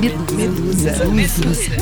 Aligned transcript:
Medusa. 0.00 1.04
Medusa. 1.06 1.76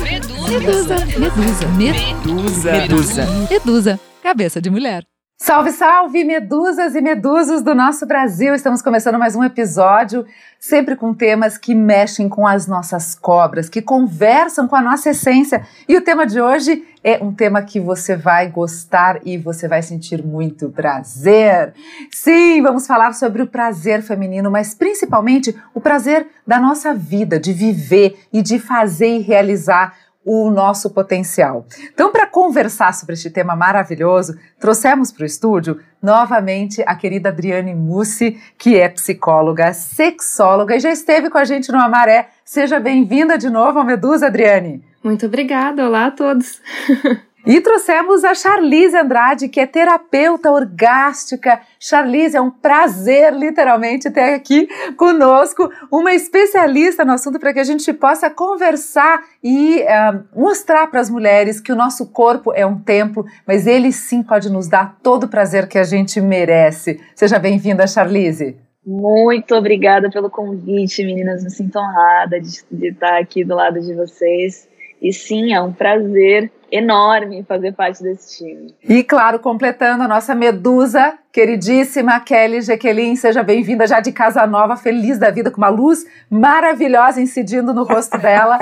Medusa. 0.49 1.05
Medusa. 1.17 1.67
Medusa. 1.77 2.71
Medusa. 2.71 3.25
Medusa. 3.49 3.99
Cabeça 4.21 4.61
de 4.61 4.69
mulher. 4.69 5.10
Salve, 5.43 5.71
salve, 5.71 6.23
medusas 6.23 6.93
e 6.93 7.01
medusos 7.01 7.63
do 7.63 7.73
nosso 7.73 8.05
Brasil! 8.05 8.53
Estamos 8.53 8.79
começando 8.79 9.17
mais 9.17 9.35
um 9.35 9.43
episódio, 9.43 10.23
sempre 10.59 10.95
com 10.95 11.15
temas 11.15 11.57
que 11.57 11.73
mexem 11.73 12.29
com 12.29 12.45
as 12.45 12.67
nossas 12.67 13.15
cobras, 13.15 13.67
que 13.67 13.81
conversam 13.81 14.67
com 14.67 14.75
a 14.75 14.83
nossa 14.83 15.09
essência. 15.09 15.65
E 15.89 15.97
o 15.97 16.01
tema 16.01 16.27
de 16.27 16.39
hoje 16.39 16.85
é 17.03 17.17
um 17.23 17.33
tema 17.33 17.63
que 17.63 17.79
você 17.79 18.15
vai 18.15 18.49
gostar 18.49 19.19
e 19.25 19.35
você 19.35 19.67
vai 19.67 19.81
sentir 19.81 20.23
muito 20.23 20.69
prazer. 20.69 21.73
Sim, 22.11 22.61
vamos 22.61 22.85
falar 22.85 23.15
sobre 23.15 23.41
o 23.41 23.47
prazer 23.47 24.03
feminino, 24.03 24.51
mas 24.51 24.75
principalmente 24.75 25.59
o 25.73 25.81
prazer 25.81 26.27
da 26.45 26.59
nossa 26.59 26.93
vida, 26.93 27.39
de 27.39 27.51
viver 27.51 28.15
e 28.31 28.43
de 28.43 28.59
fazer 28.59 29.17
e 29.17 29.21
realizar 29.21 29.95
o 30.25 30.49
nosso 30.51 30.89
potencial. 30.89 31.65
Então, 31.93 32.11
para 32.11 32.27
conversar 32.27 32.93
sobre 32.93 33.13
este 33.13 33.29
tema 33.29 33.55
maravilhoso, 33.55 34.37
trouxemos 34.59 35.11
para 35.11 35.23
o 35.23 35.25
estúdio 35.25 35.79
novamente 36.01 36.83
a 36.85 36.95
querida 36.95 37.29
Adriane 37.29 37.73
Mussi, 37.73 38.39
que 38.57 38.77
é 38.77 38.87
psicóloga, 38.89 39.73
sexóloga 39.73 40.75
e 40.75 40.79
já 40.79 40.91
esteve 40.91 41.29
com 41.29 41.37
a 41.37 41.43
gente 41.43 41.71
no 41.71 41.79
Amaré. 41.79 42.29
Seja 42.45 42.79
bem-vinda 42.79 43.37
de 43.37 43.49
novo 43.49 43.79
ao 43.79 43.85
Medusa, 43.85 44.27
Adriane. 44.27 44.83
Muito 45.03 45.25
obrigada, 45.25 45.85
olá 45.85 46.07
a 46.07 46.11
todos. 46.11 46.61
E 47.45 47.59
trouxemos 47.59 48.23
a 48.23 48.35
Charlize 48.35 48.95
Andrade, 48.95 49.49
que 49.49 49.59
é 49.59 49.65
terapeuta 49.65 50.51
orgástica. 50.51 51.61
Charlize, 51.79 52.37
é 52.37 52.41
um 52.41 52.51
prazer, 52.51 53.33
literalmente, 53.33 54.11
ter 54.11 54.35
aqui 54.35 54.67
conosco 54.95 55.71
uma 55.91 56.13
especialista 56.13 57.03
no 57.03 57.13
assunto 57.13 57.39
para 57.39 57.51
que 57.51 57.59
a 57.59 57.63
gente 57.63 57.91
possa 57.93 58.29
conversar 58.29 59.23
e 59.43 59.81
uh, 59.81 60.39
mostrar 60.39 60.85
para 60.87 60.99
as 60.99 61.09
mulheres 61.09 61.59
que 61.59 61.71
o 61.71 61.75
nosso 61.75 62.11
corpo 62.11 62.53
é 62.53 62.65
um 62.65 62.79
templo, 62.79 63.25
mas 63.47 63.65
ele 63.65 63.91
sim 63.91 64.21
pode 64.21 64.51
nos 64.51 64.67
dar 64.67 64.99
todo 65.01 65.23
o 65.23 65.29
prazer 65.29 65.67
que 65.67 65.79
a 65.79 65.83
gente 65.83 66.21
merece. 66.21 67.01
Seja 67.15 67.39
bem-vinda, 67.39 67.87
Charlize. 67.87 68.55
Muito 68.85 69.55
obrigada 69.55 70.11
pelo 70.11 70.29
convite, 70.29 71.03
meninas. 71.03 71.43
Me 71.43 71.49
sinto 71.49 71.79
honrada 71.79 72.39
de, 72.39 72.63
de 72.71 72.87
estar 72.89 73.19
aqui 73.19 73.43
do 73.43 73.55
lado 73.55 73.79
de 73.79 73.93
vocês. 73.95 74.67
E 75.01 75.11
sim, 75.11 75.53
é 75.53 75.61
um 75.61 75.73
prazer 75.73 76.51
enorme 76.71 77.43
fazer 77.43 77.73
parte 77.73 78.01
desse 78.01 78.37
time. 78.37 78.73
E 78.87 79.03
claro, 79.03 79.39
completando 79.39 80.03
a 80.03 80.07
nossa 80.07 80.33
medusa, 80.33 81.13
queridíssima 81.31 82.19
Kelly 82.21 82.61
Jequelin, 82.61 83.15
seja 83.15 83.43
bem-vinda 83.43 83.85
já 83.85 83.99
de 83.99 84.11
casa 84.11 84.47
nova, 84.47 84.77
feliz 84.77 85.17
da 85.17 85.29
vida, 85.29 85.51
com 85.51 85.57
uma 85.57 85.69
luz 85.69 86.05
maravilhosa 86.29 87.19
incidindo 87.19 87.73
no 87.73 87.83
rosto 87.83 88.17
dela. 88.17 88.59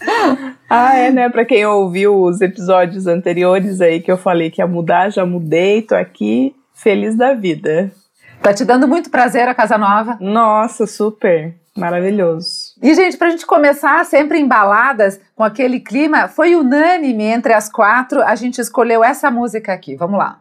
ah, 0.70 0.96
é, 0.96 1.10
né? 1.10 1.28
Para 1.28 1.44
quem 1.44 1.66
ouviu 1.66 2.22
os 2.22 2.40
episódios 2.40 3.06
anteriores 3.06 3.80
aí 3.80 4.00
que 4.00 4.10
eu 4.10 4.16
falei 4.16 4.50
que 4.50 4.62
ia 4.62 4.66
mudar, 4.66 5.10
já 5.10 5.26
mudei, 5.26 5.82
tô 5.82 5.94
aqui 5.94 6.54
feliz 6.72 7.14
da 7.16 7.34
vida. 7.34 7.92
Tá 8.40 8.52
te 8.52 8.64
dando 8.64 8.88
muito 8.88 9.10
prazer 9.10 9.46
a 9.46 9.54
casa 9.54 9.78
nova? 9.78 10.16
Nossa, 10.20 10.86
super. 10.86 11.54
Maravilhoso. 11.76 12.61
E, 12.82 12.94
gente, 12.94 13.16
para 13.16 13.28
a 13.28 13.30
gente 13.30 13.46
começar 13.46 14.04
sempre 14.04 14.40
embaladas 14.40 15.20
com 15.36 15.44
aquele 15.44 15.78
clima, 15.78 16.26
foi 16.26 16.56
unânime 16.56 17.22
entre 17.22 17.52
as 17.52 17.70
quatro, 17.70 18.20
a 18.20 18.34
gente 18.34 18.60
escolheu 18.60 19.04
essa 19.04 19.30
música 19.30 19.72
aqui. 19.72 19.94
Vamos 19.94 20.18
lá. 20.18 20.40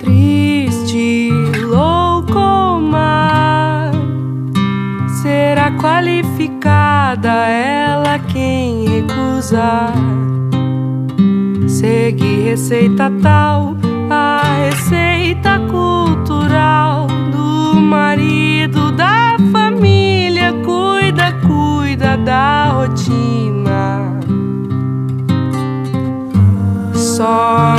Triste, 0.00 1.30
louco 1.62 2.54
Segue 11.68 12.50
receita 12.50 13.08
tal, 13.22 13.76
a 14.10 14.42
receita 14.66 15.60
cultural 15.70 17.06
do 17.30 17.80
marido 17.80 18.90
da 18.90 19.36
família. 19.52 20.52
Cuida, 20.64 21.32
cuida 21.46 22.16
da 22.16 22.72
rotina. 22.72 24.18
Só 26.92 27.76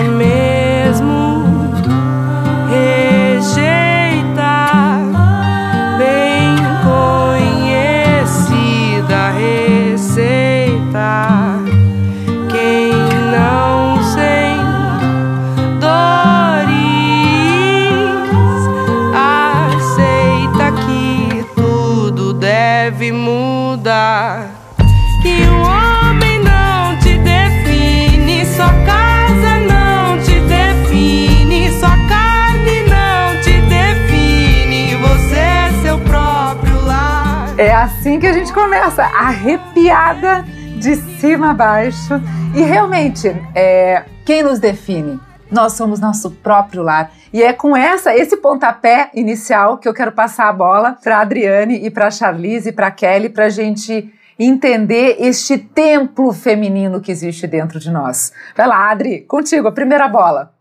que 38.76 38.80
a 38.80 38.90
gente 38.90 38.96
começa, 38.96 39.04
arrepiada 39.04 40.46
de 40.78 40.96
cima 41.20 41.52
a 41.52 41.54
baixo. 41.54 42.14
E 42.54 42.62
realmente, 42.62 43.28
é, 43.56 44.04
quem 44.26 44.44
nos 44.44 44.60
define? 44.60 45.20
Nós 45.50 45.74
somos 45.74 46.00
nosso 46.00 46.32
próprio 46.32 46.84
lar. 46.84 47.12
E 47.32 47.42
é 47.42 47.54
com 47.54 47.76
essa, 47.76 48.16
esse 48.16 48.38
pontapé 48.38 49.10
inicial 49.14 49.78
que 49.78 49.88
eu 49.88 49.94
quero 49.94 50.12
passar 50.12 50.50
a 50.50 50.54
bola 50.54 50.98
para 51.02 51.20
Adriane 51.20 51.86
e 51.86 51.90
para 51.90 52.12
Charlize 52.12 52.70
e 52.70 52.72
para 52.72 52.92
Kelly 52.92 53.30
para 53.30 53.46
a 53.46 53.50
gente 53.50 54.12
entender 54.38 55.18
este 55.20 55.58
templo 55.58 56.34
feminino 56.34 57.00
que 57.00 57.12
existe 57.12 57.48
dentro 57.48 57.80
de 57.80 57.90
nós. 57.90 58.34
Vai 58.56 58.68
lá, 58.68 58.92
Adri, 58.92 59.22
contigo, 59.22 59.68
a 59.68 59.72
primeira 59.72 60.10
bola. 60.10 60.54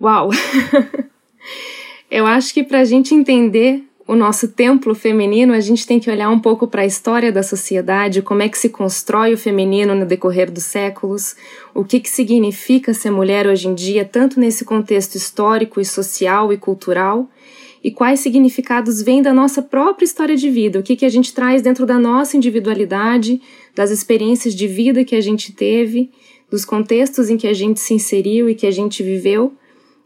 Uau! 0.00 0.30
eu 2.10 2.26
acho 2.26 2.52
que 2.52 2.64
para 2.64 2.80
a 2.80 2.84
gente 2.84 3.14
entender 3.14 3.87
o 4.08 4.16
nosso 4.16 4.48
templo 4.48 4.94
feminino, 4.94 5.52
a 5.52 5.60
gente 5.60 5.86
tem 5.86 6.00
que 6.00 6.10
olhar 6.10 6.30
um 6.30 6.40
pouco 6.40 6.66
para 6.66 6.80
a 6.80 6.86
história 6.86 7.30
da 7.30 7.42
sociedade, 7.42 8.22
como 8.22 8.40
é 8.40 8.48
que 8.48 8.56
se 8.56 8.70
constrói 8.70 9.34
o 9.34 9.38
feminino 9.38 9.94
no 9.94 10.06
decorrer 10.06 10.50
dos 10.50 10.64
séculos, 10.64 11.36
o 11.74 11.84
que, 11.84 12.00
que 12.00 12.08
significa 12.08 12.94
ser 12.94 13.10
mulher 13.10 13.46
hoje 13.46 13.68
em 13.68 13.74
dia, 13.74 14.06
tanto 14.06 14.40
nesse 14.40 14.64
contexto 14.64 15.16
histórico 15.16 15.78
e 15.78 15.84
social 15.84 16.50
e 16.50 16.56
cultural, 16.56 17.28
e 17.84 17.90
quais 17.90 18.20
significados 18.20 19.02
vêm 19.02 19.20
da 19.20 19.34
nossa 19.34 19.60
própria 19.60 20.06
história 20.06 20.36
de 20.36 20.48
vida, 20.48 20.78
o 20.78 20.82
que, 20.82 20.96
que 20.96 21.04
a 21.04 21.10
gente 21.10 21.34
traz 21.34 21.60
dentro 21.60 21.84
da 21.84 21.98
nossa 21.98 22.34
individualidade, 22.34 23.42
das 23.74 23.90
experiências 23.90 24.54
de 24.54 24.66
vida 24.66 25.04
que 25.04 25.16
a 25.16 25.20
gente 25.20 25.52
teve, 25.52 26.10
dos 26.50 26.64
contextos 26.64 27.28
em 27.28 27.36
que 27.36 27.46
a 27.46 27.52
gente 27.52 27.78
se 27.78 27.92
inseriu 27.92 28.48
e 28.48 28.54
que 28.54 28.66
a 28.66 28.70
gente 28.70 29.02
viveu 29.02 29.52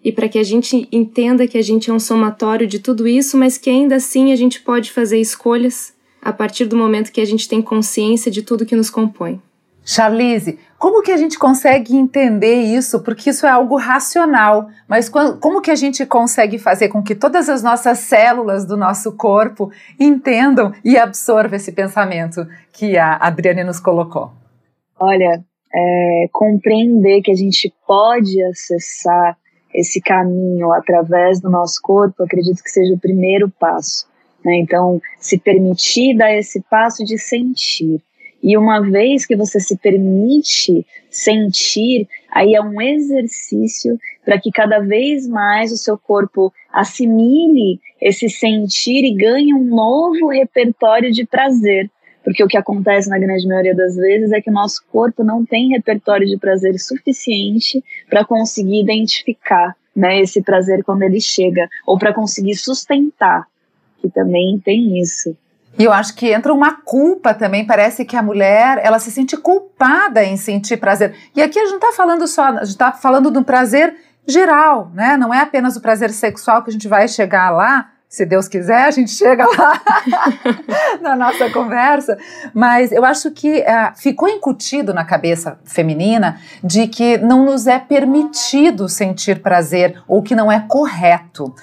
e 0.05 0.11
para 0.11 0.29
que 0.29 0.39
a 0.39 0.43
gente 0.43 0.89
entenda 0.91 1.47
que 1.47 1.59
a 1.59 1.63
gente 1.63 1.91
é 1.91 1.93
um 1.93 2.01
somatório 2.01 2.67
de 2.67 2.79
tudo 2.79 3.07
isso, 3.07 3.37
mas 3.37 3.57
que 3.57 3.71
ainda 3.71 3.97
assim 3.97 4.33
a 4.33 4.37
gente 4.37 4.61
pode 4.61 4.91
fazer 4.91 5.19
escolhas 5.19 5.95
a 6.21 6.33
partir 6.33 6.65
do 6.65 6.77
momento 6.77 7.13
que 7.13 7.21
a 7.21 7.25
gente 7.25 7.49
tem 7.49 7.63
consciência 7.63 8.31
de 8.31 8.43
tudo 8.43 8.67
que 8.67 8.77
nos 8.77 8.91
compõe. 8.91 9.41
Charlize, 9.85 10.59
como 10.79 11.03
que 11.03 11.11
a 11.11 11.17
gente 11.17 11.39
consegue 11.39 11.97
entender 11.97 12.55
isso? 12.55 13.01
Porque 13.01 13.31
isso 13.31 13.47
é 13.47 13.51
algo 13.51 13.77
racional, 13.77 14.69
mas 14.89 15.09
como 15.09 15.61
que 15.61 15.71
a 15.71 15.75
gente 15.75 16.07
consegue 16.07 16.59
fazer 16.59 16.89
com 16.89 17.03
que 17.03 17.15
todas 17.15 17.49
as 17.49 17.63
nossas 17.63 17.99
células 17.99 18.65
do 18.65 18.77
nosso 18.77 19.13
corpo 19.13 19.71
entendam 19.99 20.73
e 20.85 20.97
absorvam 20.97 21.57
esse 21.57 21.73
pensamento 21.73 22.47
que 22.73 22.97
a 22.97 23.17
Adriane 23.17 23.65
nos 23.65 23.81
colocou? 23.81 24.33
Olha, 24.99 25.45
é, 25.75 26.27
compreender 26.33 27.23
que 27.23 27.33
a 27.33 27.37
gente 27.37 27.73
pode 27.87 28.41
acessar 28.45 29.37
esse 29.75 30.01
caminho 30.01 30.73
através 30.73 31.41
do 31.41 31.51
nosso 31.51 31.81
corpo, 31.83 32.23
acredito 32.23 32.63
que 32.63 32.71
seja 32.71 32.95
o 32.95 32.99
primeiro 32.99 33.49
passo. 33.49 34.07
Né? 34.45 34.57
Então, 34.57 35.01
se 35.19 35.39
permitir 35.39 36.17
dar 36.17 36.33
esse 36.35 36.61
passo 36.63 37.05
de 37.05 37.19
sentir. 37.19 38.01
E 38.43 38.57
uma 38.57 38.81
vez 38.81 39.25
que 39.25 39.37
você 39.37 39.61
se 39.61 39.77
permite 39.77 40.85
sentir, 41.09 42.09
aí 42.31 42.55
é 42.55 42.61
um 42.61 42.81
exercício 42.81 43.97
para 44.25 44.41
que 44.41 44.51
cada 44.51 44.81
vez 44.81 45.29
mais 45.29 45.71
o 45.71 45.77
seu 45.77 45.97
corpo 45.97 46.53
assimile 46.73 47.81
esse 48.01 48.29
sentir 48.29 49.05
e 49.05 49.15
ganhe 49.15 49.55
um 49.55 49.65
novo 49.65 50.29
repertório 50.29 51.13
de 51.13 51.25
prazer. 51.25 51.89
Porque 52.25 52.43
o 52.43 52.49
que 52.49 52.57
acontece 52.57 53.09
na 53.09 53.19
grande 53.19 53.47
maioria 53.47 53.75
das 53.75 53.97
vezes 53.97 54.33
é 54.33 54.41
que 54.41 54.51
o 54.51 54.53
nosso 54.53 54.83
corpo 54.91 55.25
não 55.25 55.45
tem 55.45 55.69
repertório 55.71 56.27
de 56.27 56.39
prazer 56.39 56.79
suficiente 56.79 57.83
para 58.09 58.25
conseguir 58.25 58.81
identificar 58.81 59.75
né, 59.95 60.21
esse 60.21 60.41
prazer 60.43 60.83
quando 60.85 61.03
ele 61.03 61.21
chega, 61.21 61.69
ou 61.87 61.99
para 61.99 62.15
conseguir 62.15 62.55
sustentar, 62.55 63.47
que 64.01 64.09
também 64.09 64.59
tem 64.59 65.01
isso. 65.01 65.37
E 65.79 65.85
eu 65.85 65.93
acho 65.93 66.15
que 66.15 66.33
entra 66.33 66.53
uma 66.53 66.77
culpa 66.83 67.33
também. 67.33 67.67
Parece 67.67 68.05
que 68.05 68.17
a 68.17 68.23
mulher 68.23 68.79
ela 68.83 68.99
se 68.99 69.11
sente 69.11 69.37
culpada 69.37 70.23
em 70.23 70.37
sentir 70.37 70.77
prazer. 70.77 71.15
E 71.35 71.41
aqui 71.41 71.59
a 71.59 71.65
gente 71.65 71.77
está 71.77 71.93
falando 71.93 72.27
só, 72.27 72.49
a 72.49 72.65
gente 72.65 72.71
está 72.71 72.93
falando 72.93 73.31
do 73.31 73.43
prazer 73.43 73.95
geral, 74.27 74.91
né? 74.95 75.17
Não 75.17 75.33
é 75.33 75.41
apenas 75.41 75.77
o 75.77 75.81
prazer 75.81 76.11
sexual 76.11 76.63
que 76.63 76.71
a 76.71 76.73
gente 76.73 76.89
vai 76.89 77.09
chegar 77.09 77.51
lá. 77.51 77.91
Se 78.13 78.27
Deus 78.27 78.47
quiser, 78.47 78.85
a 78.85 78.91
gente 78.91 79.11
chega 79.11 79.47
lá 79.47 79.81
na 81.01 81.17
nossa 81.17 81.49
conversa. 81.49 82.19
Mas 82.53 82.93
eu 82.93 83.07
acho 83.07 83.31
que 83.31 83.61
uh, 83.61 83.97
ficou 83.97 84.29
incutido 84.29 84.93
na 84.93 85.03
cabeça 85.03 85.59
feminina 85.65 86.39
de 86.63 86.87
que 86.89 87.17
não 87.17 87.43
nos 87.47 87.67
é 87.67 87.79
permitido 87.79 88.87
sentir 88.87 89.41
prazer 89.41 89.97
ou 90.07 90.23
que 90.23 90.35
não 90.35 90.53
é 90.53 90.61
correto. 90.61 91.55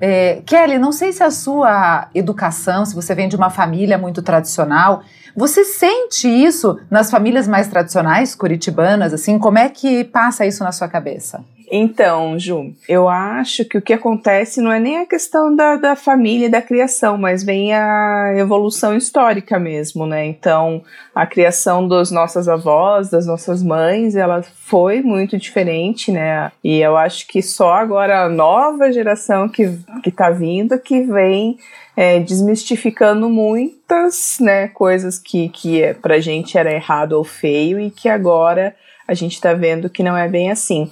É, 0.00 0.42
Kelly, 0.46 0.78
não 0.78 0.92
sei 0.92 1.10
se 1.10 1.24
a 1.24 1.30
sua 1.32 2.06
educação, 2.14 2.86
se 2.86 2.94
você 2.94 3.12
vem 3.12 3.28
de 3.28 3.34
uma 3.34 3.50
família 3.50 3.98
muito 3.98 4.22
tradicional, 4.22 5.02
você 5.34 5.64
sente 5.64 6.28
isso 6.28 6.78
nas 6.88 7.10
famílias 7.10 7.48
mais 7.48 7.66
tradicionais, 7.66 8.32
curitibanas, 8.32 9.12
assim? 9.12 9.40
Como 9.40 9.58
é 9.58 9.68
que 9.68 10.04
passa 10.04 10.46
isso 10.46 10.62
na 10.62 10.70
sua 10.70 10.86
cabeça? 10.86 11.44
Então, 11.70 12.38
Ju, 12.38 12.72
eu 12.88 13.08
acho 13.08 13.64
que 13.64 13.76
o 13.76 13.82
que 13.82 13.92
acontece 13.92 14.60
não 14.60 14.70
é 14.70 14.78
nem 14.78 14.98
a 14.98 15.06
questão 15.06 15.54
da, 15.54 15.76
da 15.76 15.96
família 15.96 16.46
e 16.46 16.50
da 16.50 16.62
criação, 16.62 17.18
mas 17.18 17.42
vem 17.42 17.74
a 17.74 18.32
evolução 18.36 18.96
histórica 18.96 19.58
mesmo, 19.58 20.06
né? 20.06 20.24
Então, 20.26 20.82
a 21.14 21.26
criação 21.26 21.88
das 21.88 22.10
nossas 22.10 22.48
avós, 22.48 23.10
das 23.10 23.26
nossas 23.26 23.62
mães, 23.62 24.14
ela 24.14 24.42
foi 24.42 25.02
muito 25.02 25.36
diferente, 25.36 26.12
né? 26.12 26.52
E 26.62 26.80
eu 26.80 26.96
acho 26.96 27.26
que 27.26 27.42
só 27.42 27.72
agora 27.74 28.24
a 28.24 28.28
nova 28.28 28.92
geração 28.92 29.48
que, 29.48 29.78
que 30.02 30.10
tá 30.10 30.30
vindo 30.30 30.78
que 30.78 31.02
vem 31.02 31.58
é, 31.96 32.20
desmistificando 32.20 33.28
muitas 33.28 34.36
né, 34.38 34.68
coisas 34.68 35.18
que, 35.18 35.48
que 35.48 35.82
é, 35.82 35.94
pra 35.94 36.20
gente 36.20 36.58
era 36.58 36.72
errado 36.72 37.14
ou 37.14 37.24
feio 37.24 37.80
e 37.80 37.90
que 37.90 38.08
agora 38.08 38.76
a 39.08 39.14
gente 39.14 39.40
tá 39.40 39.54
vendo 39.54 39.88
que 39.88 40.02
não 40.02 40.16
é 40.16 40.28
bem 40.28 40.50
assim. 40.50 40.90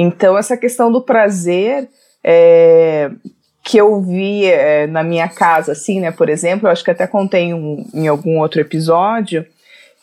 Então, 0.00 0.38
essa 0.38 0.56
questão 0.56 0.92
do 0.92 1.00
prazer 1.00 1.88
é, 2.22 3.10
que 3.64 3.76
eu 3.76 4.00
vi 4.00 4.44
é, 4.44 4.86
na 4.86 5.02
minha 5.02 5.28
casa, 5.28 5.72
assim, 5.72 5.98
né, 5.98 6.12
por 6.12 6.28
exemplo, 6.28 6.68
eu 6.68 6.72
acho 6.72 6.84
que 6.84 6.90
até 6.92 7.04
contei 7.04 7.52
um, 7.52 7.84
em 7.92 8.06
algum 8.06 8.38
outro 8.38 8.60
episódio, 8.60 9.44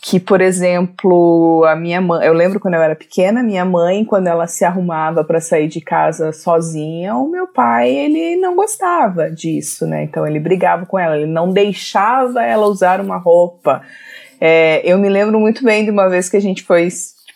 que, 0.01 0.19
por 0.19 0.41
exemplo, 0.41 1.63
a 1.65 1.77
minha 1.77 2.01
mãe, 2.01 2.27
eu 2.27 2.33
lembro 2.33 2.59
quando 2.59 2.73
eu 2.73 2.81
era 2.81 2.93
pequena, 2.93 3.41
minha 3.41 3.63
mãe, 3.63 4.03
quando 4.03 4.27
ela 4.27 4.47
se 4.47 4.65
arrumava 4.65 5.23
para 5.23 5.39
sair 5.39 5.69
de 5.69 5.79
casa 5.79 6.33
sozinha, 6.33 7.15
o 7.15 7.27
meu 7.29 7.47
pai, 7.47 7.89
ele 7.89 8.35
não 8.35 8.53
gostava 8.53 9.31
disso, 9.31 9.87
né? 9.87 10.03
Então 10.03 10.27
ele 10.27 10.39
brigava 10.39 10.85
com 10.85 10.99
ela, 10.99 11.17
ele 11.17 11.25
não 11.25 11.51
deixava 11.51 12.43
ela 12.43 12.67
usar 12.67 12.99
uma 12.99 13.17
roupa. 13.17 13.81
É, 14.41 14.81
eu 14.83 14.97
me 14.99 15.07
lembro 15.07 15.39
muito 15.39 15.63
bem 15.63 15.85
de 15.85 15.89
uma 15.89 16.09
vez 16.09 16.29
que 16.29 16.35
a 16.37 16.41
gente 16.41 16.63
foi 16.63 16.89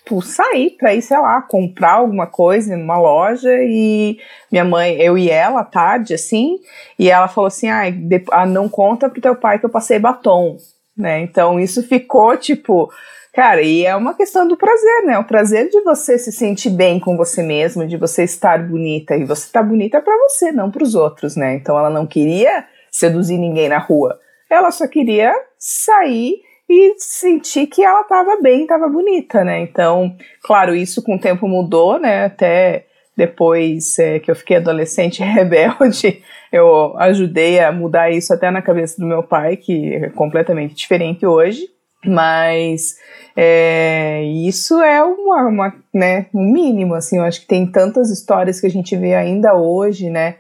tipo, 0.09 0.21
sair 0.23 0.71
pra 0.71 0.93
ir, 0.95 1.01
sei 1.03 1.17
lá, 1.19 1.41
comprar 1.41 1.93
alguma 1.93 2.25
coisa 2.25 2.75
numa 2.75 2.99
loja 2.99 3.51
e 3.61 4.17
minha 4.51 4.65
mãe, 4.65 4.99
eu 4.99 5.17
e 5.17 5.29
ela, 5.29 5.63
tarde, 5.63 6.15
assim, 6.15 6.57
e 6.97 7.09
ela 7.09 7.27
falou 7.27 7.47
assim, 7.47 7.69
ah, 7.69 7.83
ah 8.31 8.45
não 8.45 8.67
conta 8.67 9.07
pro 9.07 9.21
teu 9.21 9.35
pai 9.35 9.59
que 9.59 9.65
eu 9.65 9.69
passei 9.69 9.99
batom, 9.99 10.57
né, 10.97 11.21
então 11.21 11.59
isso 11.59 11.83
ficou, 11.83 12.35
tipo, 12.35 12.91
cara, 13.33 13.61
e 13.61 13.85
é 13.85 13.95
uma 13.95 14.15
questão 14.15 14.47
do 14.47 14.57
prazer, 14.57 15.05
né, 15.05 15.19
o 15.19 15.23
prazer 15.23 15.69
de 15.69 15.79
você 15.81 16.17
se 16.17 16.31
sentir 16.31 16.71
bem 16.71 16.99
com 16.99 17.15
você 17.15 17.43
mesmo, 17.43 17.87
de 17.87 17.95
você 17.95 18.23
estar 18.23 18.67
bonita, 18.67 19.15
e 19.15 19.23
você 19.23 19.51
tá 19.51 19.61
bonita 19.61 20.01
para 20.01 20.17
você, 20.17 20.51
não 20.51 20.71
para 20.71 20.83
os 20.83 20.95
outros, 20.95 21.35
né, 21.35 21.53
então 21.53 21.77
ela 21.77 21.89
não 21.89 22.07
queria 22.07 22.65
seduzir 22.91 23.37
ninguém 23.37 23.69
na 23.69 23.77
rua, 23.77 24.19
ela 24.49 24.71
só 24.71 24.87
queria 24.87 25.31
sair 25.59 26.48
e 26.69 26.93
sentir 26.97 27.65
que 27.67 27.83
ela 27.83 28.01
estava 28.01 28.39
bem, 28.39 28.61
estava 28.61 28.87
bonita, 28.87 29.43
né? 29.43 29.59
Então, 29.61 30.15
claro, 30.43 30.75
isso 30.75 31.01
com 31.01 31.15
o 31.15 31.19
tempo 31.19 31.47
mudou, 31.47 31.99
né? 31.99 32.25
Até 32.25 32.85
depois 33.17 33.97
é, 33.99 34.19
que 34.19 34.29
eu 34.29 34.35
fiquei 34.35 34.57
adolescente 34.57 35.21
rebelde, 35.23 36.23
eu 36.53 36.95
ajudei 36.97 37.59
a 37.59 37.71
mudar 37.71 38.11
isso 38.11 38.33
até 38.33 38.49
na 38.51 38.61
cabeça 38.61 39.01
do 39.01 39.07
meu 39.07 39.23
pai, 39.23 39.57
que 39.57 39.95
é 39.95 40.09
completamente 40.09 40.75
diferente 40.75 41.25
hoje. 41.25 41.67
Mas 42.05 42.95
é, 43.35 44.23
isso 44.23 44.79
é 44.81 45.03
uma, 45.03 45.47
uma, 45.47 45.75
né, 45.93 46.27
um 46.33 46.49
mínimo, 46.49 46.93
assim, 46.93 47.17
eu 47.17 47.23
acho 47.23 47.41
que 47.41 47.47
tem 47.47 47.69
tantas 47.69 48.09
histórias 48.09 48.61
que 48.61 48.67
a 48.67 48.69
gente 48.69 48.95
vê 48.95 49.15
ainda 49.15 49.53
hoje, 49.53 50.09
né, 50.09 50.37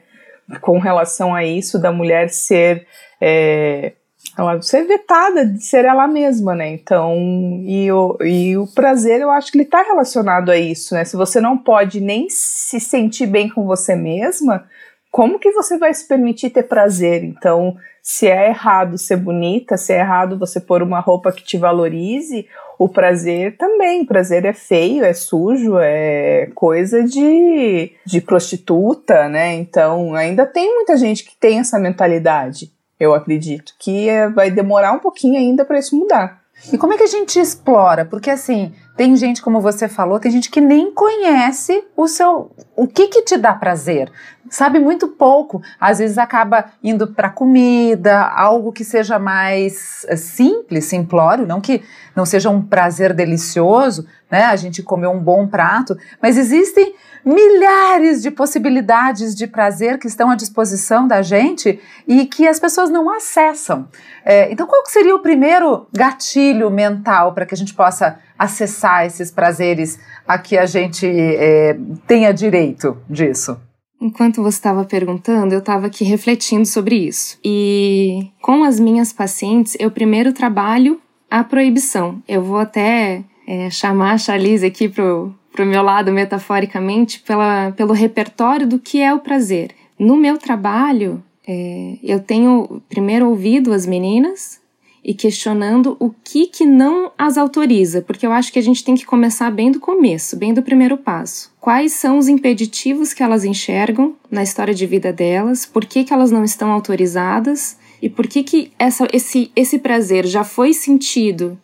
com 0.61 0.79
relação 0.79 1.35
a 1.35 1.43
isso, 1.43 1.77
da 1.81 1.91
mulher 1.91 2.29
ser 2.29 2.87
é, 3.19 3.91
ela 4.37 4.61
ser 4.61 4.83
vetada 4.85 5.45
de 5.45 5.63
ser 5.63 5.85
ela 5.85 6.07
mesma, 6.07 6.55
né? 6.55 6.71
Então, 6.71 7.15
e 7.63 7.91
o, 7.91 8.17
e 8.21 8.57
o 8.57 8.67
prazer, 8.67 9.21
eu 9.21 9.29
acho 9.31 9.51
que 9.51 9.57
ele 9.57 9.65
está 9.65 9.81
relacionado 9.81 10.49
a 10.49 10.57
isso, 10.57 10.93
né? 10.93 11.03
Se 11.03 11.15
você 11.15 11.41
não 11.41 11.57
pode 11.57 11.99
nem 11.99 12.27
se 12.29 12.79
sentir 12.79 13.27
bem 13.27 13.49
com 13.49 13.65
você 13.65 13.95
mesma, 13.95 14.65
como 15.11 15.39
que 15.39 15.51
você 15.51 15.77
vai 15.77 15.93
se 15.93 16.07
permitir 16.07 16.51
ter 16.51 16.63
prazer? 16.63 17.23
Então, 17.23 17.75
se 18.01 18.27
é 18.27 18.49
errado 18.49 18.97
ser 18.97 19.17
bonita, 19.17 19.77
se 19.77 19.93
é 19.93 19.99
errado 19.99 20.37
você 20.37 20.59
pôr 20.59 20.81
uma 20.83 20.99
roupa 20.99 21.31
que 21.31 21.43
te 21.43 21.57
valorize, 21.57 22.47
o 22.77 22.87
prazer 22.87 23.57
também. 23.57 24.01
O 24.01 24.07
prazer 24.07 24.45
é 24.45 24.53
feio, 24.53 25.03
é 25.03 25.13
sujo, 25.13 25.77
é 25.79 26.49
coisa 26.55 27.03
de, 27.03 27.91
de 28.05 28.21
prostituta, 28.21 29.27
né? 29.27 29.55
Então, 29.55 30.13
ainda 30.13 30.45
tem 30.45 30.73
muita 30.73 30.95
gente 30.95 31.25
que 31.25 31.35
tem 31.35 31.59
essa 31.59 31.77
mentalidade 31.77 32.71
eu 32.99 33.13
acredito 33.13 33.73
que 33.79 34.09
é, 34.09 34.29
vai 34.29 34.51
demorar 34.51 34.91
um 34.91 34.99
pouquinho 34.99 35.37
ainda 35.37 35.63
para 35.63 35.79
isso 35.79 35.95
mudar. 35.95 36.39
E 36.73 36.77
como 36.77 36.93
é 36.93 36.97
que 36.97 37.03
a 37.03 37.07
gente 37.07 37.39
explora? 37.39 38.03
Porque 38.03 38.29
assim, 38.29 38.73
tem 38.97 39.15
gente, 39.15 39.41
como 39.41 39.61
você 39.61 39.87
falou, 39.87 40.19
tem 40.19 40.29
gente 40.29 40.51
que 40.51 40.59
nem 40.59 40.91
conhece 40.93 41.85
o 41.95 42.05
seu, 42.07 42.51
o 42.75 42.85
que 42.85 43.07
que 43.07 43.21
te 43.21 43.37
dá 43.37 43.53
prazer. 43.53 44.11
Sabe 44.49 44.77
muito 44.77 45.07
pouco. 45.07 45.61
Às 45.79 45.99
vezes 45.99 46.17
acaba 46.17 46.65
indo 46.83 47.07
para 47.07 47.29
comida, 47.29 48.27
algo 48.27 48.73
que 48.73 48.83
seja 48.83 49.17
mais 49.17 50.05
eh, 50.09 50.17
simples, 50.17 50.85
simplório, 50.85 51.47
não 51.47 51.61
que 51.61 51.81
não 52.13 52.25
seja 52.25 52.49
um 52.49 52.61
prazer 52.61 53.13
delicioso, 53.13 54.05
né? 54.31 54.45
A 54.45 54.55
gente 54.55 54.83
comer 54.83 55.07
um 55.07 55.19
bom 55.19 55.47
prato, 55.47 55.97
mas 56.21 56.37
existem 56.37 56.93
milhares 57.25 58.21
de 58.21 58.31
possibilidades 58.31 59.35
de 59.35 59.47
prazer 59.47 59.97
que 59.97 60.07
estão 60.07 60.29
à 60.29 60.35
disposição 60.35 61.07
da 61.07 61.21
gente 61.21 61.79
e 62.07 62.25
que 62.25 62.47
as 62.47 62.59
pessoas 62.59 62.89
não 62.89 63.09
acessam. 63.09 63.87
É, 64.23 64.51
então, 64.51 64.67
qual 64.67 64.85
seria 64.85 65.15
o 65.15 65.19
primeiro 65.19 65.87
gatilho 65.93 66.69
mental 66.69 67.33
para 67.33 67.45
que 67.45 67.53
a 67.53 67.57
gente 67.57 67.73
possa 67.73 68.19
acessar 68.37 69.05
esses 69.05 69.31
prazeres 69.31 69.99
a 70.27 70.37
que 70.37 70.57
a 70.57 70.65
gente 70.65 71.05
é, 71.05 71.77
tenha 72.07 72.31
direito 72.31 72.97
disso? 73.09 73.59
Enquanto 74.01 74.41
você 74.41 74.57
estava 74.57 74.85
perguntando, 74.85 75.53
eu 75.53 75.59
estava 75.59 75.87
aqui 75.87 76.05
refletindo 76.05 76.65
sobre 76.65 76.95
isso. 76.95 77.37
E 77.43 78.31
com 78.41 78.63
as 78.63 78.79
minhas 78.79 79.11
pacientes, 79.11 79.75
eu 79.77 79.91
primeiro 79.91 80.31
trabalho 80.31 81.01
a 81.29 81.43
proibição. 81.43 82.23
Eu 82.25 82.41
vou 82.41 82.59
até 82.59 83.23
é, 83.49 83.67
chamar 83.71 84.11
a 84.11 84.17
Charlize 84.19 84.63
aqui 84.63 84.87
pro, 84.87 85.33
pro 85.51 85.65
meu 85.65 85.81
lado, 85.81 86.11
metaforicamente, 86.11 87.19
pela, 87.21 87.71
pelo 87.71 87.93
repertório 87.93 88.67
do 88.67 88.77
que 88.77 89.01
é 89.01 89.11
o 89.11 89.19
prazer. 89.19 89.71
No 89.97 90.15
meu 90.15 90.37
trabalho, 90.37 91.23
é, 91.47 91.97
eu 92.03 92.19
tenho 92.19 92.79
primeiro 92.87 93.27
ouvido 93.27 93.73
as 93.73 93.87
meninas 93.87 94.61
e 95.03 95.15
questionando 95.15 95.97
o 95.99 96.11
que 96.23 96.45
que 96.45 96.63
não 96.63 97.11
as 97.17 97.39
autoriza, 97.39 98.03
porque 98.03 98.27
eu 98.27 98.31
acho 98.31 98.53
que 98.53 98.59
a 98.59 98.61
gente 98.61 98.83
tem 98.83 98.93
que 98.93 99.05
começar 99.05 99.49
bem 99.49 99.71
do 99.71 99.79
começo, 99.79 100.37
bem 100.37 100.53
do 100.53 100.61
primeiro 100.61 100.95
passo. 100.95 101.51
Quais 101.59 101.93
são 101.93 102.19
os 102.19 102.27
impeditivos 102.27 103.15
que 103.15 103.23
elas 103.23 103.43
enxergam 103.43 104.13
na 104.29 104.43
história 104.43 104.75
de 104.75 104.85
vida 104.85 105.11
delas? 105.11 105.65
Por 105.65 105.85
que, 105.85 106.03
que 106.03 106.13
elas 106.13 106.29
não 106.29 106.43
estão 106.43 106.71
autorizadas? 106.71 107.77
E 107.99 108.09
por 108.09 108.27
que 108.27 108.43
que 108.43 108.71
essa, 108.77 109.07
esse, 109.11 109.51
esse 109.55 109.79
prazer 109.79 110.27
já 110.27 110.43
foi 110.43 110.71
sentido 110.71 111.57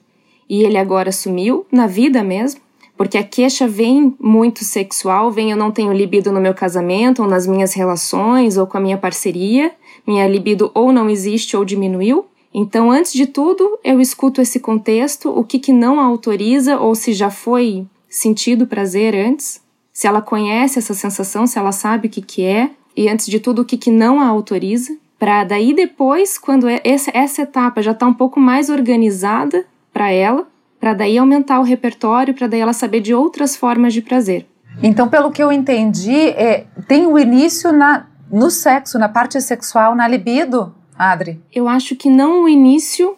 e 0.49 0.63
ele 0.63 0.77
agora 0.77 1.11
sumiu 1.11 1.65
na 1.71 1.87
vida 1.87 2.23
mesmo? 2.23 2.61
Porque 2.97 3.17
a 3.17 3.23
queixa 3.23 3.67
vem 3.67 4.15
muito 4.19 4.63
sexual, 4.63 5.29
vem 5.29 5.51
eu 5.51 5.57
não 5.57 5.71
tenho 5.71 5.91
libido 5.91 6.31
no 6.31 6.39
meu 6.39 6.53
casamento, 6.53 7.21
ou 7.21 7.27
nas 7.27 7.45
minhas 7.45 7.73
relações, 7.73 8.57
ou 8.57 8.65
com 8.65 8.77
a 8.77 8.81
minha 8.81 8.97
parceria, 8.97 9.71
minha 10.07 10.27
libido 10.27 10.71
ou 10.73 10.93
não 10.93 11.09
existe 11.09 11.57
ou 11.57 11.65
diminuiu. 11.65 12.25
Então, 12.53 12.89
antes 12.89 13.11
de 13.11 13.27
tudo, 13.27 13.77
eu 13.83 13.99
escuto 13.99 14.39
esse 14.39 14.61
contexto, 14.61 15.29
o 15.29 15.43
que, 15.43 15.59
que 15.59 15.73
não 15.73 15.99
autoriza, 15.99 16.79
ou 16.79 16.95
se 16.95 17.11
já 17.11 17.29
foi 17.29 17.85
sentido 18.07 18.65
prazer 18.65 19.13
antes, 19.13 19.61
se 19.91 20.07
ela 20.07 20.21
conhece 20.21 20.79
essa 20.79 20.93
sensação, 20.93 21.45
se 21.45 21.59
ela 21.59 21.73
sabe 21.73 22.07
o 22.07 22.09
que, 22.09 22.21
que 22.21 22.45
é, 22.45 22.71
e 22.95 23.09
antes 23.09 23.25
de 23.25 23.41
tudo, 23.41 23.61
o 23.61 23.65
que, 23.65 23.75
que 23.77 23.91
não 23.91 24.21
a 24.21 24.27
autoriza. 24.27 24.97
para 25.19 25.43
daí 25.43 25.73
depois, 25.73 26.37
quando 26.37 26.67
é, 26.67 26.81
essa 26.83 27.41
etapa 27.41 27.81
já 27.81 27.91
está 27.91 28.07
um 28.07 28.13
pouco 28.13 28.39
mais 28.39 28.69
organizada 28.69 29.65
para 29.95 30.11
ela, 30.11 30.45
para 30.77 30.93
daí 30.93 31.17
aumentar 31.17 31.61
o 31.61 31.63
repertório, 31.63 32.33
para 32.33 32.47
daí 32.47 32.59
ela 32.59 32.73
saber 32.73 32.99
de 32.99 33.13
outras 33.13 33.55
formas 33.55 33.93
de 33.93 34.01
prazer. 34.01 34.45
Então, 34.83 35.07
pelo 35.07 35.31
que 35.31 35.41
eu 35.41 35.53
entendi, 35.53 36.31
é, 36.31 36.65
tem 36.85 37.07
o 37.07 37.17
início 37.17 37.71
na, 37.71 38.07
no 38.29 38.51
sexo, 38.51 38.99
na 38.99 39.07
parte 39.07 39.39
sexual, 39.39 39.95
na 39.95 40.05
libido, 40.05 40.75
Adri? 40.99 41.41
Eu 41.49 41.69
acho 41.69 41.95
que 41.95 42.09
não 42.09 42.43
o 42.43 42.49
início 42.49 43.15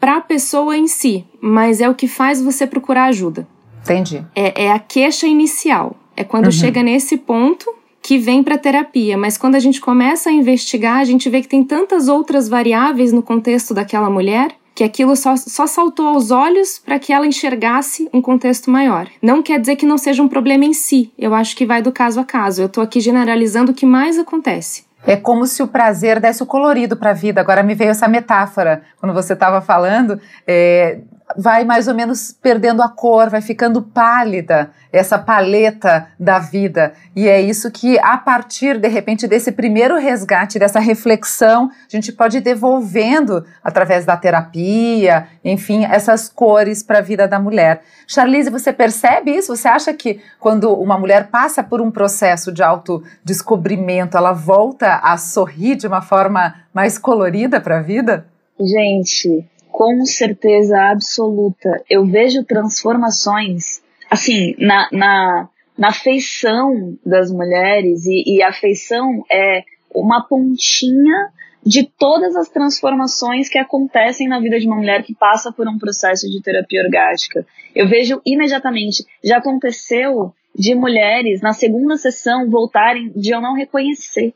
para 0.00 0.16
a 0.16 0.20
pessoa 0.20 0.76
em 0.76 0.88
si, 0.88 1.24
mas 1.40 1.80
é 1.80 1.88
o 1.88 1.94
que 1.94 2.08
faz 2.08 2.42
você 2.42 2.66
procurar 2.66 3.04
ajuda. 3.04 3.46
Entendi. 3.84 4.26
É, 4.34 4.64
é 4.64 4.72
a 4.72 4.80
queixa 4.80 5.28
inicial. 5.28 5.94
É 6.16 6.24
quando 6.24 6.46
uhum. 6.46 6.50
chega 6.50 6.82
nesse 6.82 7.16
ponto 7.16 7.72
que 8.02 8.18
vem 8.18 8.42
para 8.42 8.58
terapia, 8.58 9.16
mas 9.16 9.38
quando 9.38 9.54
a 9.54 9.60
gente 9.60 9.80
começa 9.80 10.28
a 10.28 10.32
investigar, 10.32 10.98
a 10.98 11.04
gente 11.04 11.30
vê 11.30 11.40
que 11.40 11.48
tem 11.48 11.62
tantas 11.62 12.08
outras 12.08 12.48
variáveis 12.48 13.12
no 13.12 13.22
contexto 13.22 13.72
daquela 13.72 14.10
mulher 14.10 14.56
que 14.76 14.84
aquilo 14.84 15.16
só, 15.16 15.34
só 15.38 15.66
saltou 15.66 16.06
aos 16.06 16.30
olhos 16.30 16.78
para 16.78 16.98
que 16.98 17.10
ela 17.10 17.26
enxergasse 17.26 18.10
um 18.12 18.20
contexto 18.20 18.70
maior. 18.70 19.08
Não 19.22 19.42
quer 19.42 19.58
dizer 19.58 19.74
que 19.76 19.86
não 19.86 19.96
seja 19.96 20.22
um 20.22 20.28
problema 20.28 20.66
em 20.66 20.74
si, 20.74 21.10
eu 21.18 21.34
acho 21.34 21.56
que 21.56 21.64
vai 21.64 21.80
do 21.80 21.90
caso 21.90 22.20
a 22.20 22.24
caso. 22.24 22.60
Eu 22.60 22.66
estou 22.66 22.84
aqui 22.84 23.00
generalizando 23.00 23.72
o 23.72 23.74
que 23.74 23.86
mais 23.86 24.18
acontece. 24.18 24.84
É 25.06 25.16
como 25.16 25.46
se 25.46 25.62
o 25.62 25.68
prazer 25.68 26.20
desse 26.20 26.42
o 26.42 26.46
colorido 26.46 26.94
para 26.94 27.10
a 27.10 27.14
vida. 27.14 27.40
Agora 27.40 27.62
me 27.62 27.74
veio 27.74 27.90
essa 27.90 28.06
metáfora 28.06 28.82
quando 29.00 29.14
você 29.14 29.32
estava 29.32 29.62
falando. 29.62 30.20
É, 30.46 30.98
vai 31.34 31.64
mais 31.64 31.88
ou 31.88 31.94
menos 31.94 32.30
perdendo 32.30 32.82
a 32.82 32.88
cor, 32.88 33.28
vai 33.30 33.40
ficando 33.40 33.82
pálida 33.82 34.70
essa 34.92 35.18
paleta 35.18 36.06
da 36.18 36.38
vida. 36.38 36.92
E 37.14 37.28
é 37.28 37.40
isso 37.40 37.70
que, 37.70 37.98
a 37.98 38.16
partir, 38.16 38.78
de 38.78 38.88
repente, 38.88 39.26
desse 39.26 39.52
primeiro 39.52 39.98
resgate, 39.98 40.58
dessa 40.58 40.78
reflexão, 40.78 41.70
a 41.70 41.96
gente 41.96 42.12
pode 42.12 42.38
ir 42.38 42.40
devolvendo, 42.40 43.44
através 43.62 44.04
da 44.04 44.16
terapia, 44.16 45.26
enfim, 45.44 45.84
essas 45.84 46.28
cores 46.28 46.82
para 46.82 46.98
a 46.98 47.02
vida 47.02 47.26
da 47.26 47.38
mulher. 47.38 47.82
Charlize, 48.06 48.48
você 48.48 48.72
percebe 48.72 49.32
isso? 49.32 49.54
Você 49.54 49.68
acha 49.68 49.92
que 49.92 50.20
quando 50.38 50.72
uma 50.72 50.98
mulher 50.98 51.28
passa 51.28 51.62
por 51.62 51.80
um 51.80 51.90
processo 51.90 52.52
de 52.52 52.62
autodescobrimento, 52.62 54.16
ela 54.16 54.32
volta 54.32 54.96
a 55.02 55.16
sorrir 55.16 55.76
de 55.76 55.86
uma 55.86 56.00
forma 56.00 56.54
mais 56.72 56.98
colorida 56.98 57.60
para 57.60 57.78
a 57.78 57.82
vida? 57.82 58.26
Gente, 58.58 59.44
com 59.76 60.06
certeza 60.06 60.90
absoluta. 60.90 61.84
Eu 61.90 62.06
vejo 62.06 62.42
transformações, 62.42 63.82
assim, 64.10 64.54
na, 64.58 64.88
na, 64.90 65.48
na 65.76 65.92
feição 65.92 66.96
das 67.04 67.30
mulheres, 67.30 68.06
e, 68.06 68.36
e 68.36 68.42
a 68.42 68.54
feição 68.54 69.22
é 69.30 69.64
uma 69.94 70.26
pontinha 70.26 71.30
de 71.62 71.84
todas 71.84 72.34
as 72.36 72.48
transformações 72.48 73.50
que 73.50 73.58
acontecem 73.58 74.26
na 74.26 74.40
vida 74.40 74.58
de 74.58 74.66
uma 74.66 74.76
mulher 74.76 75.02
que 75.02 75.14
passa 75.14 75.52
por 75.52 75.68
um 75.68 75.76
processo 75.76 76.26
de 76.26 76.40
terapia 76.40 76.82
orgástica. 76.82 77.46
Eu 77.74 77.86
vejo 77.86 78.22
imediatamente, 78.24 79.04
já 79.22 79.36
aconteceu 79.36 80.32
de 80.54 80.74
mulheres 80.74 81.42
na 81.42 81.52
segunda 81.52 81.98
sessão 81.98 82.48
voltarem 82.48 83.12
de 83.14 83.30
eu 83.30 83.42
não 83.42 83.52
reconhecer 83.52 84.32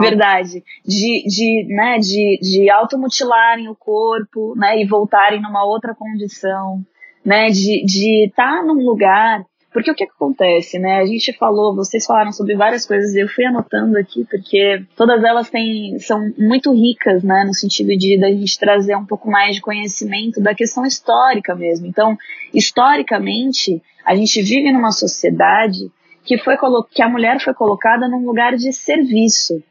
Verdade. 0.00 0.62
De, 0.84 1.24
de, 1.26 1.66
né, 1.68 1.98
de, 1.98 2.38
de 2.40 2.70
automutilarem 2.70 3.68
o 3.68 3.74
corpo, 3.74 4.54
né, 4.56 4.80
e 4.80 4.86
voltarem 4.86 5.40
numa 5.40 5.64
outra 5.64 5.94
condição, 5.94 6.84
né, 7.24 7.50
de 7.50 8.26
estar 8.26 8.58
tá 8.58 8.62
num 8.62 8.84
lugar. 8.84 9.44
Porque 9.72 9.90
o 9.90 9.94
que, 9.94 10.04
que 10.04 10.12
acontece, 10.12 10.78
né? 10.78 10.98
A 10.98 11.06
gente 11.06 11.32
falou, 11.32 11.74
vocês 11.74 12.04
falaram 12.04 12.30
sobre 12.30 12.54
várias 12.54 12.84
coisas, 12.84 13.14
eu 13.14 13.26
fui 13.26 13.46
anotando 13.46 13.96
aqui, 13.96 14.26
porque 14.30 14.84
todas 14.94 15.24
elas 15.24 15.48
têm, 15.48 15.98
são 15.98 16.20
muito 16.36 16.70
ricas, 16.74 17.22
né? 17.22 17.44
No 17.46 17.54
sentido 17.54 17.96
de 17.96 18.20
da 18.20 18.28
gente 18.28 18.58
trazer 18.58 18.94
um 18.96 19.06
pouco 19.06 19.30
mais 19.30 19.56
de 19.56 19.62
conhecimento 19.62 20.42
da 20.42 20.54
questão 20.54 20.84
histórica 20.84 21.54
mesmo. 21.54 21.86
Então, 21.86 22.18
historicamente, 22.52 23.82
a 24.04 24.14
gente 24.14 24.42
vive 24.42 24.70
numa 24.70 24.92
sociedade 24.92 25.90
que, 26.24 26.38
foi 26.38 26.56
que 26.90 27.02
a 27.02 27.08
mulher 27.08 27.40
foi 27.40 27.54
colocada 27.54 28.08
num 28.08 28.24
lugar 28.24 28.54
de 28.56 28.72
serviço. 28.72 29.62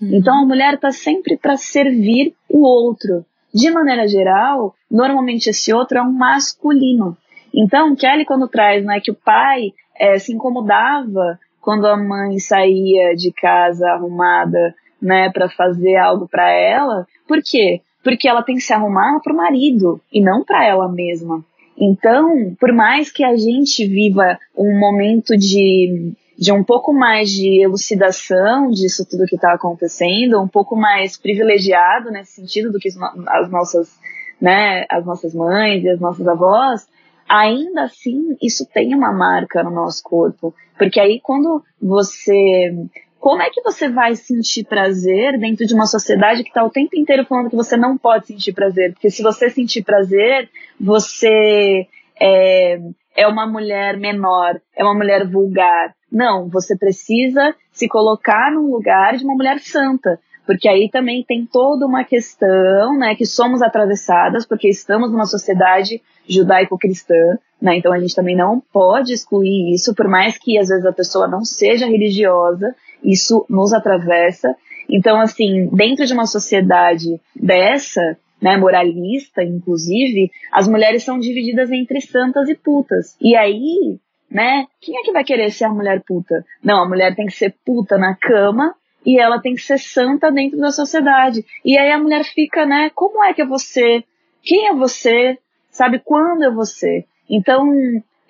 Uhum. 0.00 0.14
Então 0.14 0.42
a 0.42 0.46
mulher 0.46 0.74
está 0.74 0.90
sempre 0.90 1.36
para 1.36 1.56
servir 1.56 2.34
o 2.48 2.62
outro. 2.62 3.24
De 3.52 3.70
maneira 3.70 4.06
geral, 4.06 4.74
normalmente 4.90 5.50
esse 5.50 5.72
outro 5.72 5.98
é 5.98 6.02
um 6.02 6.12
masculino. 6.12 7.16
Então, 7.52 7.96
Kelly, 7.96 8.24
quando 8.24 8.48
traz 8.48 8.84
né, 8.84 9.00
que 9.00 9.10
o 9.10 9.14
pai 9.14 9.72
é, 9.98 10.18
se 10.18 10.32
incomodava 10.32 11.38
quando 11.60 11.86
a 11.86 11.96
mãe 11.96 12.38
saía 12.38 13.14
de 13.14 13.32
casa 13.32 13.86
arrumada 13.90 14.74
né, 15.02 15.30
para 15.30 15.48
fazer 15.48 15.96
algo 15.96 16.28
para 16.28 16.48
ela, 16.50 17.06
por 17.26 17.42
quê? 17.42 17.82
Porque 18.02 18.28
ela 18.28 18.42
tem 18.42 18.54
que 18.54 18.62
se 18.62 18.72
arrumar 18.72 19.20
para 19.20 19.32
o 19.32 19.36
marido 19.36 20.00
e 20.12 20.22
não 20.22 20.44
para 20.44 20.64
ela 20.64 20.88
mesma. 20.88 21.44
Então, 21.80 22.54
por 22.60 22.72
mais 22.74 23.10
que 23.10 23.24
a 23.24 23.34
gente 23.34 23.86
viva 23.86 24.38
um 24.54 24.78
momento 24.78 25.34
de, 25.34 26.12
de 26.36 26.52
um 26.52 26.62
pouco 26.62 26.92
mais 26.92 27.30
de 27.30 27.62
elucidação 27.62 28.70
disso 28.70 29.06
tudo 29.08 29.24
que 29.26 29.36
está 29.36 29.54
acontecendo, 29.54 30.42
um 30.42 30.48
pouco 30.48 30.76
mais 30.76 31.16
privilegiado 31.16 32.10
nesse 32.10 32.32
sentido 32.32 32.70
do 32.70 32.78
que 32.78 32.90
as 33.28 33.50
nossas, 33.50 33.98
né, 34.38 34.84
as 34.90 35.06
nossas 35.06 35.34
mães 35.34 35.82
e 35.82 35.88
as 35.88 35.98
nossas 35.98 36.28
avós, 36.28 36.86
ainda 37.26 37.84
assim 37.84 38.36
isso 38.42 38.66
tem 38.66 38.94
uma 38.94 39.10
marca 39.10 39.62
no 39.62 39.70
nosso 39.70 40.02
corpo. 40.02 40.54
Porque 40.76 41.00
aí 41.00 41.18
quando 41.18 41.64
você 41.80 42.74
como 43.20 43.42
é 43.42 43.50
que 43.50 43.60
você 43.60 43.88
vai 43.88 44.16
sentir 44.16 44.64
prazer 44.64 45.38
dentro 45.38 45.66
de 45.66 45.74
uma 45.74 45.86
sociedade 45.86 46.42
que 46.42 46.48
está 46.48 46.64
o 46.64 46.70
tempo 46.70 46.96
inteiro 46.96 47.26
falando 47.26 47.50
que 47.50 47.56
você 47.56 47.76
não 47.76 47.98
pode 47.98 48.26
sentir 48.26 48.54
prazer? 48.54 48.94
Porque 48.94 49.10
se 49.10 49.22
você 49.22 49.50
sentir 49.50 49.84
prazer, 49.84 50.48
você 50.80 51.86
é, 52.18 52.80
é 53.14 53.28
uma 53.28 53.46
mulher 53.46 53.98
menor, 53.98 54.58
é 54.74 54.82
uma 54.82 54.94
mulher 54.94 55.28
vulgar. 55.28 55.94
Não, 56.10 56.48
você 56.48 56.74
precisa 56.74 57.54
se 57.70 57.86
colocar 57.88 58.50
num 58.50 58.70
lugar 58.70 59.16
de 59.18 59.24
uma 59.24 59.34
mulher 59.34 59.58
santa. 59.60 60.18
Porque 60.46 60.68
aí 60.68 60.88
também 60.90 61.22
tem 61.22 61.46
toda 61.46 61.86
uma 61.86 62.02
questão, 62.02 62.98
né, 62.98 63.14
que 63.14 63.26
somos 63.26 63.62
atravessadas, 63.62 64.46
porque 64.46 64.68
estamos 64.68 65.12
numa 65.12 65.26
sociedade 65.26 66.02
judaico-cristã, 66.26 67.38
né, 67.60 67.76
então 67.76 67.92
a 67.92 68.00
gente 68.00 68.16
também 68.16 68.34
não 68.34 68.60
pode 68.72 69.12
excluir 69.12 69.72
isso, 69.72 69.94
por 69.94 70.08
mais 70.08 70.38
que 70.38 70.58
às 70.58 70.68
vezes 70.68 70.86
a 70.86 70.92
pessoa 70.92 71.28
não 71.28 71.44
seja 71.44 71.86
religiosa, 71.86 72.74
isso 73.02 73.44
nos 73.48 73.72
atravessa. 73.72 74.54
Então, 74.88 75.20
assim, 75.20 75.68
dentro 75.72 76.04
de 76.04 76.12
uma 76.12 76.26
sociedade 76.26 77.20
dessa, 77.34 78.16
né, 78.40 78.56
moralista, 78.56 79.42
inclusive, 79.42 80.30
as 80.52 80.66
mulheres 80.66 81.02
são 81.04 81.18
divididas 81.18 81.70
entre 81.70 82.00
santas 82.00 82.48
e 82.48 82.54
putas. 82.54 83.16
E 83.20 83.36
aí, 83.36 83.98
né, 84.30 84.66
quem 84.80 84.98
é 84.98 85.02
que 85.02 85.12
vai 85.12 85.24
querer 85.24 85.50
ser 85.50 85.64
a 85.64 85.72
mulher 85.72 86.02
puta? 86.06 86.44
Não, 86.62 86.82
a 86.82 86.88
mulher 86.88 87.14
tem 87.14 87.26
que 87.26 87.34
ser 87.34 87.54
puta 87.64 87.98
na 87.98 88.14
cama 88.14 88.74
e 89.04 89.18
ela 89.18 89.40
tem 89.40 89.54
que 89.54 89.62
ser 89.62 89.78
santa 89.78 90.30
dentro 90.30 90.58
da 90.58 90.70
sociedade. 90.70 91.44
E 91.64 91.78
aí 91.78 91.90
a 91.90 91.98
mulher 91.98 92.24
fica, 92.24 92.66
né, 92.66 92.90
como 92.94 93.22
é 93.22 93.32
que 93.34 93.42
é 93.42 93.46
você? 93.46 94.02
Quem 94.42 94.68
é 94.68 94.74
você? 94.74 95.38
Sabe 95.70 96.00
quando 96.00 96.44
é 96.44 96.50
você? 96.50 97.04
Então, 97.28 97.70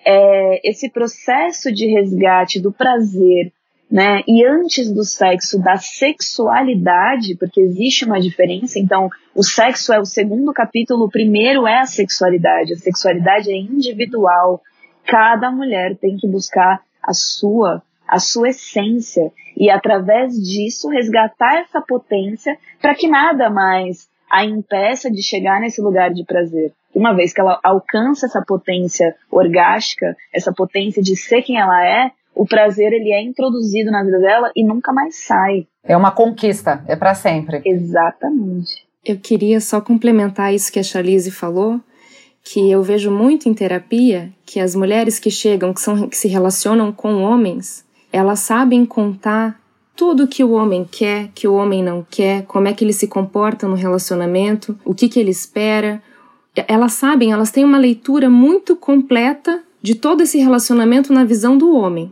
é, 0.05 0.69
esse 0.69 0.89
processo 0.89 1.71
de 1.71 1.87
resgate 1.87 2.59
do 2.59 2.71
prazer 2.71 3.51
né? 3.91 4.21
E 4.25 4.45
antes 4.45 4.89
do 4.89 5.03
sexo, 5.03 5.61
da 5.61 5.75
sexualidade, 5.75 7.35
porque 7.35 7.59
existe 7.59 8.05
uma 8.05 8.21
diferença. 8.21 8.79
Então, 8.79 9.09
o 9.35 9.43
sexo 9.43 9.91
é 9.91 9.99
o 9.99 10.05
segundo 10.05 10.53
capítulo, 10.53 11.05
o 11.05 11.11
primeiro 11.11 11.67
é 11.67 11.79
a 11.79 11.85
sexualidade. 11.85 12.73
A 12.73 12.77
sexualidade 12.77 13.51
é 13.51 13.57
individual. 13.57 14.61
Cada 15.05 15.51
mulher 15.51 15.97
tem 15.97 16.15
que 16.15 16.27
buscar 16.27 16.81
a 17.03 17.13
sua, 17.13 17.83
a 18.07 18.17
sua 18.17 18.49
essência 18.49 19.29
e 19.57 19.69
através 19.69 20.35
disso 20.35 20.87
resgatar 20.87 21.59
essa 21.59 21.81
potência 21.81 22.57
para 22.81 22.95
que 22.95 23.09
nada 23.09 23.49
mais 23.49 24.09
a 24.29 24.45
impeça 24.45 25.11
de 25.11 25.21
chegar 25.21 25.59
nesse 25.59 25.81
lugar 25.81 26.13
de 26.13 26.23
prazer. 26.23 26.71
Uma 26.95 27.13
vez 27.13 27.33
que 27.33 27.41
ela 27.41 27.59
alcança 27.61 28.25
essa 28.25 28.41
potência 28.41 29.13
orgástica, 29.29 30.15
essa 30.33 30.53
potência 30.53 31.01
de 31.01 31.17
ser 31.17 31.41
quem 31.41 31.59
ela 31.59 31.85
é, 31.85 32.11
o 32.35 32.45
prazer 32.45 32.93
ele 32.93 33.11
é 33.11 33.21
introduzido 33.21 33.91
na 33.91 34.03
vida 34.03 34.19
dela 34.19 34.51
e 34.55 34.63
nunca 34.63 34.91
mais 34.91 35.15
sai. 35.15 35.67
É 35.83 35.95
uma 35.95 36.11
conquista, 36.11 36.83
é 36.87 36.95
para 36.95 37.13
sempre. 37.13 37.61
Exatamente. 37.65 38.87
Eu 39.03 39.17
queria 39.17 39.59
só 39.59 39.81
complementar 39.81 40.53
isso 40.53 40.71
que 40.71 40.79
a 40.79 40.83
Charlize 40.83 41.31
falou, 41.31 41.79
que 42.43 42.69
eu 42.69 42.81
vejo 42.83 43.11
muito 43.11 43.49
em 43.49 43.53
terapia 43.53 44.31
que 44.45 44.59
as 44.59 44.75
mulheres 44.75 45.19
que 45.19 45.31
chegam, 45.31 45.73
que, 45.73 45.81
são, 45.81 46.07
que 46.07 46.17
se 46.17 46.27
relacionam 46.27 46.91
com 46.91 47.23
homens, 47.23 47.85
elas 48.11 48.39
sabem 48.39 48.85
contar 48.85 49.59
tudo 49.95 50.27
que 50.27 50.43
o 50.43 50.51
homem 50.51 50.87
quer, 50.89 51.29
que 51.33 51.47
o 51.47 51.53
homem 51.53 51.83
não 51.83 52.05
quer, 52.09 52.43
como 52.45 52.67
é 52.67 52.73
que 52.73 52.83
ele 52.83 52.93
se 52.93 53.07
comporta 53.07 53.67
no 53.67 53.75
relacionamento, 53.75 54.77
o 54.85 54.93
que, 54.93 55.09
que 55.09 55.19
ele 55.19 55.31
espera. 55.31 56.01
Elas 56.67 56.93
sabem, 56.93 57.31
elas 57.31 57.51
têm 57.51 57.63
uma 57.63 57.77
leitura 57.77 58.29
muito 58.29 58.75
completa 58.75 59.63
de 59.81 59.95
todo 59.95 60.21
esse 60.21 60.37
relacionamento 60.37 61.11
na 61.13 61.23
visão 61.23 61.57
do 61.57 61.75
homem. 61.75 62.11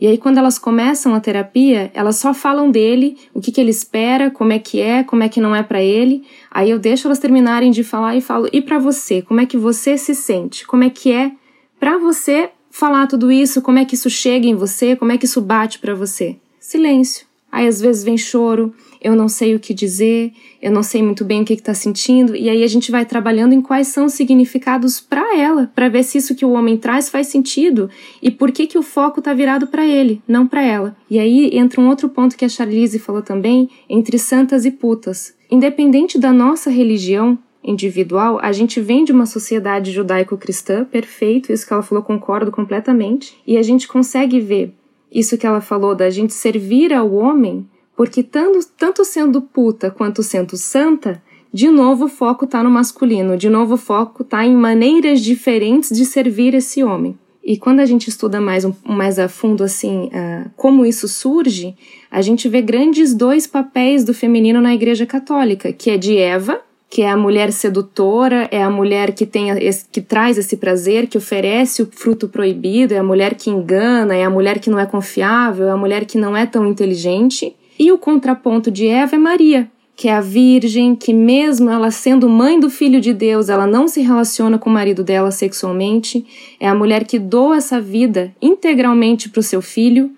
E 0.00 0.06
aí, 0.06 0.16
quando 0.16 0.38
elas 0.38 0.58
começam 0.58 1.14
a 1.14 1.20
terapia, 1.20 1.90
elas 1.92 2.16
só 2.16 2.32
falam 2.32 2.70
dele, 2.70 3.18
o 3.34 3.40
que, 3.40 3.52
que 3.52 3.60
ele 3.60 3.70
espera, 3.70 4.30
como 4.30 4.52
é 4.52 4.58
que 4.58 4.80
é, 4.80 5.04
como 5.04 5.22
é 5.22 5.28
que 5.28 5.40
não 5.40 5.54
é 5.54 5.62
para 5.62 5.82
ele. 5.82 6.24
Aí 6.50 6.70
eu 6.70 6.78
deixo 6.78 7.06
elas 7.06 7.18
terminarem 7.18 7.70
de 7.70 7.84
falar 7.84 8.16
e 8.16 8.22
falo: 8.22 8.48
e 8.50 8.62
para 8.62 8.78
você? 8.78 9.20
Como 9.20 9.40
é 9.40 9.46
que 9.46 9.58
você 9.58 9.98
se 9.98 10.14
sente? 10.14 10.66
Como 10.66 10.84
é 10.84 10.88
que 10.88 11.12
é 11.12 11.32
para 11.78 11.98
você 11.98 12.50
falar 12.70 13.06
tudo 13.08 13.30
isso? 13.30 13.60
Como 13.60 13.78
é 13.78 13.84
que 13.84 13.94
isso 13.94 14.08
chega 14.08 14.46
em 14.46 14.54
você? 14.54 14.96
Como 14.96 15.12
é 15.12 15.18
que 15.18 15.26
isso 15.26 15.40
bate 15.42 15.78
para 15.78 15.94
você? 15.94 16.36
Silêncio. 16.58 17.29
Aí 17.50 17.66
às 17.66 17.80
vezes 17.80 18.04
vem 18.04 18.16
choro, 18.16 18.72
eu 19.00 19.16
não 19.16 19.28
sei 19.28 19.54
o 19.54 19.60
que 19.60 19.72
dizer, 19.72 20.32
eu 20.60 20.70
não 20.70 20.82
sei 20.82 21.02
muito 21.02 21.24
bem 21.24 21.42
o 21.42 21.44
que 21.44 21.54
está 21.54 21.72
sentindo, 21.72 22.36
e 22.36 22.50
aí 22.50 22.62
a 22.62 22.66
gente 22.66 22.90
vai 22.90 23.04
trabalhando 23.04 23.54
em 23.54 23.62
quais 23.62 23.88
são 23.88 24.04
os 24.04 24.12
significados 24.12 25.00
para 25.00 25.36
ela, 25.38 25.70
para 25.74 25.88
ver 25.88 26.02
se 26.04 26.18
isso 26.18 26.34
que 26.34 26.44
o 26.44 26.52
homem 26.52 26.76
traz 26.76 27.08
faz 27.08 27.28
sentido 27.28 27.88
e 28.22 28.30
por 28.30 28.52
que, 28.52 28.66
que 28.66 28.78
o 28.78 28.82
foco 28.82 29.20
está 29.20 29.32
virado 29.32 29.66
para 29.66 29.86
ele, 29.86 30.22
não 30.28 30.46
para 30.46 30.62
ela. 30.62 30.96
E 31.08 31.18
aí 31.18 31.56
entra 31.56 31.80
um 31.80 31.88
outro 31.88 32.08
ponto 32.08 32.36
que 32.36 32.44
a 32.44 32.48
Charlize 32.48 32.98
falou 32.98 33.22
também, 33.22 33.68
entre 33.88 34.18
santas 34.18 34.64
e 34.64 34.70
putas. 34.70 35.34
Independente 35.50 36.18
da 36.18 36.32
nossa 36.32 36.70
religião, 36.70 37.38
individual, 37.62 38.38
a 38.42 38.52
gente 38.52 38.80
vem 38.80 39.04
de 39.04 39.12
uma 39.12 39.26
sociedade 39.26 39.92
judaico-cristã, 39.92 40.84
perfeito, 40.84 41.52
isso 41.52 41.66
que 41.66 41.72
ela 41.72 41.82
falou, 41.82 42.02
concordo 42.02 42.50
completamente, 42.50 43.36
e 43.46 43.58
a 43.58 43.62
gente 43.62 43.86
consegue 43.86 44.40
ver 44.40 44.74
isso 45.12 45.36
que 45.36 45.46
ela 45.46 45.60
falou 45.60 45.94
da 45.94 46.10
gente 46.10 46.32
servir 46.32 46.92
ao 46.92 47.12
homem 47.12 47.68
porque 48.00 48.22
tanto, 48.22 48.66
tanto 48.78 49.04
sendo 49.04 49.42
puta 49.42 49.90
quanto 49.90 50.22
sendo 50.22 50.56
santa, 50.56 51.22
de 51.52 51.68
novo 51.68 52.06
o 52.06 52.08
foco 52.08 52.46
está 52.46 52.62
no 52.62 52.70
masculino, 52.70 53.36
de 53.36 53.50
novo 53.50 53.74
o 53.74 53.76
foco 53.76 54.22
está 54.22 54.42
em 54.46 54.56
maneiras 54.56 55.20
diferentes 55.20 55.94
de 55.94 56.06
servir 56.06 56.54
esse 56.54 56.82
homem. 56.82 57.18
E 57.44 57.58
quando 57.58 57.80
a 57.80 57.84
gente 57.84 58.08
estuda 58.08 58.40
mais, 58.40 58.64
um, 58.64 58.72
mais 58.86 59.18
a 59.18 59.28
fundo 59.28 59.62
assim 59.62 60.06
uh, 60.06 60.50
como 60.56 60.86
isso 60.86 61.06
surge, 61.06 61.76
a 62.10 62.22
gente 62.22 62.48
vê 62.48 62.62
grandes 62.62 63.12
dois 63.12 63.46
papéis 63.46 64.02
do 64.02 64.14
feminino 64.14 64.62
na 64.62 64.74
Igreja 64.74 65.04
Católica, 65.04 65.70
que 65.70 65.90
é 65.90 65.98
de 65.98 66.16
Eva, 66.16 66.62
que 66.90 67.02
é 67.02 67.08
a 67.08 67.16
mulher 67.16 67.52
sedutora, 67.52 68.48
é 68.50 68.60
a 68.60 68.68
mulher 68.68 69.12
que 69.12 69.24
tem 69.24 69.50
esse, 69.50 69.84
que 69.90 70.00
traz 70.00 70.36
esse 70.36 70.56
prazer, 70.56 71.06
que 71.06 71.16
oferece 71.16 71.82
o 71.82 71.88
fruto 71.88 72.28
proibido, 72.28 72.92
é 72.92 72.98
a 72.98 73.02
mulher 73.02 73.36
que 73.36 73.48
engana, 73.48 74.16
é 74.16 74.24
a 74.24 74.30
mulher 74.30 74.58
que 74.58 74.68
não 74.68 74.78
é 74.78 74.84
confiável, 74.84 75.68
é 75.68 75.70
a 75.70 75.76
mulher 75.76 76.04
que 76.04 76.18
não 76.18 76.36
é 76.36 76.44
tão 76.44 76.66
inteligente. 76.66 77.54
E 77.78 77.92
o 77.92 77.96
contraponto 77.96 78.72
de 78.72 78.88
Eva 78.88 79.14
é 79.14 79.18
Maria, 79.18 79.70
que 79.94 80.08
é 80.08 80.14
a 80.14 80.20
virgem, 80.20 80.96
que 80.96 81.14
mesmo 81.14 81.70
ela 81.70 81.92
sendo 81.92 82.28
mãe 82.28 82.58
do 82.58 82.68
filho 82.68 83.00
de 83.00 83.14
Deus, 83.14 83.48
ela 83.48 83.68
não 83.68 83.86
se 83.86 84.00
relaciona 84.00 84.58
com 84.58 84.68
o 84.68 84.72
marido 84.72 85.04
dela 85.04 85.30
sexualmente, 85.30 86.26
é 86.58 86.66
a 86.66 86.74
mulher 86.74 87.04
que 87.04 87.20
doa 87.20 87.58
essa 87.58 87.80
vida 87.80 88.34
integralmente 88.42 89.28
para 89.28 89.38
o 89.38 89.44
seu 89.44 89.62
filho, 89.62 90.10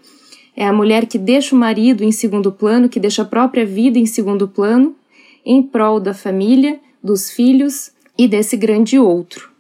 é 0.57 0.67
a 0.67 0.73
mulher 0.73 1.05
que 1.05 1.19
deixa 1.19 1.55
o 1.55 1.59
marido 1.59 2.03
em 2.03 2.13
segundo 2.13 2.51
plano, 2.51 2.89
que 2.89 2.99
deixa 2.99 3.21
a 3.21 3.27
própria 3.27 3.67
vida 3.67 3.99
em 3.99 4.07
segundo 4.07 4.49
plano, 4.49 4.97
em 5.45 5.63
prol 5.63 6.01
da 6.01 6.15
família, 6.15 6.81
dos 7.03 7.31
filhos 7.31 7.93
e 8.17 8.29
desse 8.29 8.57
grande 8.57 8.99
outro 8.99 9.53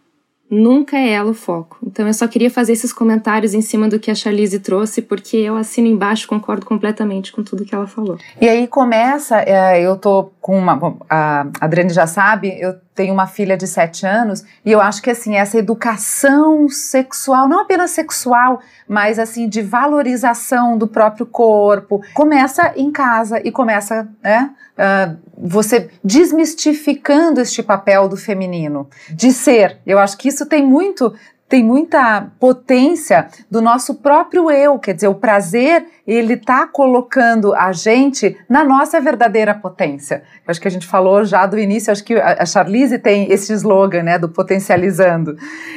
nunca 0.53 0.99
é 0.99 1.09
ela 1.09 1.31
o 1.31 1.35
foco. 1.35 1.79
Então 1.83 2.07
eu 2.07 2.13
só 2.13 2.29
queria 2.29 2.51
fazer 2.51 2.75
esses 2.75 2.93
comentários 2.93 3.55
em 3.55 3.63
cima 3.63 3.89
do 3.89 3.99
que 3.99 4.11
a 4.11 4.15
Charlize 4.15 4.59
trouxe, 4.59 5.01
porque 5.01 5.39
eu 5.39 5.57
assino 5.57 5.89
embaixo, 5.89 6.29
concordo 6.29 6.67
completamente 6.67 7.33
com 7.33 7.43
tudo 7.43 7.65
que 7.65 7.75
ela 7.75 7.87
falou. 7.87 8.19
E 8.39 8.47
aí 8.47 8.69
começa, 8.69 9.41
é, 9.41 9.81
eu 9.81 9.97
tô 9.97 10.31
com 10.43 10.59
uma, 10.59 10.95
a 11.09 11.47
Adriane 11.59 11.89
já 11.89 12.07
sabe, 12.07 12.55
eu 12.61 12.75
tenho 12.95 13.15
uma 13.15 13.27
filha 13.27 13.57
de 13.57 13.67
7 13.67 14.07
anos 14.07 14.45
e 14.65 14.71
eu 14.71 14.81
acho 14.81 15.01
que 15.03 15.11
assim 15.11 15.37
essa 15.37 15.59
educação 15.59 16.69
sexual, 16.69 17.49
não 17.49 17.61
apenas 17.61 17.91
sexual, 17.91 18.61
mas 18.87 19.19
assim 19.19 19.49
de 19.49 19.63
valorização 19.63 20.77
do 20.77 20.87
próprio 20.87 21.25
corpo, 21.25 22.03
começa 22.15 22.73
em 22.77 22.91
casa 22.91 23.41
e 23.43 23.51
começa, 23.51 24.09
né, 24.23 24.51
uh, 24.77 25.17
você 25.37 25.91
desmistificando 26.05 27.41
este 27.41 27.63
papel 27.63 28.09
do 28.09 28.17
feminino, 28.17 28.89
de 29.11 29.33
ser. 29.33 29.79
Eu 29.87 29.99
acho 29.99 30.17
que 30.19 30.29
isso 30.29 30.47
tem 30.47 30.65
muito 30.65 31.15
tem 31.53 31.63
muita 31.63 32.29
potência 32.41 33.29
do 33.51 33.61
nosso 33.61 33.97
próprio 33.97 34.51
eu, 34.51 34.79
quer 34.79 34.95
dizer, 34.95 35.09
o 35.09 35.15
prazer, 35.15 35.85
ele 36.07 36.35
tá 36.35 36.67
colocando 36.67 37.55
a 37.55 37.73
gente 37.73 38.35
na 38.49 38.65
nossa 38.65 38.99
verdadeira 39.03 39.53
potência. 39.53 40.23
Eu 40.47 40.51
acho 40.51 40.59
que 40.59 40.67
a 40.67 40.71
gente 40.71 40.87
falou 40.87 41.27
já 41.27 41.45
do 41.45 41.59
início, 41.59 41.93
acho 41.93 42.05
que 42.05 42.15
a 42.15 42.47
Charlize 42.47 42.99
tem 42.99 43.31
esse 43.31 43.53
slogan, 43.53 44.03
né, 44.03 44.19
do 44.19 44.31
potencializando. 44.31 45.37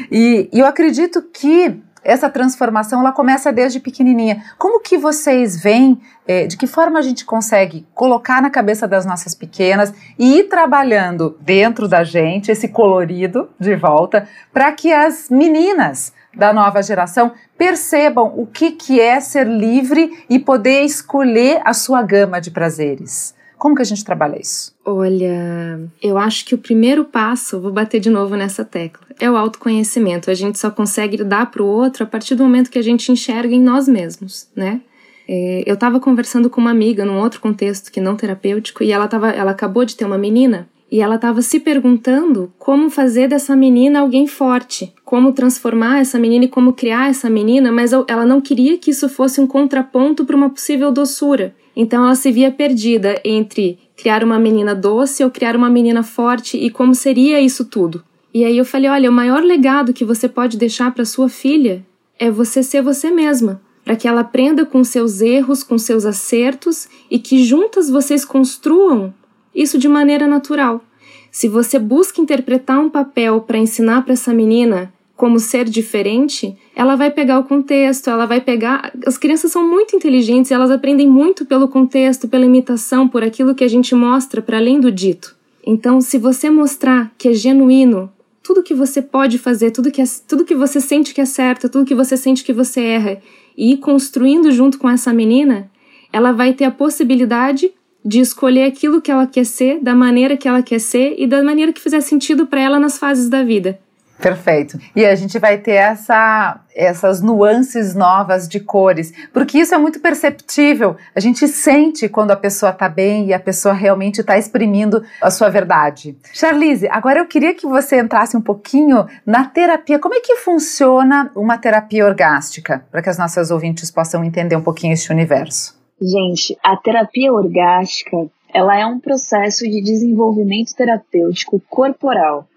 E, 0.09 0.49
e 0.53 0.61
eu 0.61 0.65
acredito 0.65 1.21
que 1.21 1.77
essa 2.05 2.29
transformação 2.29 3.01
ela 3.01 3.11
começa 3.11 3.51
desde 3.51 3.79
pequenininha. 3.79 4.43
Como 4.59 4.79
que 4.79 4.95
vocês 4.95 5.59
veem, 5.59 5.99
eh, 6.27 6.45
de 6.45 6.55
que 6.55 6.67
forma 6.67 6.99
a 6.99 7.01
gente 7.01 7.25
consegue 7.25 7.85
colocar 7.95 8.41
na 8.43 8.51
cabeça 8.51 8.87
das 8.87 9.07
nossas 9.07 9.33
pequenas 9.33 9.91
e 10.17 10.37
ir 10.37 10.43
trabalhando 10.43 11.35
dentro 11.41 11.87
da 11.87 12.03
gente 12.03 12.51
esse 12.51 12.67
colorido 12.67 13.49
de 13.59 13.75
volta 13.75 14.29
para 14.53 14.71
que 14.71 14.93
as 14.93 15.29
meninas 15.31 16.13
da 16.35 16.53
nova 16.53 16.83
geração 16.83 17.31
percebam 17.57 18.31
o 18.37 18.45
que, 18.45 18.71
que 18.71 19.01
é 19.01 19.19
ser 19.19 19.47
livre 19.47 20.23
e 20.29 20.37
poder 20.37 20.81
escolher 20.81 21.61
a 21.65 21.73
sua 21.73 22.03
gama 22.03 22.39
de 22.39 22.51
prazeres? 22.51 23.33
Como 23.57 23.75
que 23.75 23.81
a 23.81 23.85
gente 23.85 24.05
trabalha 24.05 24.39
isso? 24.39 24.74
Olha, 24.85 25.79
eu 25.99 26.15
acho 26.15 26.45
que 26.45 26.53
o 26.53 26.59
primeiro 26.59 27.03
passo, 27.05 27.59
vou 27.59 27.71
bater 27.71 27.99
de 27.99 28.09
novo 28.09 28.35
nessa 28.35 28.63
tecla, 28.63 29.07
é 29.19 29.29
o 29.29 29.35
autoconhecimento. 29.35 30.29
A 30.29 30.35
gente 30.35 30.59
só 30.59 30.69
consegue 30.69 31.23
dar 31.23 31.49
para 31.49 31.63
o 31.63 31.65
outro 31.65 32.03
a 32.03 32.07
partir 32.07 32.35
do 32.35 32.43
momento 32.43 32.69
que 32.69 32.77
a 32.77 32.83
gente 32.83 33.11
enxerga 33.11 33.55
em 33.55 33.61
nós 33.61 33.87
mesmos, 33.87 34.47
né? 34.55 34.81
É, 35.27 35.63
eu 35.65 35.73
estava 35.73 35.99
conversando 35.99 36.51
com 36.51 36.61
uma 36.61 36.69
amiga 36.69 37.03
num 37.03 37.17
outro 37.17 37.41
contexto 37.41 37.91
que 37.91 37.99
não 37.99 38.15
terapêutico 38.15 38.83
e 38.83 38.91
ela, 38.91 39.07
tava, 39.07 39.31
ela 39.31 39.51
acabou 39.51 39.83
de 39.83 39.95
ter 39.95 40.05
uma 40.05 40.19
menina 40.19 40.69
e 40.91 41.01
ela 41.01 41.15
estava 41.15 41.41
se 41.41 41.59
perguntando 41.59 42.53
como 42.59 42.91
fazer 42.91 43.27
dessa 43.27 43.55
menina 43.55 44.01
alguém 44.01 44.27
forte, 44.27 44.93
como 45.03 45.33
transformar 45.33 45.99
essa 45.99 46.19
menina 46.19 46.45
e 46.45 46.47
como 46.47 46.73
criar 46.73 47.09
essa 47.09 47.27
menina, 47.27 47.71
mas 47.71 47.91
ela 47.91 48.23
não 48.23 48.39
queria 48.39 48.77
que 48.77 48.91
isso 48.91 49.09
fosse 49.09 49.41
um 49.41 49.47
contraponto 49.47 50.23
para 50.25 50.35
uma 50.35 50.49
possível 50.49 50.91
doçura. 50.91 51.55
Então 51.75 52.05
ela 52.05 52.15
se 52.15 52.31
via 52.31 52.51
perdida 52.51 53.19
entre 53.25 53.79
criar 53.95 54.23
uma 54.23 54.37
menina 54.39 54.75
doce 54.75 55.23
ou 55.23 55.31
criar 55.31 55.55
uma 55.55 55.69
menina 55.69 56.03
forte 56.03 56.57
e 56.57 56.69
como 56.69 56.93
seria 56.93 57.39
isso 57.39 57.65
tudo. 57.65 58.03
E 58.33 58.43
aí 58.43 58.57
eu 58.57 58.65
falei: 58.65 58.89
olha, 58.89 59.09
o 59.09 59.13
maior 59.13 59.43
legado 59.43 59.93
que 59.93 60.03
você 60.03 60.27
pode 60.27 60.57
deixar 60.57 60.93
para 60.93 61.05
sua 61.05 61.29
filha 61.29 61.85
é 62.19 62.29
você 62.29 62.61
ser 62.61 62.81
você 62.81 63.09
mesma, 63.09 63.61
para 63.83 63.95
que 63.95 64.07
ela 64.07 64.21
aprenda 64.21 64.65
com 64.65 64.83
seus 64.83 65.21
erros, 65.21 65.63
com 65.63 65.77
seus 65.77 66.05
acertos 66.05 66.87
e 67.09 67.19
que 67.19 67.43
juntas 67.43 67.89
vocês 67.89 68.25
construam 68.25 69.13
isso 69.53 69.77
de 69.77 69.87
maneira 69.87 70.27
natural. 70.27 70.83
Se 71.31 71.47
você 71.47 71.77
busca 71.77 72.21
interpretar 72.21 72.79
um 72.79 72.89
papel 72.89 73.41
para 73.41 73.57
ensinar 73.57 74.03
para 74.03 74.13
essa 74.13 74.33
menina 74.33 74.93
como 75.15 75.39
ser 75.39 75.65
diferente, 75.65 76.57
ela 76.75 76.95
vai 76.95 77.09
pegar 77.09 77.39
o 77.39 77.43
contexto, 77.45 78.09
ela 78.09 78.25
vai 78.25 78.41
pegar. 78.41 78.91
As 79.05 79.17
crianças 79.17 79.51
são 79.51 79.67
muito 79.67 79.95
inteligentes, 79.95 80.51
elas 80.51 80.69
aprendem 80.69 81.07
muito 81.07 81.45
pelo 81.45 81.67
contexto, 81.67 82.27
pela 82.27 82.45
imitação, 82.45 83.07
por 83.07 83.23
aquilo 83.23 83.55
que 83.55 83.63
a 83.63 83.67
gente 83.67 83.95
mostra 83.95 84.41
para 84.41 84.57
além 84.57 84.79
do 84.79 84.91
dito. 84.91 85.35
Então, 85.65 86.01
se 86.01 86.17
você 86.17 86.49
mostrar 86.49 87.11
que 87.17 87.29
é 87.29 87.33
genuíno 87.33 88.11
tudo 88.43 88.61
que 88.61 88.75
você 88.75 89.01
pode 89.01 89.39
fazer, 89.39 89.71
tudo 89.71 89.89
que, 89.89 89.99
é, 89.99 90.05
tudo 90.27 90.45
que 90.45 90.53
você 90.53 90.79
sente 90.79 91.15
que 91.15 91.21
é 91.21 91.25
certo, 91.25 91.67
tudo 91.67 91.85
que 91.85 91.95
você 91.95 92.15
sente 92.15 92.43
que 92.43 92.53
você 92.53 92.79
erra, 92.79 93.19
e 93.57 93.71
ir 93.71 93.77
construindo 93.77 94.51
junto 94.51 94.77
com 94.77 94.87
essa 94.87 95.11
menina, 95.11 95.71
ela 96.13 96.31
vai 96.31 96.53
ter 96.53 96.65
a 96.65 96.71
possibilidade 96.71 97.71
de 98.05 98.19
escolher 98.19 98.65
aquilo 98.65 99.01
que 99.01 99.09
ela 99.09 99.25
quer 99.25 99.45
ser, 99.45 99.79
da 99.81 99.95
maneira 99.95 100.37
que 100.37 100.47
ela 100.47 100.61
quer 100.61 100.79
ser 100.79 101.15
e 101.17 101.25
da 101.25 101.43
maneira 101.43 101.73
que 101.73 101.81
fizer 101.81 102.01
sentido 102.01 102.45
para 102.45 102.61
ela 102.61 102.79
nas 102.79 102.99
fases 102.99 103.29
da 103.29 103.43
vida. 103.43 103.79
Perfeito. 104.19 104.79
E 104.95 105.05
a 105.05 105.13
gente 105.13 105.37
vai 105.37 105.57
ter 105.57 105.73
essa, 105.73 106.59
essas 106.73 107.21
nuances 107.21 107.93
novas 107.93 108.47
de 108.47 108.59
cores, 108.59 109.13
porque 109.33 109.57
isso 109.57 109.75
é 109.75 109.77
muito 109.77 109.99
perceptível. 109.99 110.95
A 111.13 111.19
gente 111.19 111.47
sente 111.47 112.07
quando 112.07 112.31
a 112.31 112.35
pessoa 112.35 112.71
está 112.71 112.87
bem 112.87 113.27
e 113.27 113.33
a 113.33 113.39
pessoa 113.39 113.73
realmente 113.73 114.21
está 114.21 114.37
exprimindo 114.37 115.03
a 115.21 115.29
sua 115.29 115.49
verdade. 115.49 116.17
Charlize, 116.33 116.87
agora 116.89 117.19
eu 117.19 117.27
queria 117.27 117.53
que 117.53 117.67
você 117.67 117.99
entrasse 117.99 118.37
um 118.37 118.41
pouquinho 118.41 119.05
na 119.25 119.45
terapia. 119.45 119.99
Como 119.99 120.15
é 120.15 120.21
que 120.21 120.37
funciona 120.37 121.29
uma 121.35 121.57
terapia 121.57 122.05
orgástica, 122.05 122.85
para 122.89 123.01
que 123.01 123.09
as 123.09 123.17
nossas 123.17 123.51
ouvintes 123.51 123.91
possam 123.91 124.23
entender 124.23 124.55
um 124.55 124.63
pouquinho 124.63 124.93
esse 124.93 125.11
universo? 125.11 125.77
Gente, 126.01 126.57
a 126.63 126.75
terapia 126.77 127.31
orgástica, 127.31 128.17
ela 128.53 128.77
é 128.77 128.85
um 128.85 128.99
processo 128.99 129.65
de 129.65 129.81
desenvolvimento 129.81 130.73
terapêutico 130.75 131.61
corporal. 131.69 132.47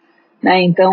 Né? 0.42 0.62
Então, 0.62 0.92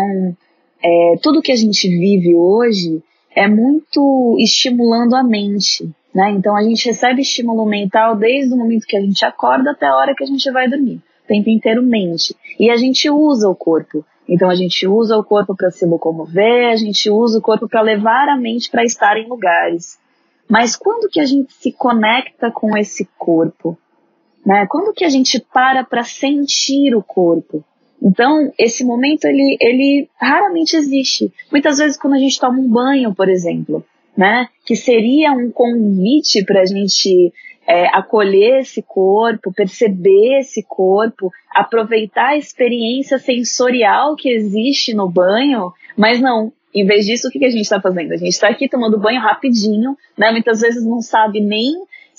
é, 0.82 1.16
tudo 1.22 1.42
que 1.42 1.52
a 1.52 1.56
gente 1.56 1.88
vive 1.88 2.34
hoje 2.34 3.02
é 3.34 3.48
muito 3.48 4.36
estimulando 4.38 5.14
a 5.14 5.22
mente. 5.22 5.88
Né? 6.14 6.30
Então 6.30 6.56
a 6.56 6.62
gente 6.62 6.86
recebe 6.86 7.20
estímulo 7.20 7.66
mental 7.66 8.16
desde 8.16 8.54
o 8.54 8.56
momento 8.56 8.86
que 8.86 8.96
a 8.96 9.00
gente 9.00 9.24
acorda 9.24 9.72
até 9.72 9.86
a 9.86 9.94
hora 9.94 10.14
que 10.14 10.24
a 10.24 10.26
gente 10.26 10.50
vai 10.50 10.68
dormir. 10.68 11.02
O 11.24 11.28
tempo 11.28 11.50
inteiro 11.50 11.82
mente. 11.82 12.34
E 12.58 12.70
a 12.70 12.76
gente 12.76 13.10
usa 13.10 13.48
o 13.48 13.54
corpo. 13.54 14.04
Então 14.28 14.48
a 14.48 14.54
gente 14.54 14.86
usa 14.86 15.16
o 15.16 15.22
corpo 15.22 15.54
para 15.54 15.70
se 15.70 15.84
locomover, 15.84 16.72
a 16.72 16.76
gente 16.76 17.10
usa 17.10 17.38
o 17.38 17.42
corpo 17.42 17.68
para 17.68 17.80
levar 17.80 18.28
a 18.28 18.36
mente 18.36 18.70
para 18.70 18.84
estar 18.84 19.16
em 19.18 19.28
lugares. 19.28 19.98
Mas 20.48 20.74
quando 20.74 21.08
que 21.08 21.20
a 21.20 21.24
gente 21.24 21.52
se 21.52 21.72
conecta 21.72 22.50
com 22.50 22.76
esse 22.76 23.08
corpo? 23.18 23.76
Né? 24.44 24.66
Quando 24.68 24.92
que 24.92 25.04
a 25.04 25.08
gente 25.08 25.38
para 25.38 25.84
para 25.84 26.04
sentir 26.04 26.94
o 26.94 27.02
corpo? 27.02 27.64
Então, 28.02 28.52
esse 28.58 28.84
momento, 28.84 29.24
ele, 29.24 29.56
ele 29.60 30.08
raramente 30.20 30.76
existe. 30.76 31.32
Muitas 31.50 31.78
vezes, 31.78 31.96
quando 31.96 32.14
a 32.14 32.18
gente 32.18 32.38
toma 32.38 32.58
um 32.58 32.68
banho, 32.68 33.14
por 33.14 33.28
exemplo, 33.28 33.84
né? 34.16 34.48
Que 34.64 34.74
seria 34.74 35.32
um 35.32 35.50
convite 35.50 36.44
para 36.44 36.62
a 36.62 36.66
gente 36.66 37.32
é, 37.66 37.86
acolher 37.88 38.60
esse 38.60 38.82
corpo, 38.82 39.52
perceber 39.52 40.38
esse 40.38 40.62
corpo, 40.62 41.32
aproveitar 41.54 42.28
a 42.28 42.36
experiência 42.36 43.18
sensorial 43.18 44.14
que 44.14 44.30
existe 44.30 44.94
no 44.94 45.08
banho, 45.08 45.72
mas 45.96 46.20
não. 46.20 46.52
Em 46.74 46.84
vez 46.84 47.06
disso, 47.06 47.28
o 47.28 47.30
que, 47.30 47.42
a 47.44 47.50
gente 47.50 47.62
está 47.62 47.80
fazendo? 47.80 48.12
A 48.12 48.16
gente 48.16 48.28
está 48.28 48.48
aqui 48.48 48.68
tomando 48.68 49.00
banho 49.00 49.20
rapidinho, 49.20 49.96
né? 50.16 50.30
Muitas 50.30 50.60
vezes 50.60 50.84
não 50.84 51.00
sabe 51.00 51.40
nem 51.40 51.74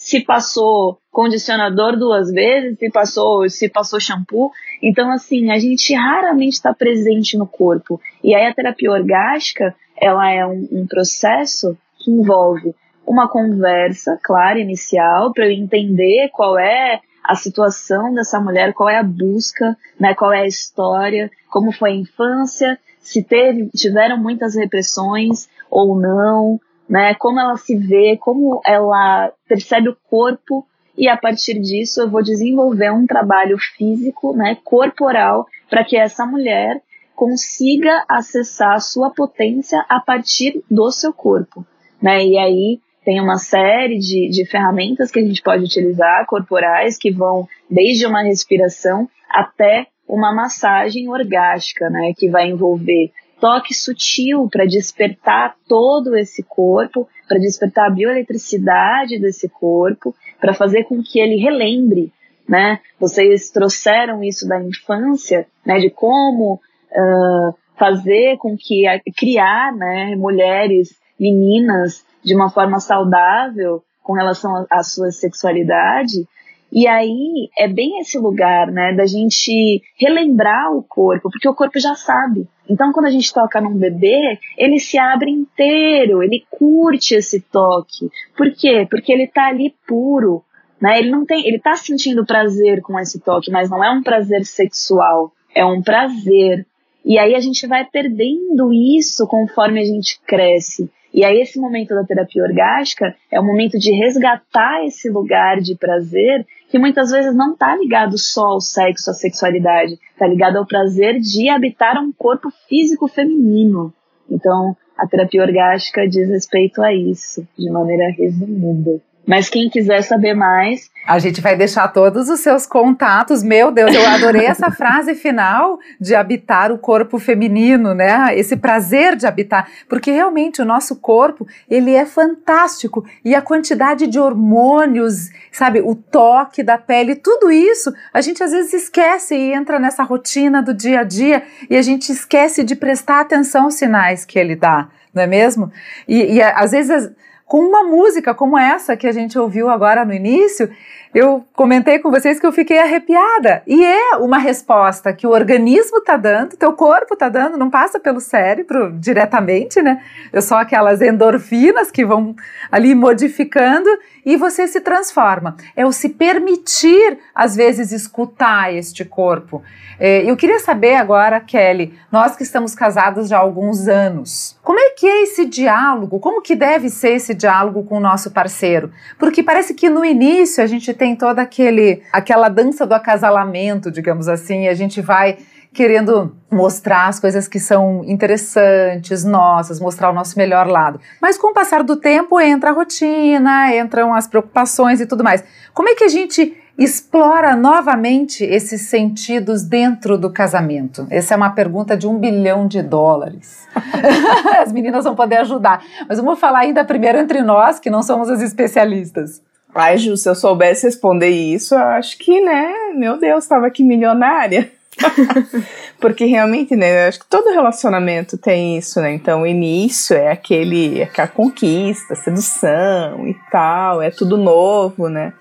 se 0.08 0.22
passou 0.22 1.00
condicionador 1.12 1.98
duas 1.98 2.32
vezes, 2.32 2.80
se 2.80 2.90
passou, 2.90 3.50
se 3.50 3.68
passou 3.68 4.00
shampoo. 4.00 4.54
Então, 4.82 5.12
assim, 5.12 5.52
a 5.52 5.60
gente 5.60 5.94
raramente 5.94 6.54
está 6.54 6.74
presente 6.74 7.38
no 7.38 7.46
corpo. 7.46 8.00
E 8.24 8.34
aí 8.34 8.46
a 8.46 8.54
terapia 8.54 8.90
orgástica, 8.90 9.76
ela 9.98 10.32
é 10.32 10.46
um, 10.46 10.66
um 10.72 10.88
processo 10.88 11.78
que 11.98 12.10
envolve 12.10 12.74
uma 13.06 13.28
conversa 13.28 14.18
clara, 14.24 14.58
inicial, 14.58 15.34
para 15.34 15.46
eu 15.46 15.52
entender 15.52 16.30
qual 16.32 16.58
é 16.58 17.02
a 17.22 17.36
situação 17.36 18.14
dessa 18.14 18.40
mulher, 18.40 18.74
qual 18.74 18.88
é 18.88 19.00
a 19.00 19.04
busca, 19.04 19.76
né, 20.00 20.14
qual 20.14 20.32
é 20.32 20.44
a 20.44 20.48
história, 20.48 21.30
como 21.50 21.74
foi 21.74 21.92
a 21.92 21.96
infância, 21.96 22.80
se 23.02 23.22
teve, 23.22 23.70
tiveram 23.76 24.18
muitas 24.18 24.56
repressões 24.56 25.50
ou 25.70 26.00
não, 26.00 26.62
né? 26.90 27.14
Como 27.16 27.40
ela 27.40 27.58
se 27.58 27.76
vê, 27.76 28.18
como 28.18 28.62
ela 28.66 29.32
percebe 29.48 29.90
o 29.90 29.98
corpo 30.10 30.66
e 30.98 31.08
a 31.08 31.16
partir 31.16 31.60
disso 31.60 32.02
eu 32.02 32.10
vou 32.10 32.24
desenvolver 32.24 32.92
um 32.92 33.06
trabalho 33.06 33.58
físico, 33.58 34.34
né, 34.36 34.58
corporal, 34.64 35.46
para 35.70 35.84
que 35.84 35.96
essa 35.96 36.26
mulher 36.26 36.82
consiga 37.16 38.04
acessar 38.10 38.74
a 38.74 38.80
sua 38.80 39.12
potência 39.12 39.84
a 39.88 40.00
partir 40.00 40.64
do 40.70 40.90
seu 40.92 41.14
corpo, 41.14 41.66
né? 42.02 42.24
E 42.24 42.38
aí 42.38 42.80
tem 43.04 43.22
uma 43.22 43.38
série 43.38 43.98
de, 43.98 44.30
de 44.30 44.46
ferramentas 44.46 45.10
que 45.10 45.20
a 45.20 45.24
gente 45.24 45.42
pode 45.42 45.64
utilizar, 45.64 46.26
corporais, 46.28 46.98
que 46.98 47.12
vão 47.12 47.48
desde 47.70 48.06
uma 48.06 48.22
respiração 48.22 49.10
até 49.30 49.88
uma 50.08 50.34
massagem 50.34 51.10
orgástica, 51.10 51.90
né? 51.90 52.14
Que 52.16 52.30
vai 52.30 52.50
envolver 52.50 53.12
toque 53.40 53.74
sutil 53.74 54.48
para 54.52 54.66
despertar 54.66 55.56
todo 55.68 56.16
esse 56.16 56.44
corpo, 56.44 57.08
para 57.28 57.40
despertar 57.40 57.88
a 57.88 57.94
bioeletricidade 57.94 59.20
desse 59.20 59.48
corpo, 59.50 60.16
para 60.40 60.54
fazer 60.54 60.84
com 60.86 61.02
que 61.04 61.20
ele 61.20 61.38
relembre, 61.38 62.12
né? 62.48 62.80
Vocês 63.00 63.50
trouxeram 63.50 64.24
isso 64.24 64.48
da 64.48 64.62
infância, 64.62 65.48
né? 65.66 65.80
De 65.80 65.90
como 65.90 66.56
uh, 66.56 67.56
fazer 67.78 68.38
com 68.38 68.56
que 68.58 68.88
a, 68.88 69.00
criar, 69.16 69.76
né? 69.76 70.16
Mulheres, 70.16 70.96
meninas 71.20 72.06
de 72.24 72.36
uma 72.36 72.50
forma 72.50 72.80
saudável 72.80 73.84
com 74.04 74.14
relação 74.14 74.66
à 74.70 74.84
sua 74.84 75.12
sexualidade 75.12 76.28
e 76.72 76.88
aí 76.88 77.50
é 77.58 77.68
bem 77.68 78.00
esse 78.00 78.18
lugar, 78.18 78.68
né, 78.72 78.94
da 78.94 79.06
gente 79.06 79.82
relembrar 79.98 80.74
o 80.74 80.84
corpo, 80.84 81.30
porque 81.32 81.48
o 81.48 81.56
corpo 81.56 81.80
já 81.80 81.96
sabe. 81.96 82.48
Então, 82.70 82.92
quando 82.92 83.06
a 83.06 83.12
gente 83.12 83.34
toca 83.34 83.62
num 83.62 83.78
bebê, 83.78 84.38
ele 84.58 84.78
se 84.80 84.98
abre 84.98 85.32
inteiro, 85.32 86.22
ele 86.22 86.46
curte 86.50 87.16
esse 87.16 87.40
toque. 87.40 88.10
Por 88.36 88.52
quê? 88.52 88.86
Porque 88.90 89.12
ele 89.12 89.28
tá 89.28 89.48
ali 89.48 89.74
puro, 89.88 90.44
né? 90.82 91.00
Ele 91.00 91.10
não 91.10 91.26
tem, 91.26 91.48
ele 91.48 91.60
tá 91.60 91.76
sentindo 91.76 92.26
prazer 92.26 92.82
com 92.82 93.00
esse 93.00 93.20
toque, 93.22 93.50
mas 93.50 93.70
não 93.70 93.84
é 93.84 93.90
um 93.92 94.04
prazer 94.04 94.46
sexual, 94.46 95.32
é 95.56 95.64
um 95.66 95.82
prazer. 95.82 96.66
E 97.06 97.18
aí 97.18 97.36
a 97.36 97.40
gente 97.40 97.66
vai 97.66 97.86
perdendo 97.86 98.74
isso 98.74 99.26
conforme 99.26 99.80
a 99.80 99.86
gente 99.86 100.20
cresce. 100.28 100.92
E 101.14 101.24
aí 101.24 101.40
esse 101.40 101.58
momento 101.58 101.96
da 101.96 102.04
terapia 102.04 102.44
orgástica 102.44 103.16
é 103.32 103.40
o 103.40 103.44
momento 103.44 103.80
de 103.80 103.92
resgatar 103.92 104.86
esse 104.86 105.10
lugar 105.10 105.60
de 105.62 105.76
prazer 105.76 106.46
que 106.78 106.80
muitas 106.80 107.10
vezes 107.10 107.36
não 107.36 107.54
está 107.54 107.76
ligado 107.76 108.18
só 108.20 108.46
ao 108.46 108.62
sexo, 108.62 109.10
à 109.10 109.14
sexualidade, 109.14 109.94
está 110.12 110.28
ligado 110.28 110.58
ao 110.58 110.66
prazer 110.66 111.20
de 111.20 111.50
habitar 111.50 111.98
um 111.98 112.12
corpo 112.12 112.52
físico 112.70 113.08
feminino. 113.08 113.92
Então, 114.30 114.78
a 114.96 115.08
terapia 115.08 115.42
orgástica 115.42 116.08
diz 116.08 116.30
respeito 116.30 116.84
a 116.84 116.94
isso, 116.94 117.48
de 117.58 117.72
maneira 117.72 118.12
resumida. 118.16 119.02
Mas 119.28 119.50
quem 119.50 119.70
quiser 119.70 120.02
saber 120.04 120.34
mais. 120.34 120.90
A 121.06 121.20
gente 121.20 121.42
vai 121.42 121.58
deixar 121.58 121.90
todos 121.90 122.30
os 122.30 122.40
seus 122.40 122.66
contatos. 122.66 123.44
Meu 123.44 123.72
Deus, 123.72 123.94
eu 123.94 124.08
adorei 124.08 124.46
essa 124.48 124.72
frase 124.72 125.16
final 125.16 125.78
de 126.00 126.16
habitar 126.16 126.72
o 126.72 126.78
corpo 126.78 127.20
feminino, 127.20 127.94
né? 127.94 128.30
Esse 128.38 128.56
prazer 128.56 129.18
de 129.18 129.28
habitar. 129.28 129.70
Porque 129.90 130.12
realmente 130.12 130.62
o 130.62 130.66
nosso 130.66 130.96
corpo, 130.96 131.46
ele 131.70 131.94
é 131.94 132.06
fantástico. 132.06 133.06
E 133.26 133.36
a 133.36 133.42
quantidade 133.42 134.08
de 134.08 134.18
hormônios, 134.18 135.30
sabe? 135.52 135.82
O 135.82 135.94
toque 135.94 136.64
da 136.64 136.78
pele, 136.78 137.14
tudo 137.14 137.52
isso, 137.52 137.94
a 138.14 138.22
gente 138.22 138.42
às 138.42 138.52
vezes 138.52 138.74
esquece 138.74 139.36
e 139.36 139.54
entra 139.54 139.78
nessa 139.78 140.04
rotina 140.04 140.62
do 140.62 140.74
dia 140.74 141.02
a 141.02 141.04
dia 141.04 141.44
e 141.70 141.76
a 141.76 141.82
gente 141.82 142.14
esquece 142.14 142.64
de 142.64 142.78
prestar 142.78 143.20
atenção 143.20 143.66
aos 143.66 143.74
sinais 143.74 144.24
que 144.24 144.40
ele 144.40 144.56
dá, 144.56 144.88
não 145.14 145.24
é 145.24 145.28
mesmo? 145.28 145.70
E, 146.08 146.36
e 146.36 146.42
às 146.42 146.72
vezes 146.72 147.12
com 147.48 147.60
uma 147.62 147.84
música 147.84 148.36
como 148.36 148.58
essa 148.58 148.98
que 148.98 149.08
a 149.08 149.12
gente 149.12 149.40
ouviu 149.40 149.70
agora 149.70 150.04
no 150.04 150.14
início, 150.14 150.70
eu 151.14 151.46
comentei 151.54 152.00
com 152.00 152.12
vocês 152.12 152.40
que 152.40 152.46
eu 152.46 152.52
fiquei 152.52 152.80
arrepiada. 152.80 153.64
E 153.66 153.84
é 153.84 154.16
uma 154.18 154.38
resposta 154.38 155.14
que 155.14 155.26
o 155.26 155.32
organismo 155.32 155.98
está 155.98 156.18
dando, 156.18 156.58
teu 156.58 156.74
corpo 156.74 157.14
está 157.14 157.30
dando, 157.30 157.58
não 157.58 157.70
passa 157.70 158.00
pelo 158.00 158.20
cérebro 158.20 158.92
diretamente, 158.94 159.82
né? 159.82 160.04
É 160.32 160.42
só 160.42 160.60
aquelas 160.60 161.02
endorfinas 161.02 161.90
que 161.90 162.06
vão 162.06 162.36
ali 162.72 162.94
modificando 162.94 163.90
e 164.26 164.36
você 164.36 164.68
se 164.68 164.82
transforma. 164.82 165.56
É 165.76 165.86
o 165.86 165.92
se 165.92 166.10
permitir, 166.10 167.18
às 167.34 167.56
vezes, 167.56 167.92
escutar 167.92 168.74
este 168.74 169.06
corpo. 169.06 169.64
É, 170.00 170.30
eu 170.30 170.36
queria 170.36 170.60
saber 170.60 170.96
agora, 170.96 171.40
Kelly, 171.40 171.98
nós 172.12 172.36
que 172.36 172.44
estamos 172.44 172.76
casados 172.76 173.30
já 173.30 173.38
há 173.38 173.40
alguns 173.40 173.88
anos, 173.88 174.58
como 174.62 174.80
é 174.80 174.90
que 174.92 175.08
é 175.08 175.24
esse 175.24 175.46
diálogo? 175.46 176.20
Como 176.20 176.42
que 176.42 176.56
deve 176.56 176.90
ser 176.90 177.14
esse 177.14 177.34
diálogo 177.34 177.84
com 177.84 177.98
o 177.98 178.02
nosso 178.02 178.32
parceiro? 178.32 178.92
Porque 179.18 179.42
parece 179.42 179.74
que 179.74 179.90
no 179.90 180.06
início 180.06 180.64
a 180.64 180.68
gente 180.68 180.94
tem 180.98 181.16
toda 181.16 181.42
aquele, 181.42 182.02
aquela 182.12 182.50
dança 182.50 182.86
do 182.86 182.94
acasalamento, 182.94 183.92
digamos 183.92 184.28
assim, 184.28 184.64
e 184.64 184.68
a 184.68 184.74
gente 184.74 185.00
vai 185.02 185.38
querendo 185.74 186.36
mostrar 186.52 187.08
as 187.08 187.20
coisas 187.20 187.48
que 187.48 187.60
são 187.60 188.04
interessantes, 188.04 189.24
nossas, 189.24 189.80
mostrar 189.80 190.10
o 190.10 190.14
nosso 190.14 190.36
melhor 190.38 190.66
lado. 190.68 191.00
Mas 191.22 191.38
com 191.38 191.52
o 191.52 191.54
passar 191.54 191.84
do 191.84 191.96
tempo 191.98 192.40
entra 192.40 192.72
a 192.72 192.74
rotina, 192.74 193.76
entram 193.76 194.12
as 194.14 194.26
preocupações 194.26 195.00
e 195.00 195.06
tudo 195.06 195.24
mais. 195.24 195.44
Como 195.76 195.88
é 195.88 195.94
que 195.94 196.04
a 196.04 196.08
gente 196.08 196.58
explora 196.78 197.56
novamente 197.56 198.44
esses 198.44 198.82
sentidos 198.82 199.64
dentro 199.64 200.18
do 200.18 200.32
casamento? 200.32 201.06
Essa 201.12 201.36
é 201.36 201.38
uma 201.38 201.52
pergunta 201.52 201.96
de 201.96 202.08
um 202.08 202.18
bilhão 202.18 202.68
de 202.68 202.82
dólares. 202.82 203.68
as 204.60 204.72
meninas 204.72 205.04
vão 205.04 205.16
poder 205.16 205.38
ajudar. 205.38 205.84
Mas 206.08 206.18
vamos 206.18 206.40
falar 206.40 206.60
ainda 206.60 206.84
primeiro 206.84 207.20
entre 207.20 207.42
nós, 207.42 207.80
que 207.80 207.90
não 207.90 208.02
somos 208.02 208.30
as 208.30 208.42
especialistas. 208.42 209.44
Ai, 209.80 210.00
Ju, 210.00 210.18
se 210.18 210.28
eu 210.28 210.34
soubesse 210.34 210.88
responder 210.88 211.30
isso, 211.30 211.76
eu 211.76 211.80
acho 211.80 212.18
que, 212.18 212.42
né, 212.42 212.74
meu 212.96 213.16
Deus, 213.16 213.44
estava 213.44 213.68
aqui 213.68 213.84
milionária. 213.84 214.72
Porque 216.02 216.26
realmente, 216.26 216.76
né, 216.76 217.06
eu 217.06 217.08
acho 217.08 217.20
que 217.20 217.28
todo 217.28 217.54
relacionamento 217.54 218.40
tem 218.40 218.76
isso, 218.76 219.00
né? 219.00 219.14
Então, 219.14 219.44
o 219.44 219.48
início 219.48 220.18
é 220.18 220.32
aquele, 220.32 221.04
aquela 221.04 221.28
conquista, 221.28 222.16
sedução 222.16 223.28
e 223.28 223.36
tal, 223.52 224.02
é 224.02 224.10
tudo 224.10 224.36
novo, 224.36 225.10
né? 225.10 225.32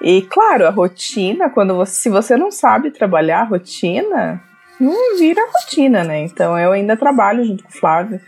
E 0.00 0.22
claro, 0.22 0.66
a 0.66 0.70
rotina, 0.70 1.50
quando 1.50 1.74
você, 1.74 1.92
se 1.92 2.08
você 2.08 2.34
não 2.34 2.50
sabe 2.50 2.90
trabalhar 2.90 3.42
a 3.42 3.44
rotina, 3.44 4.42
não 4.80 5.18
vira 5.18 5.46
rotina, 5.52 6.02
né? 6.02 6.22
Então 6.22 6.58
eu 6.58 6.72
ainda 6.72 6.96
trabalho 6.96 7.44
junto 7.44 7.62
com 7.62 7.68
o 7.68 7.78
Flávio. 7.78 8.18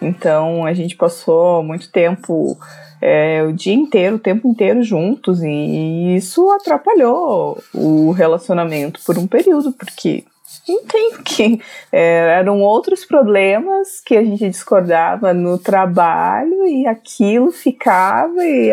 Então 0.00 0.64
a 0.64 0.72
gente 0.72 0.96
passou 0.96 1.62
muito 1.62 1.92
tempo, 1.92 2.58
é, 3.00 3.42
o 3.42 3.52
dia 3.52 3.74
inteiro, 3.74 4.16
o 4.16 4.20
tempo 4.20 4.48
inteiro 4.48 4.82
juntos, 4.82 5.42
e 5.42 6.16
isso 6.16 6.50
atrapalhou 6.50 7.62
o 7.72 8.10
relacionamento 8.10 9.00
por 9.04 9.18
um 9.18 9.26
período, 9.26 9.72
porque 9.72 10.24
não 10.68 10.84
tem 10.84 11.16
que. 11.24 11.60
É, 11.90 12.38
eram 12.38 12.60
outros 12.60 13.04
problemas 13.04 14.00
que 14.04 14.16
a 14.16 14.22
gente 14.22 14.48
discordava 14.48 15.32
no 15.32 15.58
trabalho 15.58 16.66
e 16.66 16.86
aquilo 16.86 17.50
ficava, 17.50 18.44
e 18.44 18.70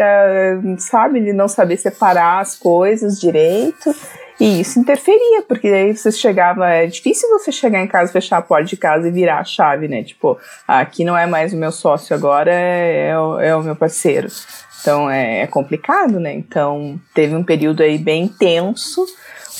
sabe, 0.80 1.20
ele 1.20 1.34
não 1.34 1.48
saber 1.48 1.78
separar 1.78 2.40
as 2.40 2.56
coisas 2.56 3.20
direito. 3.20 3.94
E 4.40 4.62
isso 4.62 4.80
interferia, 4.80 5.42
porque 5.48 5.68
aí 5.68 5.96
você 5.96 6.12
chegava. 6.12 6.70
É 6.70 6.86
difícil 6.86 7.30
você 7.30 7.52
chegar 7.52 7.82
em 7.82 7.88
casa, 7.88 8.12
fechar 8.12 8.38
a 8.38 8.42
porta 8.42 8.66
de 8.66 8.78
casa 8.78 9.08
e 9.08 9.12
virar 9.12 9.40
a 9.40 9.44
chave, 9.44 9.88
né? 9.88 10.04
Tipo, 10.04 10.38
aqui 10.68 11.04
não 11.04 11.18
é 11.18 11.26
mais 11.26 11.54
o 11.54 11.58
meu 11.58 11.72
sócio 11.72 12.16
agora, 12.16 12.52
é, 12.54 13.10
é, 13.10 13.20
o, 13.20 13.40
é 13.40 13.56
o 13.56 13.64
meu 13.64 13.76
parceiro. 13.76 14.28
Então 14.82 15.10
é, 15.10 15.42
é 15.42 15.48
complicado, 15.48 16.20
né? 16.20 16.34
Então 16.34 17.00
teve 17.14 17.36
um 17.36 17.44
período 17.44 17.82
aí 17.82 17.98
bem 17.98 18.28
tenso 18.28 19.06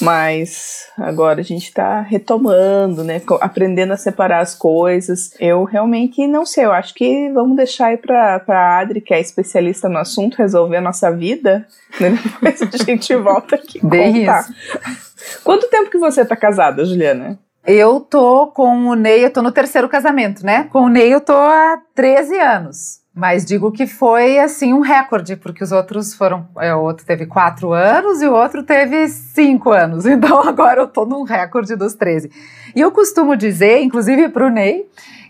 mas 0.02 0.88
agora 0.98 1.42
a 1.42 1.44
gente 1.44 1.66
está 1.66 2.02
retomando, 2.02 3.04
né? 3.04 3.22
Aprendendo 3.42 3.94
a 3.94 3.98
separar 3.98 4.40
as 4.40 4.54
coisas. 4.54 5.32
Eu 5.40 5.64
realmente 5.64 6.26
não 6.28 6.46
sei, 6.46 6.66
eu 6.66 6.72
acho 6.72 6.94
que 6.94 7.30
vamos 7.32 7.58
deixar 7.58 7.88
aí 7.88 7.98
para 7.98 8.44
a 8.48 8.80
Adri, 8.80 9.02
que 9.02 9.14
é 9.14 9.20
especialista 9.20 9.90
no 9.90 9.98
assunto, 9.98 10.38
resolver 10.38 10.78
a 10.78 10.82
nossa 10.82 11.12
vida. 11.12 11.66
Né? 12.00 12.20
Depois 12.22 12.62
a 12.62 12.86
gente 12.86 13.16
volta 13.16 13.56
aqui 13.56 13.84
Bem 13.84 14.20
contar. 14.20 14.42
Isso. 14.42 15.42
Quanto 15.44 15.70
tempo 15.70 15.90
que 15.90 15.98
você 15.98 16.22
está 16.22 16.36
casada, 16.36 16.86
Juliana? 16.86 17.40
Eu 17.66 18.00
tô 18.00 18.48
com 18.48 18.88
o 18.88 18.94
Ney, 18.94 19.26
eu 19.26 19.32
tô 19.32 19.42
no 19.42 19.52
terceiro 19.52 19.90
casamento, 19.90 20.46
né? 20.46 20.66
Com 20.72 20.82
o 20.84 20.90
Ney 20.90 21.12
eu 21.12 21.22
tô 21.22 21.34
há 21.34 21.82
13 21.96 22.40
anos. 22.40 23.00
Mas 23.18 23.44
digo 23.44 23.72
que 23.72 23.88
foi 23.88 24.38
assim 24.38 24.76
um 24.76 24.80
recorde, 24.80 25.36
porque 25.36 25.64
os 25.64 25.72
outros 25.72 26.14
foram. 26.14 26.48
É, 26.60 26.76
o 26.76 26.82
outro 26.82 27.04
teve 27.04 27.26
quatro 27.26 27.74
anos 27.74 28.22
e 28.22 28.28
o 28.28 28.32
outro 28.32 28.62
teve 28.62 29.08
cinco 29.08 29.72
anos. 29.72 30.06
Então 30.18 30.40
agora 30.42 30.82
eu 30.82 30.88
tô 30.88 31.06
num 31.06 31.24
recorde 31.24 31.76
dos 31.76 31.96
13. 31.96 32.30
E 32.76 32.80
eu 32.80 32.92
costumo 32.92 33.36
dizer, 33.36 33.82
inclusive 33.82 34.30
para 34.30 34.46
o 34.46 34.50
Ney, 34.50 34.88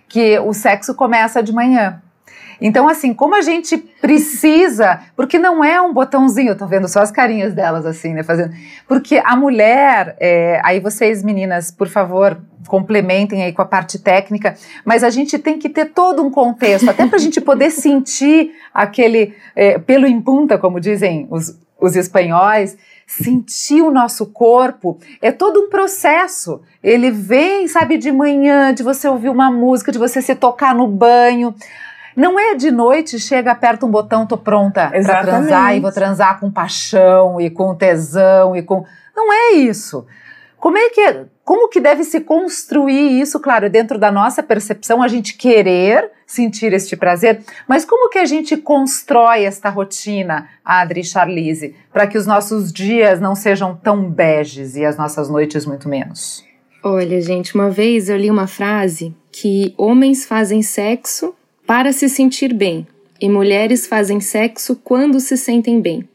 que 0.08 0.38
o 0.40 0.54
sexo 0.54 0.94
começa 0.96 1.42
de 1.42 1.54
manhã. 1.54 2.02
Então, 2.60 2.88
assim, 2.88 3.14
como 3.14 3.36
a 3.36 3.42
gente 3.42 3.78
precisa, 3.78 5.02
porque 5.16 5.38
não 5.38 5.64
é 5.64 5.82
um 5.82 5.94
botãozinho, 5.94 6.50
eu 6.50 6.58
tô 6.58 6.66
vendo 6.66 6.88
só 6.88 7.02
as 7.02 7.12
carinhas 7.12 7.54
delas 7.54 7.86
assim, 7.86 8.14
né, 8.14 8.24
fazendo. 8.24 8.54
Porque 8.88 9.22
a 9.24 9.36
mulher, 9.36 10.16
é, 10.20 10.60
aí 10.64 10.80
vocês 10.80 11.24
meninas, 11.24 11.72
por 11.72 11.88
favor, 11.88 12.40
complementem 12.68 13.44
aí 13.44 13.54
com 13.54 13.62
a 13.62 13.66
parte 13.66 14.00
técnica, 14.00 14.56
mas 14.84 15.04
a 15.04 15.10
gente 15.10 15.40
tem 15.40 15.58
que 15.58 15.70
ter 15.70 15.86
todo 15.86 16.22
um 16.24 16.30
contexto, 16.30 16.90
até 16.90 17.06
para 17.06 17.16
a 17.16 17.22
gente 17.22 17.40
poder 17.40 17.70
sentir 17.72 18.52
aquele 18.74 19.34
é, 19.56 19.78
pelo 19.78 20.06
em 20.06 20.22
punta, 20.22 20.58
como 20.58 20.80
dizem 20.80 21.28
os, 21.30 21.58
os 21.80 21.96
espanhóis, 21.96 22.78
sentir 23.08 23.82
o 23.82 23.90
nosso 23.90 24.26
corpo 24.26 25.00
é 25.22 25.32
todo 25.32 25.62
um 25.62 25.70
processo. 25.70 26.62
Ele 26.84 27.10
vem, 27.10 27.68
sabe, 27.68 27.98
de 27.98 28.12
manhã, 28.12 28.74
de 28.74 28.84
você 28.84 29.08
ouvir 29.08 29.30
uma 29.30 29.50
música, 29.50 29.94
de 29.94 29.98
você 29.98 30.22
se 30.22 30.36
tocar 30.36 30.76
no 30.76 30.88
banho. 30.88 31.56
Não 32.18 32.40
é 32.40 32.56
de 32.56 32.72
noite, 32.72 33.20
chega, 33.20 33.52
aperta 33.52 33.86
um 33.86 33.92
botão, 33.92 34.26
tô 34.26 34.40
pronta 34.40 34.90
para 34.90 35.22
transar 35.22 35.78
e 35.78 35.80
vou 35.80 35.92
transar 35.92 36.40
com 36.40 36.50
paixão 36.50 37.40
e 37.40 37.48
com 37.48 37.76
tesão 37.76 38.56
e 38.56 38.64
com. 38.64 38.84
Não 39.16 39.32
é 39.32 39.52
isso. 39.52 40.04
Como 40.58 40.80
é 40.80 40.90
que 40.90 41.28
como 41.46 41.70
que 41.70 41.80
deve 41.80 42.04
se 42.04 42.20
construir 42.20 43.22
isso, 43.22 43.40
claro, 43.40 43.70
dentro 43.70 44.00
da 44.00 44.12
nossa 44.12 44.42
percepção, 44.42 45.04
a 45.04 45.08
gente 45.08 45.38
querer 45.38 46.12
sentir 46.26 46.74
este 46.74 46.98
prazer, 46.98 47.42
mas 47.68 47.86
como 47.86 48.10
que 48.10 48.18
a 48.18 48.26
gente 48.26 48.58
constrói 48.58 49.44
esta 49.44 49.70
rotina, 49.70 50.50
Adri 50.66 51.02
e 51.02 51.04
Charlize, 51.06 51.76
para 51.94 52.08
que 52.08 52.18
os 52.18 52.26
nossos 52.26 52.74
dias 52.74 53.22
não 53.22 53.36
sejam 53.36 53.76
tão 53.76 54.10
beges 54.10 54.76
e 54.76 54.84
as 54.84 54.98
nossas 54.98 55.30
noites 55.30 55.68
muito 55.68 55.88
menos? 55.88 56.44
Olha, 56.84 57.22
gente, 57.22 57.54
uma 57.54 57.70
vez 57.70 58.10
eu 58.10 58.18
li 58.18 58.30
uma 58.30 58.48
frase 58.48 59.16
que 59.32 59.74
homens 59.78 60.26
fazem 60.26 60.62
sexo 60.64 61.34
para 61.68 61.92
se 61.92 62.08
sentir 62.08 62.54
bem 62.54 62.88
e 63.20 63.28
mulheres 63.28 63.86
fazem 63.86 64.22
sexo 64.22 64.80
quando 64.82 65.20
se 65.20 65.36
sentem 65.36 65.82
bem. 65.82 66.08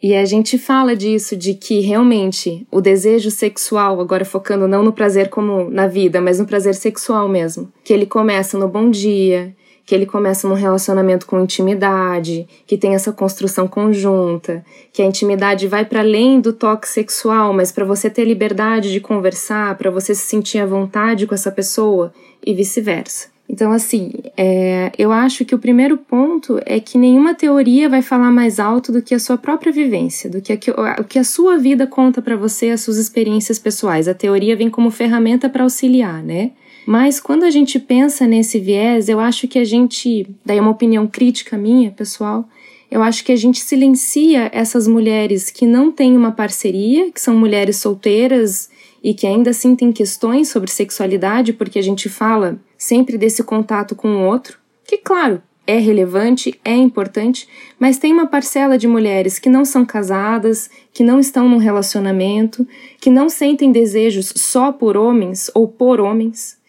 E 0.00 0.14
a 0.14 0.24
gente 0.24 0.56
fala 0.56 0.94
disso, 0.94 1.36
de 1.36 1.52
que 1.52 1.80
realmente 1.80 2.64
o 2.70 2.80
desejo 2.80 3.28
sexual, 3.28 4.00
agora 4.00 4.24
focando 4.24 4.68
não 4.68 4.84
no 4.84 4.92
prazer 4.92 5.28
como 5.28 5.68
na 5.68 5.88
vida, 5.88 6.20
mas 6.20 6.38
no 6.38 6.46
prazer 6.46 6.76
sexual 6.76 7.28
mesmo, 7.28 7.70
que 7.82 7.92
ele 7.92 8.06
começa 8.06 8.56
no 8.56 8.68
bom 8.68 8.88
dia, 8.88 9.54
que 9.84 9.94
ele 9.96 10.06
começa 10.06 10.48
num 10.48 10.54
relacionamento 10.54 11.26
com 11.26 11.40
intimidade, 11.40 12.46
que 12.64 12.78
tem 12.78 12.94
essa 12.94 13.12
construção 13.12 13.66
conjunta, 13.66 14.64
que 14.92 15.02
a 15.02 15.06
intimidade 15.06 15.66
vai 15.66 15.84
para 15.84 16.00
além 16.00 16.40
do 16.40 16.52
toque 16.52 16.88
sexual, 16.88 17.52
mas 17.52 17.72
para 17.72 17.84
você 17.84 18.08
ter 18.08 18.24
liberdade 18.24 18.92
de 18.92 19.00
conversar, 19.00 19.76
para 19.76 19.90
você 19.90 20.14
se 20.14 20.26
sentir 20.28 20.60
à 20.60 20.66
vontade 20.66 21.26
com 21.26 21.34
essa 21.34 21.50
pessoa 21.50 22.14
e 22.46 22.54
vice-versa. 22.54 23.39
Então, 23.52 23.72
assim, 23.72 24.12
é, 24.36 24.92
eu 24.96 25.10
acho 25.10 25.44
que 25.44 25.56
o 25.56 25.58
primeiro 25.58 25.96
ponto 25.96 26.60
é 26.64 26.78
que 26.78 26.96
nenhuma 26.96 27.34
teoria 27.34 27.88
vai 27.88 28.00
falar 28.00 28.30
mais 28.30 28.60
alto 28.60 28.92
do 28.92 29.02
que 29.02 29.12
a 29.12 29.18
sua 29.18 29.36
própria 29.36 29.72
vivência, 29.72 30.30
do 30.30 30.40
que 30.40 30.52
a, 30.52 31.00
o 31.00 31.04
que 31.04 31.18
a 31.18 31.24
sua 31.24 31.58
vida 31.58 31.84
conta 31.84 32.22
para 32.22 32.36
você, 32.36 32.70
as 32.70 32.80
suas 32.82 32.96
experiências 32.96 33.58
pessoais. 33.58 34.06
A 34.06 34.14
teoria 34.14 34.54
vem 34.54 34.70
como 34.70 34.88
ferramenta 34.88 35.48
para 35.48 35.64
auxiliar, 35.64 36.22
né? 36.22 36.52
Mas 36.86 37.18
quando 37.18 37.42
a 37.42 37.50
gente 37.50 37.80
pensa 37.80 38.24
nesse 38.24 38.60
viés, 38.60 39.08
eu 39.08 39.18
acho 39.18 39.48
que 39.48 39.58
a 39.58 39.64
gente, 39.64 40.28
daí 40.46 40.58
é 40.58 40.60
uma 40.60 40.70
opinião 40.70 41.08
crítica 41.08 41.58
minha, 41.58 41.90
pessoal, 41.90 42.48
eu 42.88 43.02
acho 43.02 43.24
que 43.24 43.32
a 43.32 43.36
gente 43.36 43.58
silencia 43.58 44.48
essas 44.54 44.86
mulheres 44.86 45.50
que 45.50 45.66
não 45.66 45.90
têm 45.90 46.16
uma 46.16 46.30
parceria, 46.30 47.10
que 47.10 47.20
são 47.20 47.36
mulheres 47.36 47.78
solteiras 47.78 48.69
e 49.02 49.14
que 49.14 49.26
ainda 49.26 49.50
assim 49.50 49.74
têm 49.74 49.92
questões 49.92 50.48
sobre 50.48 50.70
sexualidade, 50.70 51.52
porque 51.52 51.78
a 51.78 51.82
gente 51.82 52.08
fala 52.08 52.58
sempre 52.76 53.16
desse 53.16 53.42
contato 53.42 53.94
com 53.94 54.08
o 54.08 54.26
outro, 54.26 54.58
que, 54.84 54.98
claro, 54.98 55.42
é 55.66 55.78
relevante, 55.78 56.58
é 56.64 56.74
importante, 56.74 57.46
mas 57.78 57.98
tem 57.98 58.12
uma 58.12 58.26
parcela 58.26 58.76
de 58.76 58.88
mulheres 58.88 59.38
que 59.38 59.48
não 59.48 59.64
são 59.64 59.84
casadas, 59.84 60.68
que 60.92 61.04
não 61.04 61.20
estão 61.20 61.48
num 61.48 61.58
relacionamento, 61.58 62.66
que 63.00 63.08
não 63.08 63.28
sentem 63.28 63.70
desejos 63.70 64.32
só 64.36 64.72
por 64.72 64.96
homens 64.96 65.50
ou 65.54 65.68
por 65.68 66.00
homens. 66.00 66.59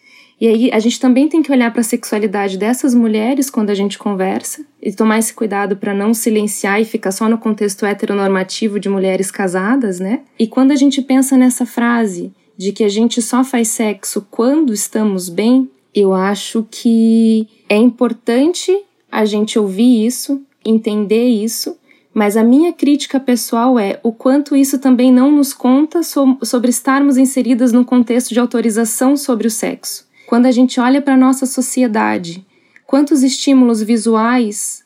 E 0.42 0.48
aí 0.48 0.70
a 0.72 0.80
gente 0.80 0.98
também 0.98 1.28
tem 1.28 1.40
que 1.40 1.52
olhar 1.52 1.70
para 1.70 1.82
a 1.82 1.84
sexualidade 1.84 2.58
dessas 2.58 2.96
mulheres 2.96 3.48
quando 3.48 3.70
a 3.70 3.76
gente 3.76 3.96
conversa 3.96 4.66
e 4.82 4.92
tomar 4.92 5.20
esse 5.20 5.32
cuidado 5.32 5.76
para 5.76 5.94
não 5.94 6.12
silenciar 6.12 6.80
e 6.80 6.84
ficar 6.84 7.12
só 7.12 7.28
no 7.28 7.38
contexto 7.38 7.86
heteronormativo 7.86 8.80
de 8.80 8.88
mulheres 8.88 9.30
casadas, 9.30 10.00
né? 10.00 10.22
E 10.36 10.48
quando 10.48 10.72
a 10.72 10.74
gente 10.74 11.00
pensa 11.00 11.36
nessa 11.36 11.64
frase 11.64 12.32
de 12.56 12.72
que 12.72 12.82
a 12.82 12.88
gente 12.88 13.22
só 13.22 13.44
faz 13.44 13.68
sexo 13.68 14.26
quando 14.32 14.72
estamos 14.72 15.28
bem, 15.28 15.70
eu 15.94 16.12
acho 16.12 16.66
que 16.68 17.46
é 17.68 17.76
importante 17.76 18.76
a 19.12 19.24
gente 19.24 19.60
ouvir 19.60 20.04
isso, 20.04 20.42
entender 20.66 21.28
isso, 21.28 21.76
mas 22.12 22.36
a 22.36 22.42
minha 22.42 22.72
crítica 22.72 23.20
pessoal 23.20 23.78
é 23.78 24.00
o 24.02 24.10
quanto 24.10 24.56
isso 24.56 24.80
também 24.80 25.12
não 25.12 25.30
nos 25.30 25.54
conta 25.54 26.02
so 26.02 26.36
sobre 26.42 26.70
estarmos 26.70 27.16
inseridas 27.16 27.70
num 27.70 27.84
contexto 27.84 28.34
de 28.34 28.40
autorização 28.40 29.16
sobre 29.16 29.46
o 29.46 29.50
sexo. 29.50 30.10
Quando 30.32 30.46
a 30.46 30.50
gente 30.50 30.80
olha 30.80 31.02
para 31.02 31.12
a 31.12 31.18
nossa 31.18 31.44
sociedade, 31.44 32.42
quantos 32.86 33.22
estímulos 33.22 33.82
visuais 33.82 34.82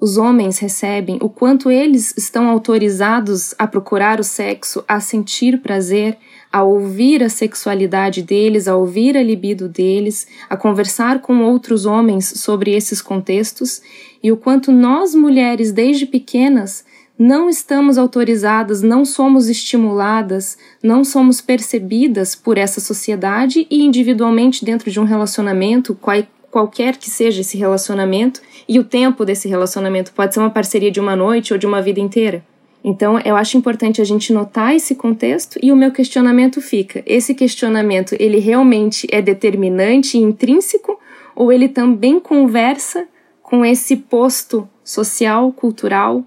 os 0.00 0.16
homens 0.16 0.60
recebem, 0.60 1.18
o 1.20 1.28
quanto 1.28 1.68
eles 1.68 2.14
estão 2.16 2.48
autorizados 2.48 3.56
a 3.58 3.66
procurar 3.66 4.20
o 4.20 4.22
sexo, 4.22 4.84
a 4.86 5.00
sentir 5.00 5.58
prazer, 5.58 6.16
a 6.52 6.62
ouvir 6.62 7.24
a 7.24 7.28
sexualidade 7.28 8.22
deles, 8.22 8.68
a 8.68 8.76
ouvir 8.76 9.16
a 9.16 9.22
libido 9.24 9.68
deles, 9.68 10.28
a 10.48 10.56
conversar 10.56 11.20
com 11.20 11.42
outros 11.42 11.86
homens 11.86 12.26
sobre 12.26 12.72
esses 12.72 13.02
contextos 13.02 13.82
e 14.22 14.30
o 14.30 14.36
quanto 14.36 14.70
nós 14.70 15.12
mulheres 15.12 15.72
desde 15.72 16.06
pequenas 16.06 16.84
não 17.18 17.48
estamos 17.48 17.96
autorizadas, 17.96 18.82
não 18.82 19.04
somos 19.04 19.48
estimuladas, 19.48 20.58
não 20.82 21.04
somos 21.04 21.40
percebidas 21.40 22.34
por 22.34 22.58
essa 22.58 22.80
sociedade 22.80 23.66
e 23.70 23.82
individualmente 23.82 24.64
dentro 24.64 24.90
de 24.90 24.98
um 24.98 25.04
relacionamento, 25.04 25.94
qual, 25.94 26.22
qualquer 26.50 26.96
que 26.96 27.08
seja 27.08 27.40
esse 27.40 27.56
relacionamento, 27.56 28.42
e 28.68 28.80
o 28.80 28.84
tempo 28.84 29.24
desse 29.24 29.48
relacionamento 29.48 30.12
pode 30.12 30.34
ser 30.34 30.40
uma 30.40 30.50
parceria 30.50 30.90
de 30.90 30.98
uma 30.98 31.14
noite 31.14 31.52
ou 31.52 31.58
de 31.58 31.66
uma 31.66 31.80
vida 31.80 32.00
inteira. 32.00 32.44
Então, 32.82 33.18
eu 33.20 33.36
acho 33.36 33.56
importante 33.56 34.02
a 34.02 34.04
gente 34.04 34.32
notar 34.32 34.74
esse 34.74 34.94
contexto 34.94 35.58
e 35.62 35.72
o 35.72 35.76
meu 35.76 35.90
questionamento 35.90 36.60
fica: 36.60 37.02
esse 37.06 37.34
questionamento, 37.34 38.14
ele 38.18 38.38
realmente 38.38 39.06
é 39.10 39.22
determinante 39.22 40.18
e 40.18 40.20
intrínseco 40.20 40.98
ou 41.34 41.50
ele 41.50 41.68
também 41.68 42.20
conversa 42.20 43.06
com 43.42 43.64
esse 43.64 43.96
posto 43.96 44.68
social, 44.82 45.50
cultural 45.52 46.24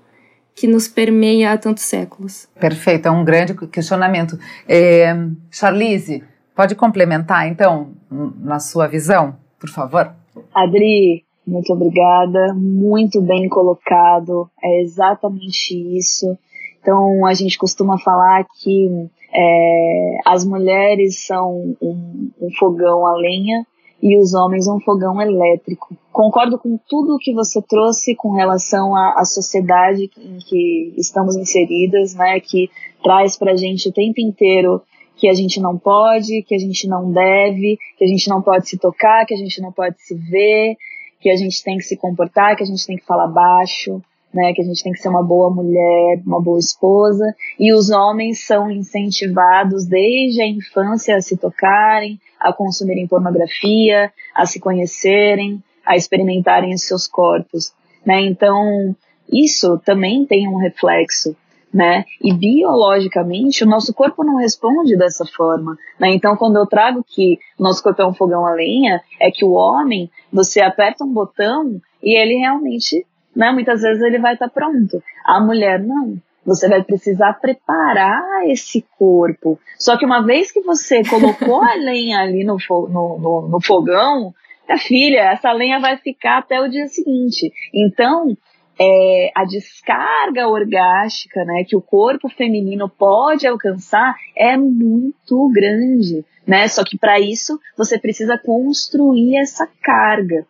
que 0.58 0.66
nos 0.66 0.88
permeia 0.88 1.54
há 1.54 1.58
tantos 1.58 1.84
séculos? 1.84 2.50
Perfeito, 2.60 3.08
é 3.08 3.12
um 3.12 3.24
grande 3.24 3.54
questionamento. 3.68 4.40
É, 4.68 5.14
Charlize, 5.52 6.24
pode 6.56 6.74
complementar 6.74 7.48
então 7.48 7.92
na 8.10 8.60
sua 8.60 8.88
visão, 8.88 9.36
por 9.60 9.70
favor? 9.70 10.12
Adri, 10.56 11.24
muito 11.46 11.72
obrigada, 11.72 12.56
muito 12.56 13.22
bem 13.22 13.48
colocado, 13.48 14.50
é 14.64 14.82
exatamente 14.82 15.76
isso. 15.96 16.36
Então, 16.82 17.24
a 17.28 17.36
gente 17.36 17.56
costuma 17.56 18.00
falar 18.00 18.44
que 18.60 18.90
é, 19.32 20.18
as 20.26 20.44
mulheres 20.44 21.24
são 21.24 21.76
um, 21.80 22.32
um 22.42 22.50
fogão 22.58 23.06
a 23.06 23.16
lenha 23.16 23.64
e 24.02 24.18
os 24.18 24.34
homens 24.34 24.68
um 24.68 24.80
fogão 24.80 25.22
elétrico. 25.22 25.96
Concordo 26.12 26.58
com 26.58 26.80
tudo 26.88 27.16
o 27.16 27.18
que 27.18 27.34
você 27.34 27.62
trouxe 27.62 28.16
com 28.16 28.32
relação 28.32 28.96
à, 28.96 29.16
à 29.18 29.26
sociedade 29.26 30.10
em 30.18 30.38
que 30.38 30.94
estamos 30.98 31.36
inseridas, 31.36 32.14
né, 32.14 32.40
que 32.40 32.70
traz 33.04 33.38
para 33.38 33.54
a 33.54 33.56
gente 33.56 33.90
o 33.90 33.94
tempo 33.94 34.22
inteiro 34.22 34.82
que 35.16 35.28
a 35.28 35.34
gente 35.34 35.60
não 35.60 35.78
pode, 35.78 36.44
que 36.44 36.54
a 36.54 36.60
gente 36.60 36.88
não 36.88 37.12
deve, 37.12 37.78
que 37.98 38.06
a 38.06 38.08
gente 38.08 38.30
não 38.30 38.42
pode 38.42 38.70
se 38.70 38.78
tocar, 38.78 39.26
que 39.26 39.34
a 39.34 39.38
gente 39.38 39.60
não 39.62 39.72
pode 39.72 39.96
se 40.00 40.14
ver, 40.14 40.78
que 41.20 41.30
a 41.30 41.36
gente 41.36 41.64
tem 41.64 41.78
que 41.78 41.84
se 41.84 41.98
comportar, 41.98 42.56
que 42.56 42.64
a 42.64 42.66
gente 42.66 42.86
tem 42.86 42.96
que 42.96 43.06
falar 43.06 43.28
baixo, 43.28 44.00
né, 44.38 44.54
que 44.54 44.62
a 44.62 44.66
gente 44.66 44.84
tem 44.84 44.94
que 44.94 45.00
ser 45.00 45.10
uma 45.10 45.24
boa 45.24 45.50
mulher, 45.50 46.22
uma 46.24 46.40
boa 46.40 46.60
esposa, 46.60 47.26
e 47.60 47.74
os 47.74 47.90
homens 47.90 48.46
são 48.46 48.70
incentivados 48.70 49.88
desde 49.88 50.44
a 50.44 50.48
infância 50.48 51.16
a 51.18 51.22
se 51.22 51.36
tocarem, 51.36 52.20
a 52.40 52.54
consumirem 52.54 53.08
pornografia, 53.08 54.14
a 54.36 54.46
se 54.46 54.60
conhecerem, 54.60 55.62
a 55.84 55.96
experimentarem 55.96 56.72
os 56.72 56.84
seus 56.84 57.08
corpos, 57.08 57.74
né? 58.06 58.22
Então, 58.22 58.96
isso 59.34 59.80
também 59.84 60.24
tem 60.24 60.48
um 60.48 60.58
reflexo 60.58 61.36
né? 61.74 62.06
E 62.24 62.34
biologicamente 62.34 63.64
o 63.64 63.68
nosso 63.68 63.94
corpo 63.94 64.24
não 64.24 64.38
responde 64.38 64.98
dessa 64.98 65.26
forma, 65.26 65.78
né? 66.00 66.10
Então 66.14 66.36
quando 66.38 66.56
eu 66.56 66.66
trago 66.66 67.04
que 67.06 67.38
nosso 67.60 67.84
corpo 67.84 68.02
é 68.02 68.08
um 68.08 68.14
fogão 68.14 68.46
a 68.46 68.54
lenha, 68.54 69.02
é 69.20 69.30
que 69.30 69.44
o 69.44 69.52
homem, 69.52 70.10
você 70.32 70.62
aperta 70.62 71.04
um 71.04 71.14
botão 71.14 71.82
e 72.02 72.18
ele 72.18 72.36
realmente, 72.36 73.06
né? 73.38 73.52
Muitas 73.52 73.82
vezes 73.82 74.02
ele 74.02 74.18
vai 74.18 74.34
estar 74.34 74.48
tá 74.48 74.54
pronto. 74.54 75.02
A 75.24 75.40
mulher 75.40 75.80
não. 75.80 76.18
Você 76.44 76.68
vai 76.68 76.84
precisar 76.84 77.34
preparar 77.34 78.48
esse 78.48 78.84
corpo. 78.98 79.60
Só 79.78 79.98
que 79.98 80.06
uma 80.06 80.26
vez 80.26 80.52
que 80.52 80.62
você 80.62 81.04
colocou 81.04 81.62
a 81.62 81.76
lenha 81.76 82.20
ali 82.20 82.44
no, 82.44 82.58
no, 82.70 83.20
no, 83.20 83.48
no 83.50 83.62
fogão, 83.62 84.34
minha 84.68 84.80
filha, 84.80 85.32
essa 85.32 85.52
lenha 85.52 85.80
vai 85.80 85.98
ficar 85.98 86.40
até 86.40 86.60
o 86.60 86.68
dia 86.68 86.88
seguinte. 86.88 87.52
Então, 87.74 88.36
é, 88.80 89.32
a 89.36 89.44
descarga 89.44 90.48
orgástica 90.48 91.44
né, 91.46 91.64
que 91.68 91.76
o 91.76 91.82
corpo 91.82 92.30
feminino 92.30 92.90
pode 92.90 93.46
alcançar 93.46 94.16
é 94.36 94.58
muito 94.58 95.50
grande. 95.54 96.26
Né? 96.46 96.68
Só 96.70 96.84
que 96.84 96.98
para 96.98 97.20
isso 97.20 97.60
você 97.78 98.00
precisa 98.00 98.38
construir 98.38 99.38
essa 99.38 99.68
carga. 99.84 100.46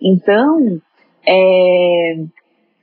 Então, 0.00 0.80
é, 1.26 2.14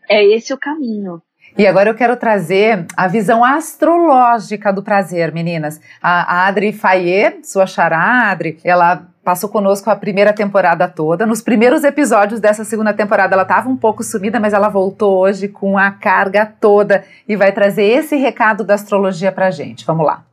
é 0.10 0.26
esse 0.36 0.54
o 0.54 0.58
caminho. 0.58 1.21
E 1.58 1.65
agora 1.65 1.89
eu 1.89 1.95
quero 1.95 2.15
trazer 2.15 2.86
a 2.95 3.08
visão 3.08 3.43
astrológica 3.43 4.71
do 4.71 4.84
prazer, 4.84 5.34
meninas. 5.34 5.82
A 6.00 6.47
Adri 6.47 6.71
Fayet, 6.71 7.47
sua 7.47 7.65
xará, 7.65 8.30
Adri, 8.30 8.60
ela 8.63 9.08
passou 9.23 9.50
conosco 9.50 9.89
a 9.89 9.95
primeira 9.95 10.32
temporada 10.32 10.88
toda. 10.88 11.26
Nos 11.26 11.41
primeiros 11.41 11.84
episódios 11.84 12.39
dessa 12.39 12.63
segunda 12.63 12.93
temporada 12.93 13.34
ela 13.34 13.41
estava 13.41 13.67
um 13.67 13.76
pouco 13.76 14.04
sumida, 14.04 14.39
mas 14.39 14.54
ela 14.54 14.69
voltou 14.69 15.17
hoje 15.17 15.47
com 15.47 15.80
a 15.80 15.89
carga 15.89 16.45
toda 16.45 17.04
e 17.28 17.36
vai 17.36 17.52
trazer 17.52 17.86
esse 17.86 18.15
recado 18.15 18.63
da 18.63 18.76
astrologia 18.76 19.32
pra 19.32 19.50
gente. 19.50 19.84
Vamos 19.84 20.06
lá. 20.06 20.27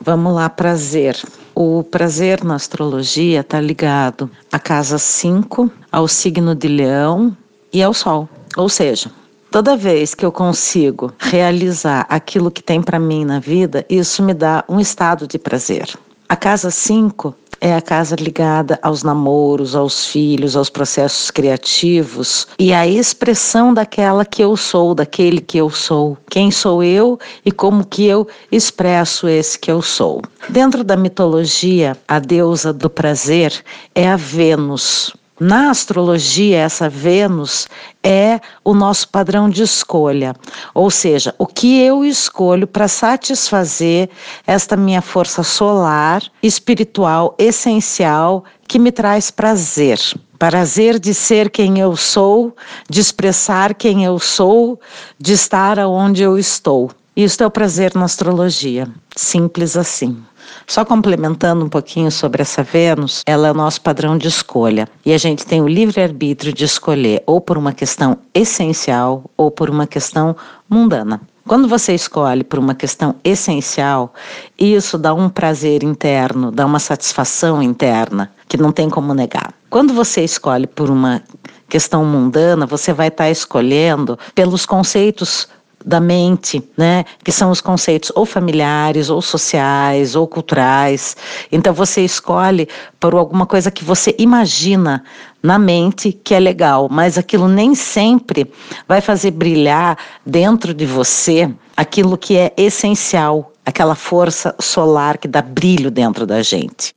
Vamos 0.00 0.34
lá, 0.34 0.48
prazer. 0.48 1.20
O 1.54 1.84
prazer 1.84 2.42
na 2.42 2.54
astrologia 2.54 3.40
está 3.40 3.60
ligado 3.60 4.30
à 4.50 4.58
casa 4.58 4.98
5, 4.98 5.70
ao 5.90 6.08
signo 6.08 6.54
de 6.54 6.66
Leão 6.66 7.36
e 7.72 7.82
ao 7.82 7.92
Sol. 7.92 8.28
Ou 8.56 8.68
seja, 8.68 9.10
toda 9.50 9.76
vez 9.76 10.14
que 10.14 10.24
eu 10.24 10.32
consigo 10.32 11.12
realizar 11.18 12.06
aquilo 12.08 12.50
que 12.50 12.62
tem 12.62 12.82
para 12.82 12.98
mim 12.98 13.24
na 13.24 13.38
vida, 13.38 13.84
isso 13.88 14.22
me 14.22 14.34
dá 14.34 14.64
um 14.68 14.80
estado 14.80 15.26
de 15.26 15.38
prazer. 15.38 15.88
A 16.28 16.36
casa 16.36 16.70
5 16.70 17.34
é 17.62 17.72
a 17.76 17.80
casa 17.80 18.16
ligada 18.16 18.76
aos 18.82 19.04
namoros, 19.04 19.76
aos 19.76 20.04
filhos, 20.06 20.56
aos 20.56 20.68
processos 20.68 21.30
criativos 21.30 22.48
e 22.58 22.72
à 22.72 22.88
expressão 22.88 23.72
daquela 23.72 24.24
que 24.24 24.42
eu 24.42 24.56
sou, 24.56 24.96
daquele 24.96 25.40
que 25.40 25.58
eu 25.58 25.70
sou. 25.70 26.18
Quem 26.28 26.50
sou 26.50 26.82
eu 26.82 27.20
e 27.46 27.52
como 27.52 27.86
que 27.86 28.04
eu 28.04 28.26
expresso 28.50 29.28
esse 29.28 29.56
que 29.56 29.70
eu 29.70 29.80
sou. 29.80 30.20
Dentro 30.48 30.82
da 30.82 30.96
mitologia, 30.96 31.96
a 32.08 32.18
deusa 32.18 32.72
do 32.72 32.90
prazer 32.90 33.54
é 33.94 34.08
a 34.08 34.16
Vênus. 34.16 35.14
Na 35.44 35.70
astrologia, 35.70 36.58
essa 36.58 36.88
Vênus 36.88 37.66
é 38.00 38.38
o 38.64 38.72
nosso 38.72 39.08
padrão 39.08 39.50
de 39.50 39.64
escolha, 39.64 40.36
ou 40.72 40.88
seja, 40.88 41.34
o 41.36 41.48
que 41.48 41.80
eu 41.80 42.04
escolho 42.04 42.64
para 42.64 42.86
satisfazer 42.86 44.08
esta 44.46 44.76
minha 44.76 45.02
força 45.02 45.42
solar, 45.42 46.22
espiritual, 46.40 47.34
essencial, 47.40 48.44
que 48.68 48.78
me 48.78 48.92
traz 48.92 49.32
prazer. 49.32 49.98
Prazer 50.38 51.00
de 51.00 51.12
ser 51.12 51.50
quem 51.50 51.80
eu 51.80 51.96
sou, 51.96 52.54
de 52.88 53.00
expressar 53.00 53.74
quem 53.74 54.04
eu 54.04 54.20
sou, 54.20 54.80
de 55.18 55.32
estar 55.32 55.76
onde 55.80 56.22
eu 56.22 56.38
estou. 56.38 56.88
Isto 57.16 57.42
é 57.42 57.46
o 57.48 57.50
prazer 57.50 57.96
na 57.96 58.04
astrologia, 58.04 58.86
simples 59.16 59.76
assim. 59.76 60.22
Só 60.66 60.84
complementando 60.84 61.64
um 61.64 61.68
pouquinho 61.68 62.10
sobre 62.10 62.42
essa 62.42 62.62
Vênus, 62.62 63.22
ela 63.26 63.48
é 63.48 63.50
o 63.50 63.54
nosso 63.54 63.80
padrão 63.80 64.16
de 64.16 64.28
escolha. 64.28 64.88
E 65.04 65.12
a 65.12 65.18
gente 65.18 65.44
tem 65.44 65.60
o 65.60 65.68
livre-arbítrio 65.68 66.52
de 66.52 66.64
escolher 66.64 67.22
ou 67.26 67.40
por 67.40 67.58
uma 67.58 67.72
questão 67.72 68.18
essencial 68.34 69.24
ou 69.36 69.50
por 69.50 69.68
uma 69.68 69.86
questão 69.86 70.36
mundana. 70.68 71.20
Quando 71.46 71.66
você 71.66 71.92
escolhe 71.92 72.44
por 72.44 72.58
uma 72.58 72.74
questão 72.74 73.16
essencial, 73.24 74.14
isso 74.56 74.96
dá 74.96 75.12
um 75.12 75.28
prazer 75.28 75.82
interno, 75.82 76.52
dá 76.52 76.64
uma 76.64 76.78
satisfação 76.78 77.60
interna 77.60 78.30
que 78.48 78.56
não 78.56 78.70
tem 78.70 78.88
como 78.88 79.12
negar. 79.12 79.52
Quando 79.68 79.92
você 79.92 80.22
escolhe 80.22 80.66
por 80.66 80.88
uma 80.88 81.20
questão 81.68 82.04
mundana, 82.04 82.64
você 82.64 82.92
vai 82.92 83.08
estar 83.08 83.28
escolhendo 83.28 84.18
pelos 84.34 84.64
conceitos 84.64 85.48
da 85.84 86.00
mente, 86.00 86.62
né? 86.76 87.04
Que 87.24 87.32
são 87.32 87.50
os 87.50 87.60
conceitos 87.60 88.12
ou 88.14 88.24
familiares, 88.24 89.10
ou 89.10 89.20
sociais, 89.20 90.14
ou 90.14 90.26
culturais. 90.26 91.16
Então 91.50 91.72
você 91.72 92.02
escolhe 92.02 92.68
por 92.98 93.14
alguma 93.14 93.46
coisa 93.46 93.70
que 93.70 93.84
você 93.84 94.14
imagina 94.18 95.04
na 95.42 95.58
mente 95.58 96.12
que 96.12 96.34
é 96.34 96.40
legal, 96.40 96.88
mas 96.90 97.18
aquilo 97.18 97.48
nem 97.48 97.74
sempre 97.74 98.50
vai 98.86 99.00
fazer 99.00 99.32
brilhar 99.32 99.98
dentro 100.24 100.72
de 100.72 100.86
você 100.86 101.52
aquilo 101.76 102.16
que 102.16 102.36
é 102.36 102.52
essencial, 102.56 103.52
aquela 103.66 103.94
força 103.94 104.54
solar 104.60 105.18
que 105.18 105.26
dá 105.26 105.42
brilho 105.42 105.90
dentro 105.90 106.26
da 106.26 106.42
gente. 106.42 106.94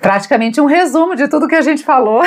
Praticamente 0.00 0.60
um 0.60 0.66
resumo 0.66 1.14
de 1.14 1.28
tudo 1.28 1.48
que 1.48 1.54
a 1.54 1.62
gente 1.62 1.82
falou, 1.82 2.22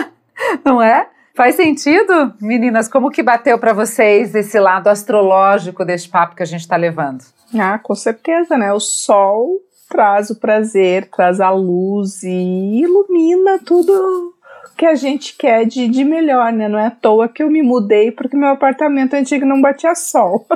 não 0.64 0.82
é? 0.82 1.08
Faz 1.34 1.54
sentido, 1.54 2.34
meninas? 2.40 2.88
Como 2.88 3.10
que 3.10 3.22
bateu 3.22 3.58
para 3.58 3.72
vocês 3.72 4.34
esse 4.34 4.60
lado 4.60 4.88
astrológico 4.88 5.84
desse 5.84 6.08
papo 6.08 6.36
que 6.36 6.42
a 6.42 6.46
gente 6.46 6.60
está 6.60 6.76
levando? 6.76 7.24
Ah, 7.58 7.78
com 7.78 7.94
certeza, 7.94 8.58
né? 8.58 8.70
O 8.72 8.80
sol 8.80 9.58
traz 9.88 10.28
o 10.30 10.38
prazer, 10.38 11.08
traz 11.10 11.40
a 11.40 11.50
luz 11.50 12.22
e 12.22 12.80
ilumina 12.82 13.58
tudo 13.64 14.34
que 14.76 14.84
a 14.84 14.94
gente 14.94 15.36
quer 15.36 15.64
de, 15.64 15.88
de 15.88 16.04
melhor, 16.04 16.52
né? 16.52 16.68
Não 16.68 16.78
é 16.78 16.86
à 16.86 16.90
toa 16.90 17.28
que 17.28 17.42
eu 17.42 17.50
me 17.50 17.62
mudei 17.62 18.10
porque 18.10 18.36
meu 18.36 18.50
apartamento 18.50 19.14
antigo 19.14 19.46
não 19.46 19.60
batia 19.60 19.94
sol. 19.94 20.46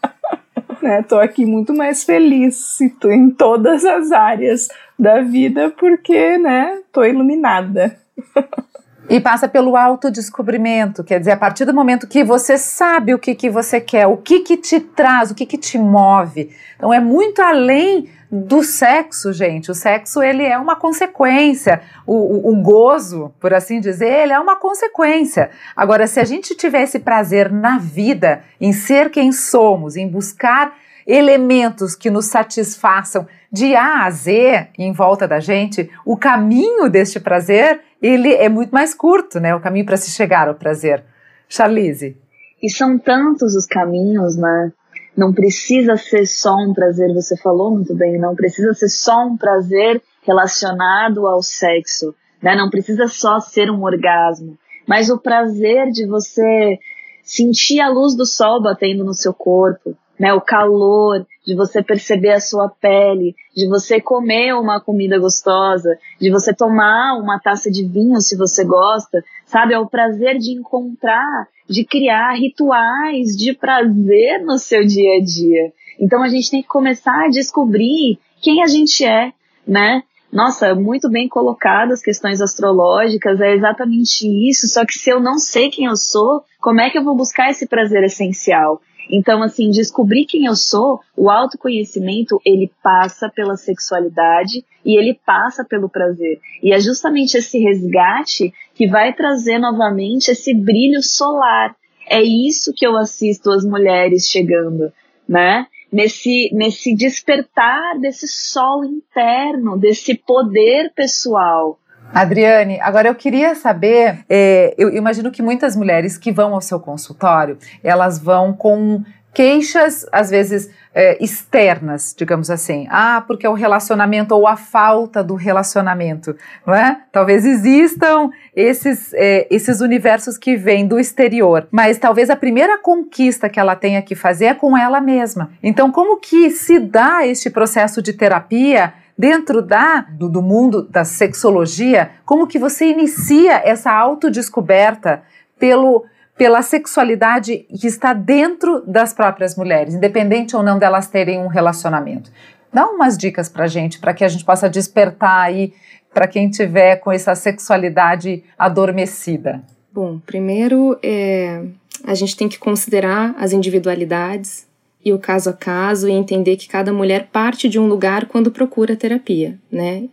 né? 0.82 1.02
Tô 1.02 1.18
aqui 1.18 1.46
muito 1.46 1.72
mais 1.72 2.04
feliz 2.04 2.78
em 2.80 3.30
todas 3.30 3.84
as 3.84 4.12
áreas 4.12 4.68
da 4.98 5.22
vida 5.22 5.70
porque, 5.70 6.36
né, 6.36 6.80
tô 6.92 7.02
iluminada. 7.02 7.98
E 9.08 9.20
passa 9.20 9.48
pelo 9.48 9.76
autodescobrimento, 9.76 11.02
quer 11.02 11.18
dizer, 11.18 11.32
a 11.32 11.36
partir 11.36 11.64
do 11.64 11.74
momento 11.74 12.06
que 12.06 12.22
você 12.22 12.56
sabe 12.56 13.12
o 13.12 13.18
que, 13.18 13.34
que 13.34 13.50
você 13.50 13.80
quer, 13.80 14.06
o 14.06 14.16
que, 14.16 14.40
que 14.40 14.56
te 14.56 14.78
traz, 14.78 15.30
o 15.30 15.34
que, 15.34 15.44
que 15.44 15.58
te 15.58 15.76
move. 15.76 16.50
Então 16.76 16.92
é 16.92 17.00
muito 17.00 17.42
além 17.42 18.08
do 18.30 18.62
sexo, 18.62 19.30
gente. 19.30 19.70
O 19.70 19.74
sexo 19.74 20.22
ele 20.22 20.42
é 20.42 20.56
uma 20.56 20.74
consequência. 20.74 21.82
O, 22.06 22.14
o, 22.14 22.52
o, 22.52 22.62
gozo, 22.62 23.30
por 23.38 23.52
assim 23.52 23.78
dizer, 23.78 24.22
ele 24.22 24.32
é 24.32 24.40
uma 24.40 24.56
consequência. 24.56 25.50
Agora, 25.76 26.06
se 26.06 26.18
a 26.18 26.24
gente 26.24 26.54
tiver 26.54 26.82
esse 26.82 26.98
prazer 26.98 27.52
na 27.52 27.76
vida, 27.76 28.42
em 28.58 28.72
ser 28.72 29.10
quem 29.10 29.32
somos, 29.32 29.96
em 29.96 30.08
buscar 30.08 30.74
elementos 31.06 31.94
que 31.94 32.10
nos 32.10 32.26
satisfaçam 32.26 33.26
de 33.52 33.74
A 33.74 34.06
a 34.06 34.10
Z 34.10 34.68
em 34.78 34.92
volta 34.92 35.28
da 35.28 35.38
gente, 35.38 35.90
o 36.06 36.16
caminho 36.16 36.88
deste 36.88 37.20
prazer 37.20 37.80
ele 38.00 38.32
é 38.32 38.48
muito 38.48 38.70
mais 38.70 38.94
curto, 38.94 39.38
né? 39.38 39.54
O 39.54 39.60
caminho 39.60 39.84
para 39.84 39.96
se 39.96 40.10
chegar 40.10 40.48
ao 40.48 40.54
prazer. 40.54 41.04
Charlize. 41.48 42.16
E 42.62 42.70
são 42.70 42.98
tantos 42.98 43.54
os 43.54 43.66
caminhos, 43.66 44.36
né? 44.36 44.72
Não 45.16 45.32
precisa 45.32 45.96
ser 45.96 46.24
só 46.26 46.54
um 46.56 46.72
prazer, 46.72 47.12
você 47.12 47.36
falou 47.36 47.70
muito 47.70 47.94
bem, 47.94 48.18
não 48.18 48.34
precisa 48.34 48.72
ser 48.72 48.88
só 48.88 49.26
um 49.26 49.36
prazer 49.36 50.02
relacionado 50.22 51.26
ao 51.26 51.42
sexo, 51.42 52.14
né? 52.42 52.56
Não 52.56 52.70
precisa 52.70 53.06
só 53.06 53.38
ser 53.38 53.70
um 53.70 53.82
orgasmo, 53.82 54.56
mas 54.88 55.10
o 55.10 55.18
prazer 55.18 55.90
de 55.90 56.06
você 56.06 56.78
sentir 57.22 57.80
a 57.80 57.90
luz 57.90 58.16
do 58.16 58.24
sol 58.24 58.62
batendo 58.62 59.04
no 59.04 59.12
seu 59.12 59.34
corpo, 59.34 59.94
né? 60.18 60.32
O 60.32 60.40
calor, 60.40 61.26
de 61.44 61.54
você 61.54 61.82
perceber 61.82 62.32
a 62.32 62.40
sua 62.40 62.68
pele, 62.68 63.34
de 63.54 63.68
você 63.68 64.00
comer 64.00 64.54
uma 64.54 64.80
comida 64.80 65.18
gostosa, 65.18 65.98
de 66.20 66.30
você 66.30 66.54
tomar 66.54 67.18
uma 67.18 67.38
taça 67.38 67.70
de 67.70 67.84
vinho 67.84 68.20
se 68.20 68.36
você 68.36 68.64
gosta, 68.64 69.24
sabe? 69.46 69.74
É 69.74 69.78
o 69.78 69.88
prazer 69.88 70.38
de 70.38 70.52
encontrar, 70.52 71.48
de 71.68 71.84
criar 71.84 72.34
rituais 72.34 73.36
de 73.36 73.52
prazer 73.52 74.44
no 74.44 74.58
seu 74.58 74.86
dia 74.86 75.18
a 75.18 75.24
dia. 75.24 75.72
Então 76.00 76.22
a 76.22 76.28
gente 76.28 76.50
tem 76.50 76.62
que 76.62 76.68
começar 76.68 77.24
a 77.24 77.28
descobrir 77.28 78.18
quem 78.40 78.62
a 78.62 78.66
gente 78.66 79.04
é, 79.04 79.32
né? 79.66 80.02
Nossa, 80.32 80.74
muito 80.74 81.10
bem 81.10 81.28
colocado 81.28 81.92
as 81.92 82.00
questões 82.00 82.40
astrológicas, 82.40 83.38
é 83.38 83.54
exatamente 83.54 84.26
isso. 84.48 84.66
Só 84.66 84.84
que 84.86 84.94
se 84.94 85.10
eu 85.10 85.20
não 85.20 85.38
sei 85.38 85.70
quem 85.70 85.84
eu 85.84 85.96
sou, 85.96 86.42
como 86.58 86.80
é 86.80 86.88
que 86.88 86.96
eu 86.96 87.04
vou 87.04 87.14
buscar 87.14 87.50
esse 87.50 87.66
prazer 87.66 88.02
essencial? 88.04 88.80
Então, 89.10 89.42
assim, 89.42 89.70
descobrir 89.70 90.24
quem 90.24 90.46
eu 90.46 90.54
sou, 90.54 91.00
o 91.16 91.30
autoconhecimento, 91.30 92.40
ele 92.44 92.70
passa 92.82 93.28
pela 93.28 93.56
sexualidade 93.56 94.64
e 94.84 94.98
ele 94.98 95.18
passa 95.26 95.64
pelo 95.64 95.88
prazer. 95.88 96.40
E 96.62 96.72
é 96.72 96.80
justamente 96.80 97.36
esse 97.36 97.58
resgate 97.58 98.52
que 98.74 98.86
vai 98.88 99.12
trazer 99.12 99.58
novamente 99.58 100.30
esse 100.30 100.54
brilho 100.54 101.02
solar. 101.02 101.74
É 102.08 102.22
isso 102.22 102.72
que 102.74 102.86
eu 102.86 102.96
assisto 102.96 103.50
as 103.50 103.64
mulheres 103.64 104.28
chegando, 104.28 104.92
né? 105.28 105.66
Nesse, 105.92 106.48
nesse 106.54 106.94
despertar 106.94 107.98
desse 108.00 108.26
sol 108.26 108.82
interno, 108.82 109.78
desse 109.78 110.14
poder 110.14 110.90
pessoal, 110.94 111.78
Adriane, 112.14 112.78
agora 112.80 113.08
eu 113.08 113.14
queria 113.14 113.54
saber, 113.54 114.24
é, 114.28 114.74
eu 114.76 114.94
imagino 114.94 115.30
que 115.30 115.42
muitas 115.42 115.74
mulheres 115.74 116.18
que 116.18 116.30
vão 116.30 116.54
ao 116.54 116.60
seu 116.60 116.78
consultório, 116.78 117.56
elas 117.82 118.18
vão 118.18 118.52
com 118.52 119.02
queixas, 119.34 120.06
às 120.12 120.30
vezes, 120.30 120.70
é, 120.94 121.16
externas, 121.22 122.14
digamos 122.16 122.50
assim. 122.50 122.86
Ah, 122.90 123.24
porque 123.26 123.46
é 123.46 123.48
o 123.48 123.54
relacionamento 123.54 124.34
ou 124.34 124.46
a 124.46 124.56
falta 124.56 125.24
do 125.24 125.34
relacionamento, 125.34 126.36
não 126.66 126.74
é? 126.74 127.00
Talvez 127.10 127.46
existam 127.46 128.30
esses, 128.54 129.12
é, 129.14 129.46
esses 129.50 129.80
universos 129.80 130.36
que 130.36 130.56
vêm 130.56 130.86
do 130.86 131.00
exterior, 131.00 131.66
mas 131.70 131.98
talvez 131.98 132.28
a 132.28 132.36
primeira 132.36 132.78
conquista 132.78 133.48
que 133.48 133.58
ela 133.58 133.74
tenha 133.74 134.02
que 134.02 134.14
fazer 134.14 134.46
é 134.46 134.54
com 134.54 134.76
ela 134.76 135.00
mesma. 135.00 135.50
Então, 135.62 135.90
como 135.90 136.18
que 136.18 136.50
se 136.50 136.78
dá 136.78 137.26
este 137.26 137.48
processo 137.48 138.02
de 138.02 138.12
terapia 138.12 138.92
dentro 139.22 139.62
da 139.62 140.00
do, 140.00 140.28
do 140.28 140.42
mundo 140.42 140.82
da 140.82 141.04
sexologia, 141.04 142.10
como 142.24 142.48
que 142.48 142.58
você 142.58 142.86
inicia 142.86 143.62
essa 143.64 143.92
autodescoberta 143.92 145.22
pelo 145.60 146.04
pela 146.36 146.60
sexualidade 146.60 147.58
que 147.68 147.86
está 147.86 148.12
dentro 148.12 148.82
das 148.84 149.12
próprias 149.12 149.54
mulheres, 149.54 149.94
independente 149.94 150.56
ou 150.56 150.62
não 150.62 150.76
delas 150.76 151.06
terem 151.06 151.38
um 151.38 151.46
relacionamento. 151.46 152.32
Dá 152.72 152.86
umas 152.86 153.16
dicas 153.16 153.48
pra 153.48 153.68
gente, 153.68 154.00
para 154.00 154.12
que 154.12 154.24
a 154.24 154.28
gente 154.28 154.44
possa 154.44 154.68
despertar 154.68 155.42
aí 155.42 155.72
para 156.12 156.26
quem 156.26 156.50
tiver 156.50 156.96
com 156.96 157.12
essa 157.12 157.36
sexualidade 157.36 158.42
adormecida. 158.58 159.62
Bom, 159.92 160.18
primeiro 160.18 160.98
é, 161.00 161.62
a 162.04 162.14
gente 162.14 162.36
tem 162.36 162.48
que 162.48 162.58
considerar 162.58 163.36
as 163.38 163.52
individualidades, 163.52 164.66
e 165.04 165.12
o 165.12 165.18
caso 165.18 165.50
a 165.50 165.52
caso 165.52 166.08
e 166.08 166.12
entender 166.12 166.56
que 166.56 166.68
cada 166.68 166.92
mulher 166.92 167.28
parte 167.32 167.68
de 167.68 167.78
um 167.78 167.88
lugar 167.88 168.26
quando 168.26 168.50
procura 168.50 168.96
terapia, 168.96 169.58
né? 169.70 170.08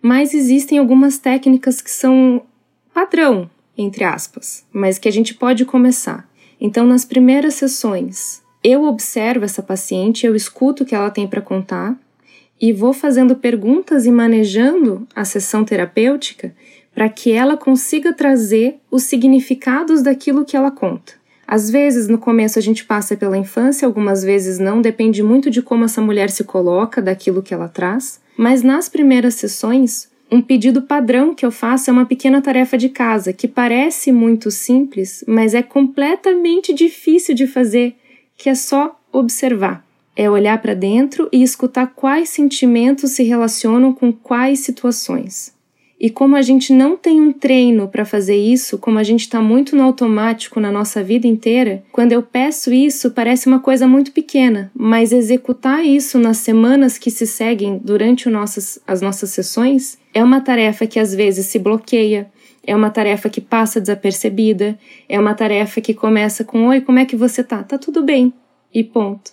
Mas 0.00 0.34
existem 0.34 0.78
algumas 0.78 1.18
técnicas 1.18 1.80
que 1.80 1.90
são 1.90 2.42
padrão, 2.92 3.50
entre 3.76 4.04
aspas, 4.04 4.64
mas 4.72 4.98
que 4.98 5.08
a 5.08 5.12
gente 5.12 5.34
pode 5.34 5.64
começar. 5.64 6.28
Então, 6.60 6.86
nas 6.86 7.04
primeiras 7.04 7.54
sessões, 7.54 8.42
eu 8.62 8.84
observo 8.84 9.44
essa 9.44 9.62
paciente, 9.62 10.26
eu 10.26 10.34
escuto 10.34 10.82
o 10.82 10.86
que 10.86 10.94
ela 10.94 11.10
tem 11.10 11.26
para 11.26 11.40
contar 11.40 11.96
e 12.60 12.72
vou 12.72 12.92
fazendo 12.92 13.36
perguntas 13.36 14.04
e 14.04 14.10
manejando 14.10 15.06
a 15.14 15.24
sessão 15.24 15.64
terapêutica 15.64 16.54
para 16.92 17.08
que 17.08 17.30
ela 17.30 17.56
consiga 17.56 18.12
trazer 18.12 18.78
os 18.90 19.04
significados 19.04 20.02
daquilo 20.02 20.44
que 20.44 20.56
ela 20.56 20.70
conta. 20.70 21.12
Às 21.50 21.70
vezes, 21.70 22.08
no 22.08 22.18
começo, 22.18 22.58
a 22.58 22.62
gente 22.62 22.84
passa 22.84 23.16
pela 23.16 23.38
infância, 23.38 23.86
algumas 23.86 24.22
vezes 24.22 24.58
não, 24.58 24.82
depende 24.82 25.22
muito 25.22 25.48
de 25.50 25.62
como 25.62 25.86
essa 25.86 26.02
mulher 26.02 26.28
se 26.28 26.44
coloca, 26.44 27.00
daquilo 27.00 27.42
que 27.42 27.54
ela 27.54 27.68
traz. 27.68 28.20
Mas 28.36 28.62
nas 28.62 28.86
primeiras 28.86 29.36
sessões, 29.36 30.10
um 30.30 30.42
pedido 30.42 30.82
padrão 30.82 31.34
que 31.34 31.46
eu 31.46 31.50
faço 31.50 31.88
é 31.88 31.92
uma 31.92 32.04
pequena 32.04 32.42
tarefa 32.42 32.76
de 32.76 32.90
casa, 32.90 33.32
que 33.32 33.48
parece 33.48 34.12
muito 34.12 34.50
simples, 34.50 35.24
mas 35.26 35.54
é 35.54 35.62
completamente 35.62 36.74
difícil 36.74 37.34
de 37.34 37.46
fazer, 37.46 37.96
que 38.36 38.50
é 38.50 38.54
só 38.54 39.00
observar. 39.10 39.82
É 40.14 40.28
olhar 40.28 40.60
para 40.60 40.74
dentro 40.74 41.30
e 41.32 41.42
escutar 41.42 41.86
quais 41.96 42.28
sentimentos 42.28 43.12
se 43.12 43.22
relacionam 43.22 43.94
com 43.94 44.12
quais 44.12 44.60
situações. 44.60 45.56
E 46.00 46.08
como 46.08 46.36
a 46.36 46.42
gente 46.42 46.72
não 46.72 46.96
tem 46.96 47.20
um 47.20 47.32
treino 47.32 47.88
para 47.88 48.04
fazer 48.04 48.36
isso, 48.36 48.78
como 48.78 49.00
a 49.00 49.02
gente 49.02 49.22
está 49.22 49.40
muito 49.40 49.74
no 49.74 49.82
automático 49.82 50.60
na 50.60 50.70
nossa 50.70 51.02
vida 51.02 51.26
inteira, 51.26 51.82
quando 51.90 52.12
eu 52.12 52.22
peço 52.22 52.72
isso 52.72 53.10
parece 53.10 53.48
uma 53.48 53.58
coisa 53.58 53.88
muito 53.88 54.12
pequena, 54.12 54.70
mas 54.72 55.12
executar 55.12 55.84
isso 55.84 56.16
nas 56.16 56.36
semanas 56.36 56.98
que 56.98 57.10
se 57.10 57.26
seguem 57.26 57.80
durante 57.82 58.28
nossas, 58.28 58.78
as 58.86 59.00
nossas 59.00 59.30
sessões 59.30 59.98
é 60.14 60.22
uma 60.22 60.40
tarefa 60.40 60.86
que 60.86 61.00
às 61.00 61.12
vezes 61.12 61.46
se 61.46 61.58
bloqueia, 61.58 62.30
é 62.64 62.76
uma 62.76 62.90
tarefa 62.90 63.28
que 63.28 63.40
passa 63.40 63.80
desapercebida, 63.80 64.78
é 65.08 65.18
uma 65.18 65.34
tarefa 65.34 65.80
que 65.80 65.94
começa 65.94 66.44
com: 66.44 66.68
Oi, 66.68 66.80
como 66.80 66.98
é 66.98 67.06
que 67.06 67.16
você 67.16 67.42
tá? 67.42 67.62
Tá 67.62 67.78
tudo 67.78 68.02
bem. 68.02 68.32
E 68.72 68.84
ponto. 68.84 69.32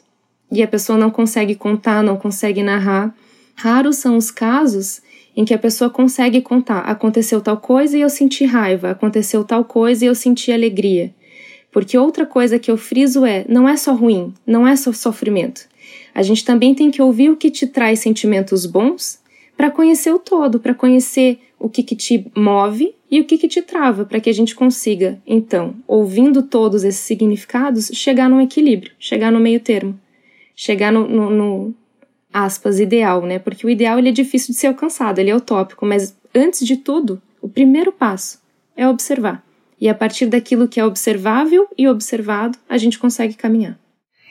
E 0.51 0.63
a 0.63 0.67
pessoa 0.67 0.97
não 0.97 1.11
consegue 1.11 1.53
contar, 1.53 2.01
não 2.01 2.15
consegue 2.15 2.63
narrar. 2.63 3.13
Raros 3.55 3.97
são 3.97 4.15
os 4.15 4.31
casos 4.31 5.01
em 5.35 5.43
que 5.43 5.53
a 5.53 5.57
pessoa 5.57 5.89
consegue 5.89 6.41
contar: 6.41 6.79
aconteceu 6.79 7.41
tal 7.41 7.57
coisa 7.57 7.97
e 7.97 8.01
eu 8.01 8.09
senti 8.09 8.45
raiva, 8.45 8.91
aconteceu 8.91 9.43
tal 9.43 9.63
coisa 9.65 10.05
e 10.05 10.07
eu 10.07 10.15
senti 10.15 10.51
alegria. 10.51 11.13
Porque 11.71 11.97
outra 11.97 12.25
coisa 12.25 12.57
que 12.57 12.71
eu 12.71 12.77
friso 12.77 13.25
é: 13.25 13.45
não 13.49 13.67
é 13.67 13.75
só 13.75 13.93
ruim, 13.93 14.33
não 14.45 14.67
é 14.67 14.75
só 14.75 14.93
sofrimento. 14.93 15.67
A 16.13 16.23
gente 16.23 16.45
também 16.45 16.73
tem 16.73 16.89
que 16.89 17.01
ouvir 17.01 17.29
o 17.29 17.35
que 17.35 17.51
te 17.51 17.67
traz 17.67 17.99
sentimentos 17.99 18.65
bons 18.65 19.19
para 19.57 19.71
conhecer 19.71 20.13
o 20.13 20.19
todo, 20.19 20.59
para 20.59 20.73
conhecer 20.73 21.39
o 21.59 21.69
que, 21.69 21.83
que 21.83 21.95
te 21.95 22.25
move 22.35 22.95
e 23.09 23.19
o 23.19 23.25
que, 23.25 23.37
que 23.37 23.47
te 23.47 23.61
trava, 23.61 24.05
para 24.05 24.19
que 24.19 24.29
a 24.29 24.33
gente 24.33 24.55
consiga, 24.55 25.21
então, 25.25 25.75
ouvindo 25.87 26.43
todos 26.43 26.83
esses 26.83 27.01
significados, 27.01 27.89
chegar 27.93 28.29
num 28.29 28.41
equilíbrio, 28.41 28.91
chegar 28.99 29.31
no 29.31 29.39
meio 29.39 29.59
termo, 29.59 29.99
chegar 30.55 30.91
no, 30.91 31.07
no, 31.07 31.29
no 31.29 31.75
aspas, 32.35 32.81
ideal, 32.81 33.21
né? 33.25 33.39
Porque 33.39 33.65
o 33.65 33.69
ideal 33.69 33.97
ele 33.97 34.09
é 34.09 34.11
difícil 34.11 34.53
de 34.53 34.59
ser 34.59 34.67
alcançado, 34.67 35.19
ele 35.19 35.29
é 35.29 35.35
utópico, 35.35 35.85
mas 35.85 36.13
antes 36.35 36.67
de 36.67 36.75
tudo, 36.75 37.21
o 37.41 37.47
primeiro 37.47 37.93
passo 37.93 38.41
é 38.75 38.85
observar. 38.85 39.41
E 39.79 39.87
a 39.87 39.95
partir 39.95 40.25
daquilo 40.25 40.67
que 40.67 40.79
é 40.79 40.85
observável 40.85 41.67
e 41.77 41.87
observado, 41.87 42.57
a 42.67 42.77
gente 42.77 42.99
consegue 42.99 43.35
caminhar. 43.35 43.79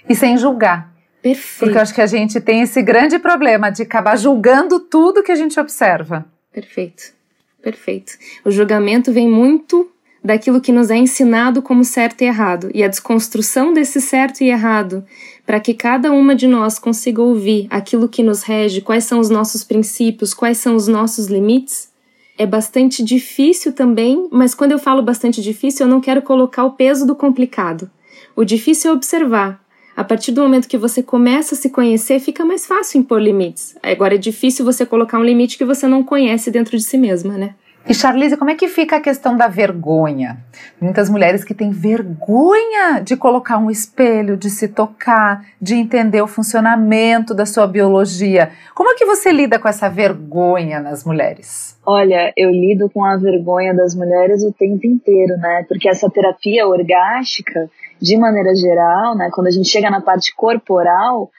E 0.07 0.15
sem 0.15 0.37
julgar. 0.37 0.93
Perfeito. 1.23 1.61
Porque 1.61 1.79
eu 1.79 1.81
acho 1.81 1.95
que 1.95 2.03
a 2.03 2.07
gente 2.07 2.39
tem 2.41 2.61
esse 2.61 2.83
grande 2.83 3.19
problema 3.19 3.71
de 3.71 3.83
acabar 3.83 4.17
julgando 4.17 4.79
tudo 4.79 5.23
que 5.23 5.33
a 5.33 5.37
gente 5.37 5.59
observa. 5.59 6.27
Perfeito. 6.53 7.15
Perfeito. 7.63 8.13
O 8.45 8.51
julgamento 8.51 9.11
vem 9.11 9.27
muito 9.27 9.91
daquilo 10.25 10.61
que 10.61 10.73
nos 10.73 10.91
é 10.91 10.97
ensinado 10.97 11.61
como 11.61 11.85
certo 11.85 12.23
e 12.23 12.25
errado, 12.25 12.71
e 12.73 12.83
a 12.83 12.89
desconstrução 12.89 13.75
desse 13.75 14.01
certo 14.01 14.43
e 14.43 14.49
errado, 14.49 15.05
para 15.45 15.61
que 15.61 15.75
cada 15.75 16.11
uma 16.11 16.35
de 16.35 16.47
nós 16.47 16.79
consiga 16.79 17.21
ouvir 17.21 17.67
aquilo 17.69 18.09
que 18.09 18.23
nos 18.23 18.43
rege, 18.43 18.81
quais 18.81 19.05
são 19.05 19.21
os 19.21 19.29
nossos 19.29 19.63
princípios, 19.63 20.33
quais 20.33 20.57
são 20.57 20.75
os 20.75 20.89
nossos 20.89 21.27
limites, 21.27 21.93
é 22.37 22.47
bastante 22.47 23.05
difícil 23.05 23.73
também, 23.73 24.27
mas 24.33 24.55
quando 24.55 24.73
eu 24.73 24.79
falo 24.79 25.03
bastante 25.03 25.41
difícil, 25.41 25.87
eu 25.87 25.91
não 25.91 26.01
quero 26.01 26.23
colocar 26.23 26.65
o 26.65 26.73
peso 26.73 27.07
do 27.07 27.15
complicado. 27.15 27.89
O 28.35 28.45
difícil 28.45 28.91
é 28.91 28.95
observar. 28.95 29.63
A 29.97 30.03
partir 30.03 30.33
do 30.33 30.43
momento 30.43 30.67
que 30.67 30.77
você 30.77 31.01
começa 31.01 31.55
a 31.55 31.59
se 31.59 31.71
conhecer, 31.71 32.19
fica 32.19 32.45
mais 32.45 32.67
fácil 32.67 32.99
impor 32.99 33.23
limites. 33.23 33.77
Agora 33.81 34.17
é 34.17 34.19
difícil 34.19 34.65
você 34.65 34.85
colocar 34.85 35.21
um 35.21 35.25
limite 35.25 35.57
que 35.57 35.65
você 35.65 35.87
não 35.87 36.03
conhece 36.03 36.51
dentro 36.51 36.77
de 36.77 36.83
si 36.83 36.99
mesma, 36.99 37.39
né? 37.39 37.55
E 37.87 37.93
Charlize, 37.93 38.39
como 38.39 38.51
é 38.51 38.55
que 38.55 38.67
fica 38.67 38.97
a 38.97 39.01
questão 39.01 39.37
da 39.37 39.47
vergonha? 39.47 40.39
Muitas 40.81 41.11
mulheres 41.11 41.45
que 41.45 41.53
têm 41.53 41.71
vergonha 41.71 43.01
de 43.03 43.15
colocar 43.15 43.59
um 43.59 43.71
espelho, 43.71 44.39
de 44.39 44.49
se 44.49 44.69
tocar, 44.69 45.45
de 45.61 45.75
entender 45.75 46.23
o 46.23 46.27
funcionamento 46.27 47.35
da 47.35 47.45
sua 47.45 47.67
biologia. 47.67 48.51
Como 48.75 48.91
é 48.91 48.95
que 48.95 49.05
você 49.05 49.31
lida 49.31 49.59
com 49.59 49.69
essa 49.69 49.87
vergonha 49.91 50.81
nas 50.81 51.05
mulheres? 51.05 51.79
Olha, 51.85 52.33
eu 52.39 52.51
lido 52.51 52.89
com 52.89 53.05
a 53.05 53.19
vergonha 53.19 53.75
das 53.75 53.95
mulheres 53.95 54.43
o 54.43 54.51
tempo 54.51 54.87
inteiro, 54.87 55.37
né? 55.37 55.67
Porque 55.69 55.87
essa 55.87 56.09
terapia 56.09 56.67
orgástica, 56.67 57.69
de 58.01 58.17
maneira 58.17 58.55
geral, 58.55 59.15
né, 59.15 59.29
quando 59.31 59.49
a 59.49 59.51
gente 59.51 59.69
chega 59.69 59.91
na 59.91 60.01
parte 60.01 60.35
corporal, 60.35 61.31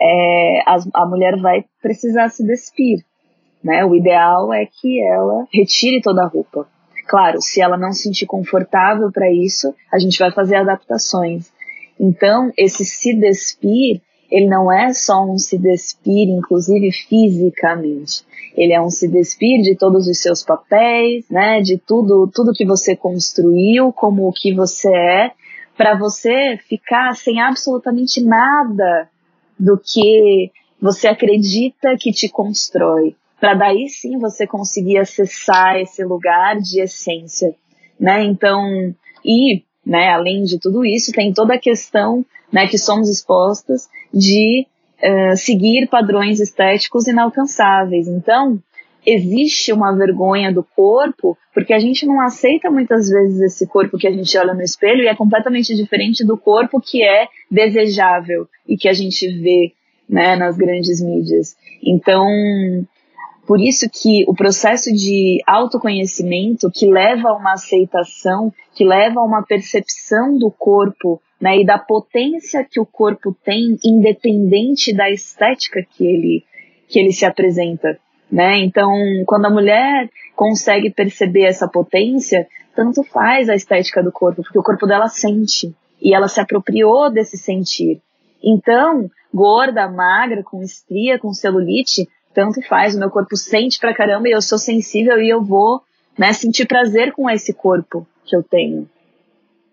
é, 0.00 0.60
a, 0.66 1.02
a 1.02 1.06
mulher 1.06 1.36
vai 1.40 1.64
precisar 1.80 2.30
se 2.30 2.44
despir 2.44 3.04
né? 3.62 3.84
O 3.84 3.94
ideal 3.94 4.52
é 4.52 4.66
que 4.66 5.02
ela 5.02 5.46
retire 5.52 6.00
toda 6.00 6.22
a 6.22 6.26
roupa. 6.26 6.66
Claro, 7.08 7.40
se 7.40 7.60
ela 7.60 7.76
não 7.76 7.92
se 7.92 8.02
sentir 8.02 8.26
confortável 8.26 9.10
para 9.10 9.32
isso, 9.32 9.74
a 9.92 9.98
gente 9.98 10.18
vai 10.18 10.30
fazer 10.30 10.56
adaptações. 10.56 11.50
Então, 11.98 12.52
esse 12.56 12.84
se 12.84 13.14
despir, 13.14 14.02
ele 14.30 14.46
não 14.46 14.70
é 14.70 14.92
só 14.92 15.24
um 15.24 15.38
se 15.38 15.58
despir, 15.58 16.28
inclusive 16.28 16.92
fisicamente. 16.92 18.22
Ele 18.54 18.72
é 18.72 18.80
um 18.80 18.90
se 18.90 19.08
despir 19.08 19.62
de 19.62 19.74
todos 19.74 20.06
os 20.06 20.18
seus 20.20 20.44
papéis, 20.44 21.28
né, 21.30 21.60
de 21.62 21.78
tudo, 21.78 22.30
tudo 22.32 22.52
que 22.52 22.66
você 22.66 22.94
construiu, 22.94 23.92
como 23.92 24.28
o 24.28 24.32
que 24.32 24.52
você 24.52 24.94
é, 24.94 25.32
para 25.76 25.96
você 25.96 26.58
ficar 26.68 27.16
sem 27.16 27.40
absolutamente 27.40 28.22
nada 28.22 29.08
do 29.58 29.78
que 29.78 30.50
você 30.80 31.08
acredita 31.08 31.96
que 31.98 32.12
te 32.12 32.28
constrói, 32.28 33.16
para 33.40 33.54
daí 33.54 33.88
sim 33.88 34.18
você 34.18 34.46
conseguir 34.46 34.98
acessar 34.98 35.76
esse 35.76 36.04
lugar 36.04 36.58
de 36.58 36.80
essência, 36.80 37.54
né? 37.98 38.24
Então, 38.24 38.94
e, 39.24 39.62
né, 39.84 40.10
além 40.10 40.44
de 40.44 40.58
tudo 40.58 40.84
isso, 40.84 41.12
tem 41.12 41.32
toda 41.32 41.54
a 41.54 41.58
questão, 41.58 42.24
né, 42.52 42.66
que 42.66 42.78
somos 42.78 43.08
expostas 43.08 43.88
de 44.12 44.66
uh, 45.02 45.36
seguir 45.36 45.88
padrões 45.88 46.40
estéticos 46.40 47.06
inalcançáveis. 47.06 48.08
Então, 48.08 48.58
existe 49.06 49.72
uma 49.72 49.92
vergonha 49.92 50.52
do 50.52 50.62
corpo, 50.62 51.36
porque 51.54 51.72
a 51.72 51.78
gente 51.78 52.04
não 52.06 52.20
aceita 52.20 52.70
muitas 52.70 53.08
vezes 53.08 53.40
esse 53.40 53.66
corpo 53.66 53.96
que 53.96 54.06
a 54.06 54.12
gente 54.12 54.36
olha 54.36 54.52
no 54.52 54.62
espelho 54.62 55.02
e 55.02 55.08
é 55.08 55.14
completamente 55.14 55.74
diferente 55.74 56.24
do 56.24 56.36
corpo 56.36 56.80
que 56.80 57.02
é 57.02 57.26
desejável 57.50 58.48
e 58.66 58.76
que 58.76 58.88
a 58.88 58.92
gente 58.92 59.26
vê 59.28 59.72
né, 60.08 60.36
nas 60.36 60.56
grandes 60.56 61.00
mídias. 61.00 61.56
Então, 61.82 62.26
por 63.48 63.58
isso 63.62 63.88
que 63.90 64.26
o 64.28 64.34
processo 64.34 64.92
de 64.92 65.38
autoconhecimento 65.46 66.70
que 66.70 66.86
leva 66.86 67.30
a 67.30 67.34
uma 67.34 67.54
aceitação, 67.54 68.52
que 68.74 68.84
leva 68.84 69.20
a 69.20 69.24
uma 69.24 69.42
percepção 69.42 70.36
do 70.36 70.50
corpo, 70.50 71.18
né, 71.40 71.60
e 71.60 71.64
da 71.64 71.78
potência 71.78 72.62
que 72.62 72.78
o 72.78 72.84
corpo 72.84 73.34
tem, 73.42 73.78
independente 73.82 74.94
da 74.94 75.10
estética 75.10 75.80
que 75.82 76.04
ele, 76.04 76.44
que 76.88 76.98
ele 76.98 77.10
se 77.10 77.24
apresenta, 77.24 77.98
né? 78.30 78.58
Então, 78.58 78.92
quando 79.24 79.46
a 79.46 79.50
mulher 79.50 80.10
consegue 80.36 80.90
perceber 80.90 81.44
essa 81.44 81.66
potência, 81.66 82.46
tanto 82.76 83.02
faz 83.02 83.48
a 83.48 83.54
estética 83.54 84.02
do 84.02 84.12
corpo, 84.12 84.42
porque 84.42 84.58
o 84.58 84.62
corpo 84.62 84.86
dela 84.86 85.08
sente 85.08 85.74
e 86.02 86.14
ela 86.14 86.28
se 86.28 86.38
apropriou 86.38 87.10
desse 87.10 87.38
sentir. 87.38 88.02
Então, 88.44 89.08
gorda, 89.32 89.88
magra, 89.88 90.42
com 90.42 90.62
estria, 90.62 91.18
com 91.18 91.32
celulite, 91.32 92.06
tanto 92.34 92.62
faz, 92.62 92.94
o 92.94 92.98
meu 92.98 93.10
corpo 93.10 93.36
sente 93.36 93.78
pra 93.78 93.94
caramba 93.94 94.28
e 94.28 94.32
eu 94.32 94.42
sou 94.42 94.58
sensível 94.58 95.20
e 95.20 95.28
eu 95.28 95.42
vou, 95.42 95.82
né, 96.16 96.32
sentir 96.32 96.66
prazer 96.66 97.12
com 97.12 97.28
esse 97.28 97.52
corpo 97.52 98.06
que 98.24 98.36
eu 98.36 98.42
tenho. 98.42 98.88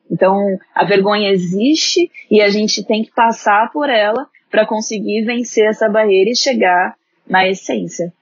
Então, 0.10 0.58
a 0.74 0.86
vergonha 0.86 1.32
existe 1.32 2.12
e 2.30 2.42
a 2.42 2.50
gente 2.50 2.84
tem 2.84 3.04
que 3.04 3.12
passar 3.12 3.72
por 3.72 3.90
ela 3.90 4.28
para 4.50 4.66
conseguir 4.66 5.24
vencer 5.24 5.66
essa 5.66 5.90
barreira 5.90 6.30
e 6.30 6.36
chegar 6.36 6.96
na 7.28 7.48
essência. 7.48 8.14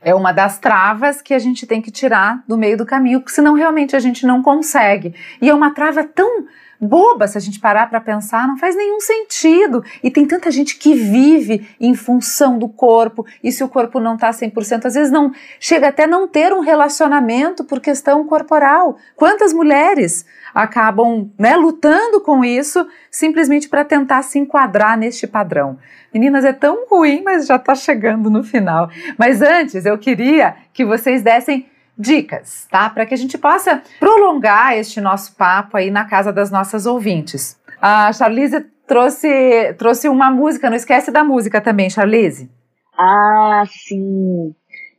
É 0.00 0.14
uma 0.14 0.32
das 0.32 0.58
travas 0.58 1.20
que 1.20 1.34
a 1.34 1.38
gente 1.38 1.66
tem 1.66 1.82
que 1.82 1.90
tirar 1.90 2.42
do 2.46 2.56
meio 2.56 2.76
do 2.76 2.86
caminho, 2.86 3.20
porque 3.20 3.34
senão 3.34 3.54
realmente 3.54 3.96
a 3.96 4.00
gente 4.00 4.26
não 4.26 4.42
consegue. 4.42 5.14
E 5.40 5.48
é 5.48 5.54
uma 5.54 5.74
trava 5.74 6.04
tão 6.04 6.46
boba 6.80 7.26
se 7.26 7.36
a 7.36 7.40
gente 7.40 7.58
parar 7.58 7.88
para 7.88 8.00
pensar, 8.00 8.46
não 8.46 8.56
faz 8.56 8.76
nenhum 8.76 9.00
sentido. 9.00 9.82
E 10.02 10.10
tem 10.10 10.26
tanta 10.26 10.50
gente 10.50 10.76
que 10.76 10.94
vive 10.94 11.68
em 11.80 11.94
função 11.94 12.58
do 12.58 12.68
corpo, 12.68 13.26
e 13.42 13.50
se 13.50 13.64
o 13.64 13.68
corpo 13.68 13.98
não 13.98 14.14
está 14.14 14.30
100%, 14.30 14.86
às 14.86 14.94
vezes 14.94 15.10
não 15.10 15.32
chega 15.58 15.88
até 15.88 16.06
não 16.06 16.28
ter 16.28 16.52
um 16.52 16.60
relacionamento 16.60 17.64
por 17.64 17.80
questão 17.80 18.26
corporal. 18.26 18.96
Quantas 19.16 19.52
mulheres 19.52 20.24
acabam 20.54 21.30
né, 21.38 21.56
lutando 21.56 22.20
com 22.20 22.44
isso 22.44 22.86
simplesmente 23.10 23.68
para 23.68 23.84
tentar 23.84 24.22
se 24.22 24.38
enquadrar 24.38 24.96
neste 24.96 25.26
padrão? 25.26 25.78
Meninas, 26.12 26.44
é 26.44 26.52
tão 26.52 26.86
ruim, 26.88 27.22
mas 27.22 27.46
já 27.46 27.56
está 27.56 27.74
chegando 27.74 28.30
no 28.30 28.42
final. 28.42 28.90
Mas 29.18 29.42
antes, 29.42 29.84
eu 29.84 29.98
queria 29.98 30.56
que 30.72 30.84
vocês 30.84 31.22
dessem 31.22 31.66
dicas, 31.98 32.66
tá? 32.70 32.88
Para 32.88 33.04
que 33.04 33.14
a 33.14 33.16
gente 33.16 33.36
possa 33.36 33.82
prolongar 33.98 34.76
este 34.76 35.00
nosso 35.00 35.34
papo 35.34 35.76
aí 35.76 35.90
na 35.90 36.04
casa 36.04 36.32
das 36.32 36.50
nossas 36.50 36.86
ouvintes. 36.86 37.58
A 37.80 38.12
Charlize 38.12 38.60
trouxe, 38.86 39.74
trouxe 39.74 40.08
uma 40.08 40.30
música, 40.30 40.70
não 40.70 40.76
esquece 40.76 41.10
da 41.10 41.24
música 41.24 41.60
também, 41.60 41.90
Charlize. 41.90 42.50
Ah, 42.96 43.64
sim. 43.66 44.54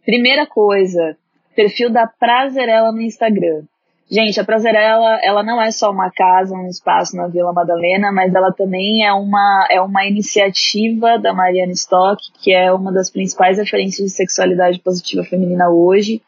Primeira 0.06 0.45
coisa, 0.45 1.18
perfil 1.56 1.89
da 1.89 2.08
Prazerela 2.08 2.91
no 2.91 3.02
Instagram. 3.02 3.64
Gente, 4.12 4.39
a 4.39 4.43
Prazerela, 4.43 5.20
ela 5.22 5.43
não 5.43 5.62
é 5.62 5.70
só 5.70 5.91
uma 5.91 6.10
casa, 6.10 6.56
um 6.56 6.68
espaço 6.68 7.16
na 7.16 7.28
Vila 7.28 7.54
Madalena, 7.54 8.12
mas 8.12 8.34
ela 8.34 8.52
também 8.52 9.06
é 9.06 9.14
uma, 9.14 9.68
é 9.70 9.80
uma 9.80 10.04
iniciativa 10.04 11.20
da 11.20 11.32
Mariana 11.32 11.74
Stock, 11.74 12.20
que 12.41 12.52
é 12.52 12.74
uma 12.74 12.91
das 12.91 13.12
principais 13.12 13.60
referências 13.60 14.10
de 14.10 14.16
sexualidade 14.16 14.80
positiva 14.80 15.24
feminina 15.24 15.70
hoje. 15.70 16.24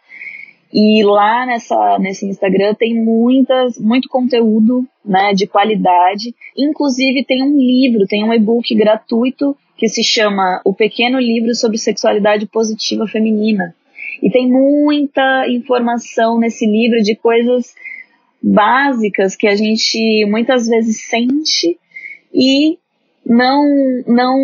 E 0.74 1.04
lá 1.04 1.46
nessa, 1.46 2.00
nesse 2.00 2.26
Instagram 2.26 2.74
tem 2.76 2.96
muitas, 2.96 3.78
muito 3.78 4.08
conteúdo 4.08 4.86
né, 5.04 5.34
de 5.34 5.46
qualidade. 5.46 6.34
Inclusive 6.58 7.26
tem 7.26 7.44
um 7.44 7.58
livro, 7.58 8.08
tem 8.08 8.24
um 8.24 8.34
e-book 8.34 8.74
gratuito 8.76 9.56
que 9.78 9.90
se 9.90 10.04
chama 10.04 10.62
O 10.64 10.74
Pequeno 10.74 11.20
Livro 11.20 11.54
sobre 11.56 11.78
Sexualidade 11.78 12.46
Positiva 12.46 13.08
Feminina. 13.08 13.76
E 14.22 14.30
tem 14.30 14.48
muita 14.48 15.48
informação 15.50 16.40
nesse 16.40 16.66
livro 16.66 17.02
de 17.02 17.16
coisas 17.16 17.74
básicas 18.42 19.36
que 19.36 19.48
a 19.48 19.56
gente 19.56 20.26
muitas 20.30 20.68
vezes 20.68 21.08
sente 21.08 21.78
e 22.34 22.78
não 23.32 23.66
não 24.06 24.38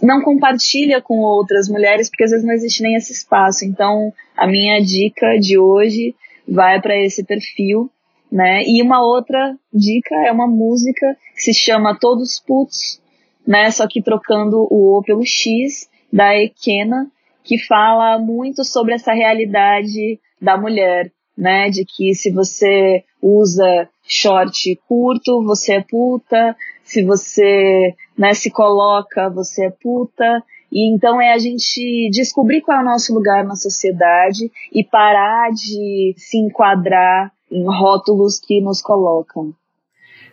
não 0.00 0.22
compartilha 0.22 1.02
com 1.02 1.18
outras 1.18 1.68
mulheres 1.68 2.08
porque 2.08 2.22
às 2.22 2.30
vezes 2.30 2.46
não 2.46 2.54
existe 2.54 2.80
nem 2.80 2.94
esse 2.94 3.12
espaço. 3.12 3.64
Então, 3.64 4.12
a 4.36 4.46
minha 4.46 4.80
dica 4.80 5.36
de 5.36 5.58
hoje 5.58 6.14
vai 6.46 6.80
para 6.80 6.96
esse 6.96 7.24
perfil, 7.24 7.90
né? 8.30 8.62
E 8.64 8.80
uma 8.82 9.02
outra 9.04 9.56
dica 9.74 10.14
é 10.24 10.30
uma 10.30 10.46
música 10.46 11.16
que 11.34 11.42
se 11.42 11.52
chama 11.52 11.98
Todos 11.98 12.38
Putos, 12.38 13.00
né? 13.44 13.68
Só 13.72 13.88
que 13.88 14.00
trocando 14.00 14.68
o 14.70 14.98
O 14.98 15.02
pelo 15.02 15.26
X 15.26 15.90
da 16.12 16.36
Ekena, 16.36 17.10
que 17.42 17.58
fala 17.58 18.16
muito 18.16 18.64
sobre 18.64 18.94
essa 18.94 19.12
realidade 19.12 20.20
da 20.40 20.56
mulher, 20.56 21.10
né? 21.36 21.68
De 21.68 21.84
que 21.84 22.14
se 22.14 22.30
você 22.30 23.02
usa 23.20 23.88
short 24.06 24.80
curto, 24.86 25.42
você 25.42 25.74
é 25.74 25.80
puta, 25.80 26.56
se 26.88 27.04
você 27.04 27.94
né, 28.16 28.32
se 28.32 28.50
coloca, 28.50 29.28
você 29.28 29.66
é 29.66 29.70
puta. 29.70 30.42
E 30.72 30.94
então 30.94 31.20
é 31.20 31.34
a 31.34 31.38
gente 31.38 32.10
descobrir 32.10 32.62
qual 32.62 32.78
é 32.78 32.80
o 32.80 32.84
nosso 32.84 33.14
lugar 33.14 33.44
na 33.44 33.54
sociedade 33.54 34.50
e 34.72 34.82
parar 34.82 35.50
de 35.50 36.14
se 36.16 36.38
enquadrar 36.38 37.30
em 37.50 37.64
rótulos 37.66 38.38
que 38.38 38.60
nos 38.60 38.80
colocam. 38.80 39.52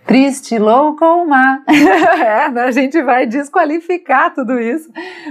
Triste, 0.06 0.58
louco 0.58 1.04
ou 1.04 1.26
má. 1.26 1.62
é, 1.68 2.50
né, 2.50 2.62
a 2.62 2.72
gente 2.72 3.02
vai 3.02 3.26
desqualificar 3.26 4.34
tudo 4.34 4.58
isso. 4.60 4.90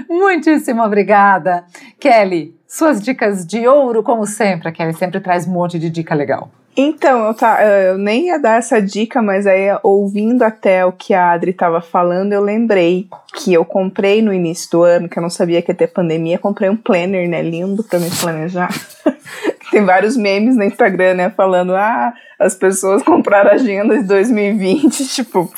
Muitíssimo 0.09 0.83
obrigada. 0.83 1.65
Kelly, 1.99 2.55
suas 2.67 3.01
dicas 3.01 3.47
de 3.47 3.67
ouro, 3.67 4.03
como 4.03 4.27
sempre. 4.27 4.69
A 4.69 4.73
Kelly 4.73 4.93
sempre 4.93 5.21
traz 5.21 5.47
um 5.47 5.53
monte 5.53 5.79
de 5.79 5.89
dica 5.89 6.15
legal. 6.15 6.51
Então, 6.77 7.27
eu, 7.27 7.35
tá, 7.35 7.65
eu 7.65 7.97
nem 7.97 8.27
ia 8.27 8.39
dar 8.39 8.59
essa 8.59 8.83
dica, 8.83 9.23
mas 9.23 9.47
aí 9.47 9.67
ouvindo 9.83 10.43
até 10.43 10.85
o 10.85 10.91
que 10.91 11.15
a 11.15 11.31
Adri 11.31 11.53
estava 11.53 11.81
falando, 11.81 12.33
eu 12.33 12.43
lembrei 12.43 13.07
que 13.37 13.53
eu 13.53 13.65
comprei 13.65 14.21
no 14.21 14.33
início 14.33 14.71
do 14.71 14.83
ano, 14.83 15.09
que 15.09 15.17
eu 15.17 15.23
não 15.23 15.31
sabia 15.31 15.63
que 15.63 15.71
ia 15.71 15.75
ter 15.75 15.87
pandemia, 15.87 16.39
comprei 16.39 16.69
um 16.69 16.77
planner, 16.77 17.29
né, 17.29 17.43
lindo 17.43 17.85
para 17.85 18.01
me 18.01 18.11
planejar. 18.11 18.71
Tem 19.71 19.85
vários 19.85 20.17
memes 20.17 20.57
no 20.57 20.65
Instagram, 20.65 21.15
né, 21.15 21.31
falando, 21.31 21.75
ah, 21.75 22.13
as 22.39 22.55
pessoas 22.55 23.03
compraram 23.03 23.53
agenda 23.53 23.97
de 23.97 24.05
2020, 24.05 25.07
tipo... 25.15 25.53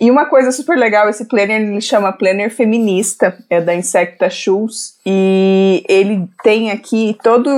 E 0.00 0.10
uma 0.10 0.26
coisa 0.26 0.50
super 0.50 0.76
legal, 0.76 1.08
esse 1.08 1.26
planner, 1.26 1.60
ele 1.60 1.80
chama 1.80 2.12
Planner 2.12 2.50
Feminista, 2.50 3.36
é 3.48 3.60
da 3.60 3.74
Insecta 3.74 4.28
Shoes, 4.30 4.96
e 5.04 5.84
ele 5.88 6.26
tem 6.42 6.70
aqui 6.70 7.16
todo, 7.22 7.50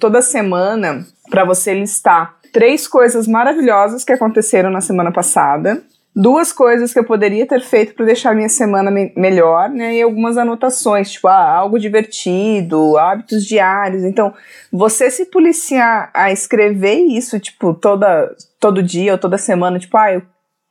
toda 0.00 0.20
semana 0.20 1.06
para 1.30 1.44
você 1.44 1.74
listar 1.74 2.36
três 2.56 2.88
coisas 2.88 3.28
maravilhosas 3.28 4.02
que 4.02 4.14
aconteceram 4.14 4.70
na 4.70 4.80
semana 4.80 5.12
passada, 5.12 5.82
duas 6.14 6.54
coisas 6.54 6.90
que 6.90 6.98
eu 6.98 7.04
poderia 7.04 7.46
ter 7.46 7.60
feito 7.60 7.92
para 7.92 8.06
deixar 8.06 8.34
minha 8.34 8.48
semana 8.48 8.90
me 8.90 9.12
melhor, 9.14 9.68
né? 9.68 9.96
E 9.96 10.00
algumas 10.00 10.38
anotações, 10.38 11.12
tipo, 11.12 11.28
ah, 11.28 11.50
algo 11.50 11.78
divertido, 11.78 12.96
hábitos 12.96 13.44
diários. 13.44 14.04
Então, 14.04 14.32
você 14.72 15.10
se 15.10 15.26
policiar 15.26 16.10
a 16.14 16.32
escrever 16.32 16.94
isso, 16.94 17.38
tipo, 17.38 17.74
toda, 17.74 18.34
todo 18.58 18.82
dia 18.82 19.12
ou 19.12 19.18
toda 19.18 19.36
semana, 19.36 19.78
tipo, 19.78 19.94
ah, 19.98 20.14
eu, 20.14 20.22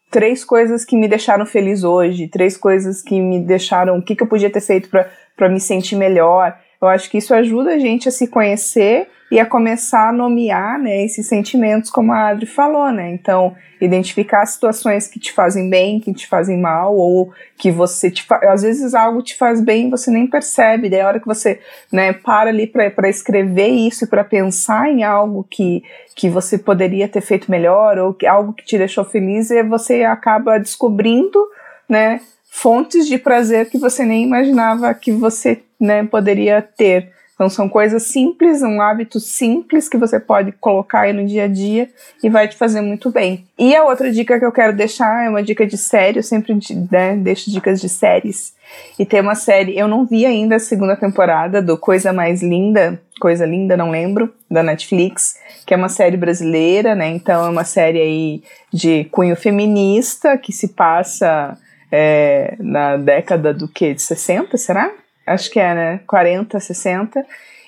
três 0.09 0.43
coisas 0.43 0.83
que 0.83 0.97
me 0.97 1.07
deixaram 1.07 1.45
feliz 1.45 1.83
hoje, 1.83 2.27
três 2.27 2.57
coisas 2.57 3.03
que 3.03 3.21
me 3.21 3.39
deixaram, 3.41 3.99
o 3.99 4.01
que, 4.01 4.15
que 4.15 4.23
eu 4.23 4.27
podia 4.27 4.49
ter 4.49 4.61
feito 4.61 4.89
para 4.89 5.49
me 5.49 5.59
sentir 5.59 5.95
melhor. 5.95 6.57
Eu 6.85 6.89
acho 6.89 7.09
que 7.09 7.17
isso 7.17 7.33
ajuda 7.33 7.71
a 7.71 7.79
gente 7.79 8.07
a 8.07 8.11
se 8.11 8.27
conhecer 8.27 9.07
e 9.31 9.39
a 9.39 9.45
começar 9.45 10.09
a 10.09 10.13
nomear 10.13 10.79
né, 10.79 11.03
esses 11.03 11.27
sentimentos, 11.27 11.89
como 11.89 12.11
a 12.11 12.29
Adri 12.29 12.45
falou, 12.45 12.91
né? 12.91 13.11
Então, 13.11 13.55
identificar 13.81 14.45
situações 14.45 15.07
que 15.07 15.19
te 15.19 15.33
fazem 15.33 15.67
bem, 15.67 15.99
que 15.99 16.13
te 16.13 16.27
fazem 16.27 16.59
mal, 16.59 16.95
ou 16.95 17.33
que 17.57 17.71
você 17.71 18.11
te 18.11 18.23
fa... 18.23 18.39
às 18.43 18.61
vezes 18.61 18.93
algo 18.93 19.23
te 19.23 19.35
faz 19.35 19.59
bem 19.61 19.87
e 19.87 19.89
você 19.89 20.11
nem 20.11 20.27
percebe. 20.27 20.89
Daí 20.89 21.01
a 21.01 21.07
hora 21.07 21.19
que 21.19 21.25
você 21.25 21.59
né, 21.91 22.13
para 22.13 22.49
ali 22.49 22.67
para 22.67 23.09
escrever 23.09 23.69
isso, 23.69 24.07
para 24.07 24.23
pensar 24.23 24.89
em 24.89 25.03
algo 25.03 25.45
que, 25.49 25.83
que 26.15 26.29
você 26.29 26.57
poderia 26.57 27.07
ter 27.07 27.21
feito 27.21 27.49
melhor, 27.49 27.97
ou 27.97 28.13
que, 28.13 28.27
algo 28.27 28.53
que 28.53 28.63
te 28.63 28.77
deixou 28.77 29.03
feliz, 29.03 29.49
e 29.49 29.63
você 29.63 30.03
acaba 30.03 30.59
descobrindo, 30.59 31.43
né? 31.89 32.21
Fontes 32.57 33.05
de 33.05 33.17
prazer 33.17 33.69
que 33.69 33.77
você 33.77 34.05
nem 34.05 34.23
imaginava 34.23 34.93
que 34.93 35.11
você 35.11 35.61
né, 35.77 36.05
poderia 36.05 36.61
ter. 36.61 37.11
Então 37.33 37.49
são 37.49 37.67
coisas 37.67 38.03
simples, 38.03 38.61
um 38.61 38.81
hábito 38.81 39.19
simples 39.19 39.89
que 39.89 39.97
você 39.97 40.21
pode 40.21 40.53
colocar 40.53 41.01
aí 41.01 41.11
no 41.11 41.27
dia 41.27 41.43
a 41.43 41.47
dia 41.49 41.89
e 42.23 42.29
vai 42.29 42.47
te 42.47 42.55
fazer 42.55 42.79
muito 42.79 43.11
bem. 43.11 43.45
E 43.59 43.75
a 43.75 43.83
outra 43.83 44.09
dica 44.09 44.39
que 44.39 44.45
eu 44.45 44.53
quero 44.53 44.73
deixar 44.73 45.25
é 45.25 45.29
uma 45.29 45.43
dica 45.43 45.67
de 45.67 45.77
série, 45.77 46.19
eu 46.19 46.23
sempre 46.23 46.57
né, 46.89 47.17
deixo 47.17 47.51
dicas 47.51 47.81
de 47.81 47.89
séries. 47.89 48.55
E 48.97 49.05
tem 49.05 49.19
uma 49.19 49.35
série, 49.35 49.77
eu 49.77 49.89
não 49.89 50.05
vi 50.05 50.25
ainda 50.25 50.55
a 50.55 50.59
segunda 50.59 50.95
temporada 50.95 51.61
do 51.61 51.77
Coisa 51.77 52.13
Mais 52.13 52.41
Linda, 52.41 53.01
Coisa 53.19 53.45
Linda, 53.45 53.75
não 53.75 53.91
lembro, 53.91 54.33
da 54.49 54.63
Netflix, 54.63 55.37
que 55.65 55.73
é 55.73 55.77
uma 55.77 55.89
série 55.89 56.15
brasileira, 56.15 56.95
né? 56.95 57.09
Então 57.09 57.45
é 57.45 57.49
uma 57.49 57.65
série 57.65 57.99
aí 57.99 58.43
de 58.71 59.03
cunho 59.11 59.35
feminista 59.35 60.37
que 60.37 60.53
se 60.53 60.69
passa 60.69 61.57
é, 61.97 62.55
na 62.59 62.97
década 62.97 63.53
do 63.53 63.67
que? 63.67 63.93
De 63.93 64.01
60, 64.01 64.57
será? 64.57 64.91
acho 65.25 65.49
que 65.49 65.59
é, 65.59 65.73
né? 65.73 65.99
40, 66.05 66.59
60. 66.59 67.25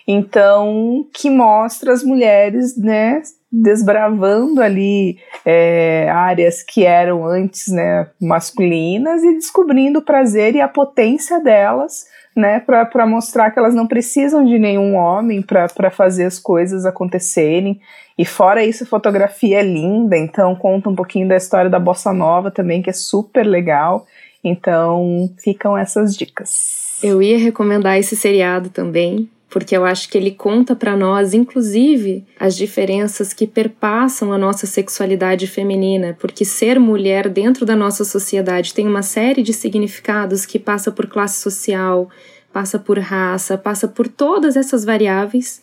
Então, 0.07 1.05
que 1.13 1.29
mostra 1.29 1.91
as 1.91 2.01
mulheres, 2.01 2.77
né, 2.77 3.21
desbravando 3.51 4.61
ali 4.61 5.17
é, 5.45 6.09
áreas 6.09 6.63
que 6.63 6.85
eram 6.85 7.25
antes, 7.25 7.67
né, 7.67 8.07
masculinas 8.21 9.21
e 9.23 9.33
descobrindo 9.33 9.99
o 9.99 10.05
prazer 10.05 10.55
e 10.55 10.61
a 10.61 10.67
potência 10.67 11.41
delas, 11.41 12.05
né, 12.37 12.59
para 12.59 13.07
mostrar 13.07 13.49
que 13.49 13.57
elas 13.57 13.73
não 13.73 13.87
precisam 13.87 14.45
de 14.45 14.59
nenhum 14.59 14.95
homem 14.95 15.41
para 15.41 15.89
fazer 15.89 16.25
as 16.25 16.37
coisas 16.37 16.85
acontecerem. 16.85 17.81
E 18.15 18.23
fora 18.23 18.63
isso, 18.63 18.83
a 18.83 18.87
fotografia 18.87 19.59
é 19.59 19.63
linda, 19.63 20.15
então 20.15 20.55
conta 20.55 20.87
um 20.87 20.95
pouquinho 20.95 21.27
da 21.27 21.35
história 21.35 21.69
da 21.69 21.79
bossa 21.79 22.13
nova 22.13 22.51
também, 22.51 22.81
que 22.81 22.91
é 22.91 22.93
super 22.93 23.43
legal. 23.43 24.05
Então, 24.43 25.27
ficam 25.43 25.75
essas 25.75 26.15
dicas. 26.15 26.99
Eu 27.01 27.21
ia 27.23 27.39
recomendar 27.39 27.97
esse 27.97 28.15
seriado 28.15 28.69
também, 28.69 29.27
porque 29.49 29.75
eu 29.75 29.85
acho 29.85 30.09
que 30.09 30.17
ele 30.17 30.31
conta 30.31 30.75
para 30.75 30.97
nós, 30.97 31.33
inclusive, 31.33 32.25
as 32.39 32.55
diferenças 32.55 33.31
que 33.31 33.47
perpassam 33.47 34.33
a 34.33 34.37
nossa 34.37 34.67
sexualidade 34.67 35.47
feminina, 35.47 36.17
porque 36.19 36.43
ser 36.43 36.79
mulher 36.79 37.29
dentro 37.29 37.65
da 37.65 37.75
nossa 37.75 38.03
sociedade 38.03 38.73
tem 38.73 38.85
uma 38.85 39.01
série 39.01 39.41
de 39.41 39.53
significados 39.53 40.45
que 40.45 40.59
passa 40.59 40.91
por 40.91 41.07
classe 41.07 41.41
social, 41.41 42.09
passa 42.51 42.77
por 42.77 42.99
raça, 42.99 43.57
passa 43.57 43.87
por 43.87 44.07
todas 44.07 44.57
essas 44.57 44.83
variáveis. 44.83 45.61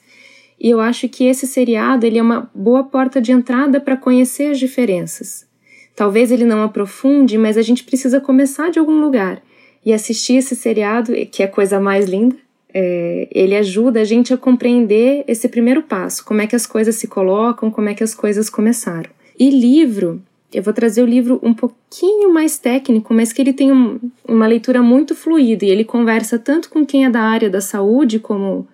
E 0.59 0.71
eu 0.71 0.81
acho 0.81 1.09
que 1.09 1.25
esse 1.25 1.47
seriado 1.47 2.07
ele 2.07 2.19
é 2.19 2.23
uma 2.23 2.51
boa 2.55 2.85
porta 2.85 3.21
de 3.21 3.33
entrada 3.33 3.81
para 3.81 3.97
conhecer 3.97 4.51
as 4.51 4.59
diferenças. 4.59 5.47
Talvez 5.95 6.33
ele 6.33 6.45
não 6.45 6.63
aprofunde, 6.63 7.37
mas 7.37 7.59
a 7.59 7.63
gente 7.63 7.85
precisa 7.85 8.21
começar 8.21 8.71
de 8.71 8.79
algum 8.79 9.01
lugar. 9.01 9.43
E 9.85 9.93
assistir 9.93 10.37
esse 10.37 10.57
seriado, 10.57 11.13
que 11.31 11.43
é 11.43 11.47
a 11.47 11.51
coisa 11.51 11.79
mais 11.79 12.07
linda, 12.07 12.37
é, 12.75 13.29
ele 13.31 13.55
ajuda 13.55 14.01
a 14.01 14.05
gente 14.05 14.35
a 14.35 14.37
compreender 14.37 15.25
esse 15.29 15.49
primeiro 15.49 15.83
passo, 15.83 16.25
como 16.25 16.41
é 16.41 16.47
que 16.47 16.57
as 16.57 16.67
coisas 16.67 16.97
se 16.97 17.07
colocam, 17.07 17.71
como 17.71 17.89
é 17.89 17.95
que 17.95 18.03
as 18.03 18.15
coisas 18.15 18.51
começaram. 18.51 19.09
E 19.39 19.49
livro, 19.49 20.21
eu 20.53 20.63
vou 20.63 20.75
trazer 20.75 21.03
o 21.03 21.07
livro 21.07 21.39
um 21.43 21.55
pouquinho 21.55 22.33
mais 22.33 22.59
técnico, 22.59 23.15
mas 23.15 23.33
que 23.33 23.41
ele 23.41 23.53
tem 23.53 23.73
um, 23.73 24.01
uma 24.27 24.47
leitura 24.47 24.83
muito 24.83 25.15
fluida 25.15 25.65
e 25.65 25.71
ele 25.71 25.85
conversa 25.85 26.39
tanto 26.39 26.69
com 26.69 26.85
quem 26.85 27.05
é 27.05 27.11
da 27.11 27.21
área 27.21 27.49
da 27.49 27.61
saúde, 27.61 28.19
como 28.19 28.67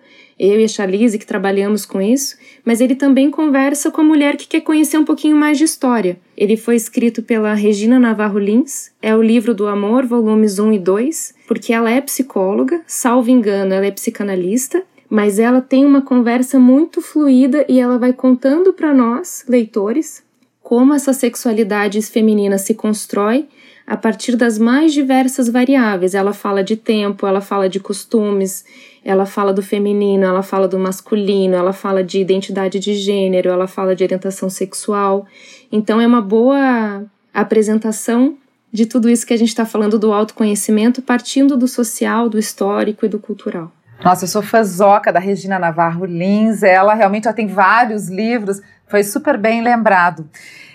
eu 0.43 0.59
e 0.59 0.63
a 0.63 0.67
Charlize 0.67 1.19
que 1.19 1.25
trabalhamos 1.25 1.85
com 1.85 2.01
isso, 2.01 2.35
mas 2.65 2.81
ele 2.81 2.95
também 2.95 3.29
conversa 3.29 3.91
com 3.91 4.01
a 4.01 4.03
mulher 4.03 4.35
que 4.35 4.47
quer 4.47 4.61
conhecer 4.61 4.97
um 4.97 5.05
pouquinho 5.05 5.35
mais 5.35 5.59
de 5.59 5.65
história. 5.65 6.19
Ele 6.35 6.57
foi 6.57 6.75
escrito 6.75 7.21
pela 7.21 7.53
Regina 7.53 7.99
Navarro 7.99 8.39
Lins, 8.39 8.89
é 8.99 9.15
o 9.15 9.21
livro 9.21 9.53
do 9.53 9.67
amor, 9.67 10.03
volumes 10.03 10.57
1 10.57 10.73
e 10.73 10.79
2, 10.79 11.35
porque 11.47 11.71
ela 11.71 11.91
é 11.91 12.01
psicóloga, 12.01 12.81
salvo 12.87 13.29
engano, 13.29 13.71
ela 13.71 13.85
é 13.85 13.91
psicanalista, 13.91 14.83
mas 15.07 15.37
ela 15.37 15.61
tem 15.61 15.85
uma 15.85 16.01
conversa 16.01 16.57
muito 16.57 17.01
fluida 17.01 17.63
e 17.69 17.79
ela 17.79 17.99
vai 17.99 18.11
contando 18.11 18.73
para 18.73 18.91
nós, 18.91 19.45
leitores, 19.47 20.23
como 20.63 20.93
essa 20.93 21.13
sexualidade 21.13 22.01
feminina 22.01 22.57
se 22.57 22.73
constrói 22.73 23.47
a 23.85 23.97
partir 23.97 24.35
das 24.35 24.57
mais 24.57 24.93
diversas 24.93 25.49
variáveis. 25.49 26.15
Ela 26.15 26.33
fala 26.33 26.63
de 26.63 26.77
tempo, 26.77 27.27
ela 27.27 27.41
fala 27.41 27.67
de 27.67 27.79
costumes, 27.79 28.63
ela 29.03 29.25
fala 29.25 29.51
do 29.51 29.61
feminino, 29.61 30.25
ela 30.25 30.43
fala 30.43 30.67
do 30.67 30.77
masculino, 30.77 31.55
ela 31.55 31.73
fala 31.73 32.03
de 32.03 32.19
identidade 32.19 32.79
de 32.79 32.93
gênero, 32.93 33.49
ela 33.49 33.67
fala 33.67 33.95
de 33.95 34.03
orientação 34.03 34.49
sexual. 34.49 35.25
Então 35.71 35.99
é 35.99 36.05
uma 36.05 36.21
boa 36.21 37.03
apresentação 37.33 38.37
de 38.71 38.85
tudo 38.85 39.09
isso 39.09 39.25
que 39.25 39.33
a 39.33 39.37
gente 39.37 39.49
está 39.49 39.65
falando 39.65 39.99
do 39.99 40.13
autoconhecimento, 40.13 41.01
partindo 41.01 41.57
do 41.57 41.67
social, 41.67 42.29
do 42.29 42.37
histórico 42.39 43.05
e 43.05 43.09
do 43.09 43.19
cultural. 43.19 43.71
Nossa, 44.03 44.23
eu 44.23 44.29
sou 44.29 44.41
fãzoca 44.41 45.11
da 45.11 45.19
Regina 45.19 45.59
Navarro 45.59 46.05
Lins, 46.05 46.63
ela 46.63 46.93
realmente 46.93 47.25
já 47.25 47.33
tem 47.33 47.47
vários 47.47 48.07
livros, 48.07 48.61
foi 48.87 49.03
super 49.03 49.37
bem 49.37 49.61
lembrado. 49.61 50.27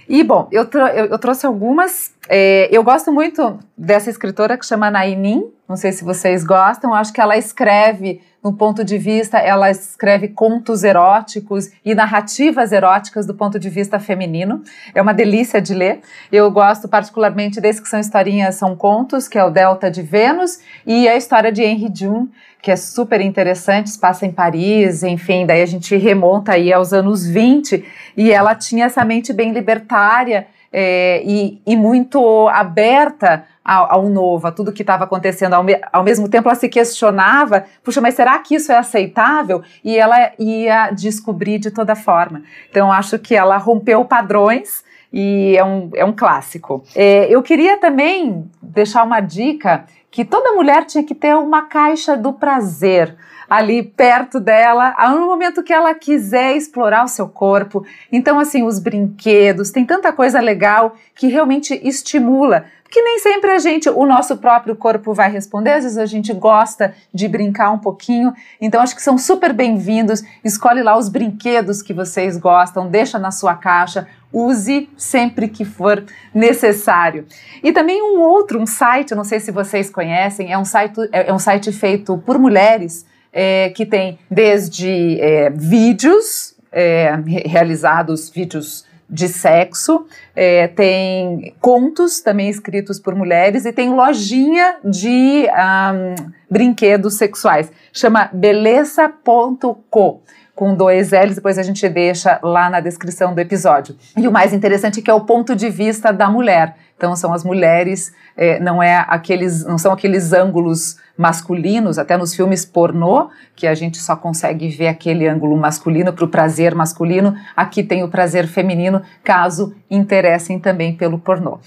E, 0.08 0.22
bom, 0.22 0.48
eu, 0.52 0.68
eu, 0.72 1.06
eu 1.06 1.18
trouxe 1.18 1.46
algumas. 1.46 2.12
É, 2.28 2.68
eu 2.70 2.82
gosto 2.82 3.12
muito 3.12 3.58
dessa 3.76 4.10
escritora 4.10 4.56
que 4.56 4.66
chama 4.66 4.90
Nainin, 4.90 5.44
não 5.68 5.76
sei 5.76 5.90
se 5.90 6.04
vocês 6.04 6.44
gostam, 6.44 6.94
acho 6.94 7.12
que 7.12 7.20
ela 7.20 7.36
escreve, 7.36 8.20
no 8.42 8.52
ponto 8.52 8.84
de 8.84 8.98
vista, 8.98 9.38
ela 9.38 9.68
escreve 9.68 10.28
contos 10.28 10.84
eróticos 10.84 11.70
e 11.84 11.92
narrativas 11.92 12.70
eróticas 12.70 13.26
do 13.26 13.34
ponto 13.34 13.58
de 13.58 13.68
vista 13.68 13.98
feminino. 13.98 14.62
É 14.94 15.02
uma 15.02 15.12
delícia 15.12 15.60
de 15.60 15.74
ler. 15.74 16.00
Eu 16.30 16.48
gosto 16.52 16.88
particularmente 16.88 17.60
desse 17.60 17.82
que 17.82 17.88
são 17.88 17.98
historinhas, 17.98 18.54
são 18.54 18.76
contos, 18.76 19.26
que 19.26 19.36
é 19.36 19.44
o 19.44 19.50
Delta 19.50 19.90
de 19.90 20.02
Vênus, 20.02 20.60
e 20.86 21.08
a 21.08 21.16
história 21.16 21.50
de 21.50 21.62
Henry 21.62 21.90
June, 21.92 22.30
que 22.66 22.72
é 22.72 22.74
super 22.74 23.20
interessante, 23.20 23.90
se 23.90 23.96
passa 23.96 24.26
em 24.26 24.32
Paris, 24.32 25.04
enfim, 25.04 25.46
daí 25.46 25.62
a 25.62 25.66
gente 25.66 25.94
remonta 25.94 26.50
aí 26.50 26.72
aos 26.72 26.92
anos 26.92 27.24
20, 27.24 27.84
e 28.16 28.32
ela 28.32 28.56
tinha 28.56 28.86
essa 28.86 29.04
mente 29.04 29.32
bem 29.32 29.52
libertária, 29.52 30.48
é, 30.72 31.22
e, 31.24 31.62
e, 31.64 31.76
muito 31.76 32.48
aberta 32.48 33.44
ao, 33.64 33.92
ao, 33.92 34.08
novo, 34.08 34.48
a 34.48 34.50
tudo 34.50 34.72
que 34.72 34.82
estava 34.82 35.04
acontecendo. 35.04 35.54
Ao, 35.54 35.62
me, 35.62 35.80
ao, 35.92 36.02
mesmo 36.02 36.28
tempo, 36.28 36.48
ela 36.48 36.56
se 36.56 36.68
questionava: 36.68 37.64
puxa, 37.84 38.00
mas 38.00 38.14
será 38.14 38.36
que 38.40 38.56
isso 38.56 38.72
é 38.72 38.76
aceitável? 38.76 39.62
E 39.84 39.96
ela 39.96 40.32
ia 40.36 40.90
descobrir 40.90 41.60
de 41.60 41.70
toda 41.70 41.94
forma. 41.94 42.42
Então, 42.68 42.92
acho 42.92 43.16
que 43.16 43.36
ela 43.36 43.56
rompeu 43.58 44.04
padrões 44.04 44.82
e 45.18 45.56
é 45.56 45.64
um, 45.64 45.90
é 45.94 46.04
um 46.04 46.12
clássico. 46.12 46.84
É, 46.94 47.26
eu 47.34 47.42
queria 47.42 47.78
também 47.78 48.44
deixar 48.60 49.02
uma 49.02 49.18
dica 49.18 49.86
que 50.10 50.26
toda 50.26 50.52
mulher 50.52 50.84
tinha 50.84 51.02
que 51.02 51.14
ter 51.14 51.34
uma 51.34 51.62
caixa 51.62 52.14
do 52.14 52.34
prazer 52.34 53.16
ali 53.48 53.82
perto 53.82 54.38
dela, 54.38 54.94
no 55.10 55.24
momento 55.24 55.62
que 55.62 55.72
ela 55.72 55.94
quiser 55.94 56.54
explorar 56.54 57.04
o 57.04 57.08
seu 57.08 57.28
corpo. 57.28 57.86
Então, 58.12 58.38
assim, 58.38 58.62
os 58.62 58.78
brinquedos, 58.78 59.70
tem 59.70 59.86
tanta 59.86 60.12
coisa 60.12 60.38
legal 60.38 60.96
que 61.14 61.28
realmente 61.28 61.80
estimula. 61.82 62.66
Porque 62.82 63.02
nem 63.02 63.18
sempre 63.18 63.50
a 63.50 63.58
gente, 63.58 63.88
o 63.88 64.06
nosso 64.06 64.36
próprio 64.36 64.76
corpo 64.76 65.12
vai 65.12 65.30
responder, 65.30 65.72
às 65.72 65.82
vezes 65.82 65.98
a 65.98 66.06
gente 66.06 66.32
gosta 66.32 66.94
de 67.12 67.26
brincar 67.26 67.70
um 67.72 67.78
pouquinho, 67.78 68.32
então 68.60 68.80
acho 68.80 68.94
que 68.94 69.02
são 69.02 69.18
super 69.18 69.52
bem-vindos. 69.52 70.22
Escolhe 70.44 70.82
lá 70.82 70.96
os 70.96 71.08
brinquedos 71.08 71.82
que 71.82 71.92
vocês 71.92 72.36
gostam, 72.36 72.88
deixa 72.88 73.18
na 73.18 73.32
sua 73.32 73.54
caixa, 73.56 74.06
use 74.32 74.88
sempre 74.96 75.48
que 75.48 75.64
for 75.64 76.04
necessário. 76.34 77.26
E 77.62 77.72
também 77.72 78.02
um 78.02 78.20
outro, 78.20 78.60
um 78.60 78.66
site, 78.66 79.14
não 79.14 79.24
sei 79.24 79.40
se 79.40 79.50
vocês 79.50 79.90
conhecem, 79.90 80.52
é 80.52 80.58
um 80.58 80.64
site, 80.64 81.00
é, 81.12 81.28
é 81.28 81.32
um 81.32 81.38
site 81.38 81.72
feito 81.72 82.18
por 82.18 82.38
mulheres 82.38 83.06
é, 83.32 83.70
que 83.70 83.84
tem 83.84 84.18
desde 84.30 85.20
é, 85.20 85.50
vídeos 85.50 86.54
é, 86.72 87.18
realizados, 87.46 88.30
vídeos 88.30 88.84
de 89.08 89.28
sexo, 89.28 90.06
é, 90.34 90.66
tem 90.66 91.54
contos 91.60 92.20
também 92.20 92.48
escritos 92.48 92.98
por 92.98 93.14
mulheres 93.14 93.64
e 93.64 93.72
tem 93.72 93.90
lojinha 93.90 94.78
de 94.84 95.46
um, 95.46 96.30
brinquedos 96.50 97.14
sexuais, 97.14 97.70
chama 97.92 98.28
beleza.co 98.32 100.22
com 100.56 100.74
dois 100.74 101.10
L's, 101.10 101.34
depois 101.34 101.58
a 101.58 101.62
gente 101.62 101.86
deixa 101.86 102.40
lá 102.42 102.70
na 102.70 102.80
descrição 102.80 103.34
do 103.34 103.38
episódio. 103.38 103.94
E 104.16 104.26
o 104.26 104.32
mais 104.32 104.54
interessante 104.54 105.00
é 105.00 105.02
que 105.02 105.10
é 105.10 105.14
o 105.14 105.20
ponto 105.20 105.54
de 105.54 105.68
vista 105.68 106.10
da 106.10 106.30
mulher. 106.30 106.74
Então 106.96 107.14
são 107.14 107.34
as 107.34 107.44
mulheres, 107.44 108.10
é, 108.34 108.58
não 108.58 108.82
é 108.82 109.04
aqueles, 109.06 109.66
não 109.66 109.76
são 109.76 109.92
aqueles 109.92 110.32
ângulos 110.32 110.96
masculinos, 111.16 111.98
até 111.98 112.16
nos 112.16 112.34
filmes 112.34 112.64
pornô, 112.64 113.28
que 113.54 113.66
a 113.66 113.74
gente 113.74 113.98
só 113.98 114.16
consegue 114.16 114.68
ver 114.70 114.88
aquele 114.88 115.28
ângulo 115.28 115.54
masculino 115.58 116.10
para 116.10 116.24
o 116.24 116.28
prazer 116.28 116.74
masculino. 116.74 117.36
Aqui 117.54 117.82
tem 117.82 118.02
o 118.02 118.08
prazer 118.08 118.46
feminino, 118.46 119.02
caso 119.22 119.74
interessem 119.90 120.58
também 120.58 120.96
pelo 120.96 121.18
pornô. 121.18 121.58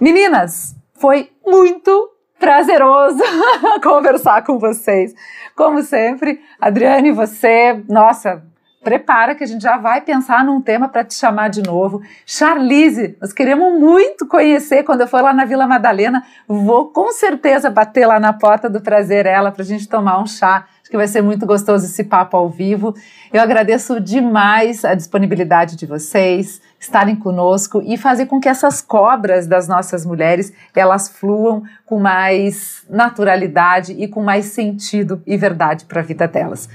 Meninas, 0.00 0.76
foi 0.94 1.30
muito 1.44 2.10
prazeroso 2.40 3.22
conversar 3.84 4.42
com 4.42 4.58
vocês. 4.58 5.14
Como 5.54 5.82
sempre, 5.82 6.40
Adriane, 6.58 7.12
você, 7.12 7.84
nossa, 7.86 8.42
prepara 8.82 9.34
que 9.34 9.44
a 9.44 9.46
gente 9.46 9.62
já 9.62 9.76
vai 9.76 10.00
pensar 10.00 10.42
num 10.42 10.60
tema 10.60 10.88
para 10.88 11.04
te 11.04 11.14
chamar 11.14 11.48
de 11.48 11.62
novo. 11.62 12.00
Charlize, 12.24 13.16
nós 13.20 13.32
queremos 13.32 13.78
muito 13.78 14.26
conhecer 14.26 14.82
quando 14.84 15.02
eu 15.02 15.06
for 15.06 15.22
lá 15.22 15.32
na 15.32 15.44
Vila 15.44 15.66
Madalena. 15.66 16.24
Vou 16.48 16.86
com 16.86 17.12
certeza 17.12 17.70
bater 17.70 18.06
lá 18.06 18.18
na 18.18 18.32
porta 18.32 18.70
do 18.70 18.80
Prazer 18.80 19.26
Ela 19.26 19.52
para 19.52 19.62
a 19.62 19.66
gente 19.66 19.86
tomar 19.86 20.18
um 20.18 20.26
chá. 20.26 20.66
Que 20.90 20.96
vai 20.96 21.06
ser 21.06 21.22
muito 21.22 21.46
gostoso 21.46 21.86
esse 21.86 22.02
papo 22.02 22.36
ao 22.36 22.50
vivo. 22.50 22.94
Eu 23.32 23.40
agradeço 23.40 24.00
demais 24.00 24.84
a 24.84 24.94
disponibilidade 24.94 25.76
de 25.76 25.86
vocês 25.86 26.60
estarem 26.80 27.14
conosco 27.14 27.80
e 27.84 27.96
fazer 27.96 28.26
com 28.26 28.40
que 28.40 28.48
essas 28.48 28.80
cobras 28.80 29.46
das 29.46 29.68
nossas 29.68 30.04
mulheres 30.04 30.52
elas 30.74 31.08
fluam 31.08 31.62
com 31.86 32.00
mais 32.00 32.84
naturalidade 32.90 33.92
e 33.92 34.08
com 34.08 34.22
mais 34.22 34.46
sentido 34.46 35.22
e 35.26 35.36
verdade 35.36 35.84
para 35.84 36.00
a 36.00 36.04
vida 36.04 36.26
delas. 36.26 36.68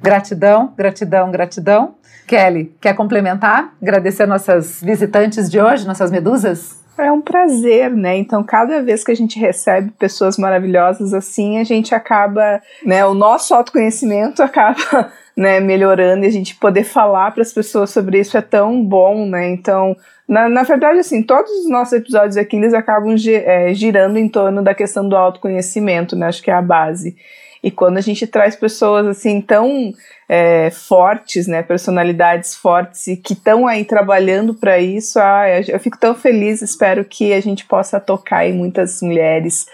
Gratidão, 0.00 0.72
gratidão, 0.76 1.30
gratidão. 1.30 1.94
Kelly, 2.26 2.74
quer 2.80 2.94
complementar? 2.94 3.74
Agradecer 3.82 4.26
nossas 4.26 4.80
visitantes 4.80 5.50
de 5.50 5.60
hoje, 5.60 5.86
nossas 5.86 6.10
medusas? 6.10 6.77
É 6.98 7.12
um 7.12 7.20
prazer, 7.20 7.90
né? 7.90 8.16
Então, 8.16 8.42
cada 8.42 8.82
vez 8.82 9.04
que 9.04 9.12
a 9.12 9.14
gente 9.14 9.38
recebe 9.38 9.92
pessoas 9.92 10.36
maravilhosas 10.36 11.14
assim, 11.14 11.58
a 11.58 11.64
gente 11.64 11.94
acaba, 11.94 12.60
né? 12.84 13.06
O 13.06 13.14
nosso 13.14 13.54
autoconhecimento 13.54 14.42
acaba, 14.42 15.12
né, 15.36 15.60
melhorando 15.60 16.24
e 16.24 16.26
a 16.28 16.32
gente 16.32 16.56
poder 16.56 16.82
falar 16.82 17.30
para 17.30 17.42
as 17.42 17.52
pessoas 17.52 17.90
sobre 17.90 18.18
isso 18.18 18.36
é 18.36 18.42
tão 18.42 18.84
bom, 18.84 19.26
né? 19.26 19.48
Então, 19.50 19.96
na, 20.26 20.48
na 20.48 20.64
verdade, 20.64 20.98
assim, 20.98 21.22
todos 21.22 21.50
os 21.52 21.70
nossos 21.70 21.92
episódios 21.92 22.36
aqui 22.36 22.56
eles 22.56 22.74
acabam 22.74 23.14
é, 23.28 23.72
girando 23.72 24.18
em 24.18 24.28
torno 24.28 24.62
da 24.62 24.74
questão 24.74 25.08
do 25.08 25.16
autoconhecimento, 25.16 26.16
né? 26.16 26.26
Acho 26.26 26.42
que 26.42 26.50
é 26.50 26.54
a 26.54 26.60
base. 26.60 27.16
E 27.62 27.70
quando 27.70 27.98
a 27.98 28.00
gente 28.00 28.26
traz 28.26 28.54
pessoas 28.54 29.06
assim 29.06 29.40
tão 29.40 29.92
é, 30.28 30.70
fortes, 30.70 31.46
né, 31.46 31.62
personalidades 31.62 32.54
fortes 32.54 33.06
e 33.06 33.16
que 33.16 33.32
estão 33.32 33.66
aí 33.66 33.84
trabalhando 33.84 34.54
para 34.54 34.78
isso, 34.78 35.18
ah, 35.18 35.44
eu 35.66 35.80
fico 35.80 35.98
tão 35.98 36.14
feliz. 36.14 36.62
Espero 36.62 37.04
que 37.04 37.32
a 37.32 37.40
gente 37.40 37.64
possa 37.64 37.98
tocar 37.98 38.46
em 38.46 38.52
muitas 38.52 39.00
mulheres 39.02 39.66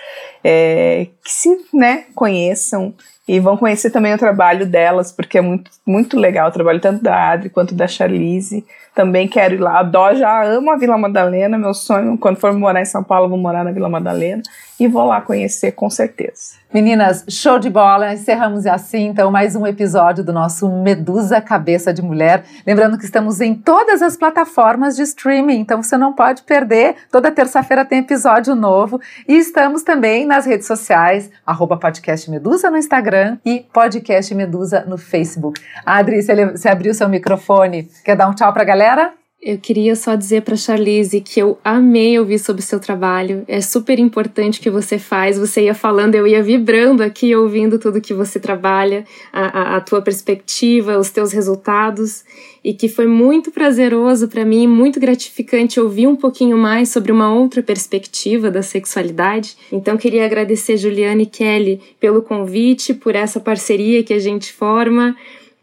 é, 0.43 1.09
que 1.25 1.31
se 1.31 1.57
né, 1.73 2.05
conheçam 2.15 2.95
e 3.27 3.41
vão 3.41 3.57
conhecer 3.57 3.91
também 3.91 4.13
o 4.13 4.19
trabalho 4.19 4.67
delas, 4.67 5.11
porque 5.11 5.39
é 5.39 5.41
muito, 5.41 5.71
muito 5.87 6.19
legal 6.19 6.49
o 6.49 6.53
trabalho 6.53 6.79
tanto 6.79 7.03
da 7.03 7.31
Adri 7.31 7.49
quanto 7.49 7.75
da 7.75 7.87
Charlize. 7.87 8.65
Também 8.95 9.27
quero 9.27 9.55
ir 9.55 9.61
lá. 9.61 9.81
A 9.81 9.83
Dó 9.83 10.15
já 10.15 10.45
ama 10.45 10.75
a 10.75 10.77
Vila 10.77 10.97
Madalena, 10.99 11.59
meu 11.59 11.73
sonho. 11.73 12.19
Quando 12.19 12.37
for 12.37 12.53
morar 12.53 12.83
em 12.83 12.85
São 12.85 13.03
Paulo, 13.03 13.29
vou 13.29 13.39
morar 13.39 13.65
na 13.65 13.73
Vila 13.73 13.89
Madalena 13.89 14.43
e 14.79 14.89
vou 14.89 15.05
lá 15.05 15.21
conhecer 15.21 15.73
com 15.73 15.89
certeza. 15.89 16.55
Meninas, 16.73 17.25
show 17.29 17.59
de 17.59 17.71
bola. 17.71 18.13
Encerramos 18.13 18.67
assim, 18.67 19.07
então, 19.07 19.31
mais 19.31 19.55
um 19.55 19.65
episódio 19.65 20.25
do 20.25 20.33
nosso 20.33 20.69
Medusa 20.69 21.41
Cabeça 21.41 21.93
de 21.95 22.03
Mulher. 22.03 22.45
Lembrando 22.67 22.99
que 22.99 23.05
estamos 23.05 23.41
em 23.41 23.55
todas 23.55 24.03
as 24.03 24.17
plataformas 24.17 24.97
de 24.97 25.03
streaming, 25.03 25.61
então 25.61 25.83
você 25.83 25.97
não 25.97 26.13
pode 26.13 26.43
perder. 26.43 26.97
Toda 27.13 27.31
terça-feira 27.31 27.85
tem 27.85 28.01
episódio 28.01 28.57
novo. 28.57 29.01
E 29.29 29.37
estamos 29.37 29.83
também 29.83 30.27
nas 30.27 30.47
redes 30.47 30.67
sociais, 30.67 31.31
arroba 31.47 31.77
podcast 31.77 32.29
Medusa 32.29 32.71
no 32.71 32.77
Instagram 32.77 33.39
e 33.45 33.65
podcast 33.73 34.35
Medusa 34.35 34.85
no 34.87 34.99
Facebook. 34.99 35.61
Adri, 35.87 36.21
você 36.23 36.69
abriu 36.69 36.93
seu 36.93 37.09
microfone. 37.09 37.89
Quer 38.05 38.17
dar 38.17 38.29
um 38.29 38.35
tchau 38.35 38.53
pra 38.53 38.65
galera? 38.65 39.13
Eu 39.47 39.59
queria 39.59 39.95
só 39.95 40.15
dizer 40.15 40.41
para 40.41 40.57
Charlize 40.57 41.21
que 41.21 41.39
eu 41.39 41.59
amei 41.63 42.19
ouvir 42.19 42.39
sobre 42.39 42.63
o 42.63 42.65
seu 42.65 42.81
trabalho. 42.81 43.45
É 43.47 43.61
super 43.61 43.99
importante 43.99 44.59
o 44.59 44.63
que 44.63 44.71
você 44.71 44.99
faz. 44.99 45.39
Você 45.39 45.65
ia 45.65 45.75
falando, 45.75 46.15
eu 46.15 46.27
ia 46.27 46.43
vibrando 46.43 47.03
aqui, 47.03 47.37
ouvindo 47.37 47.79
tudo 47.79 48.01
que 48.01 48.15
você 48.15 48.41
trabalha, 48.41 49.05
a, 49.31 49.43
a, 49.43 49.77
a 49.77 49.81
tua 49.83 50.01
perspectiva, 50.01 50.97
os 50.97 51.11
teus 51.11 51.31
resultados. 51.31 52.25
E 52.65 52.73
que 52.73 52.89
foi 52.89 53.07
muito 53.07 53.51
prazeroso 53.51 54.29
para 54.29 54.47
mim, 54.47 54.67
muito 54.67 54.99
gratificante 54.99 55.79
ouvir 55.79 56.07
um 56.07 56.17
pouquinho 56.17 56.57
mais 56.57 56.89
sobre 56.89 57.13
uma 57.13 57.31
outra 57.31 57.63
perspectiva 57.63 58.51
da 58.51 58.63
sexualidade. 58.63 59.59
Então, 59.71 59.99
queria 59.99 60.25
agradecer 60.25 60.79
Juliane 60.79 61.25
e 61.25 61.27
Kelly 61.27 61.83
pelo 62.01 62.23
convite, 62.23 62.95
por 62.95 63.15
essa 63.15 63.39
parceria 63.39 64.03
que 64.03 64.15
a 64.15 64.19
gente 64.19 64.51
forma 64.51 65.15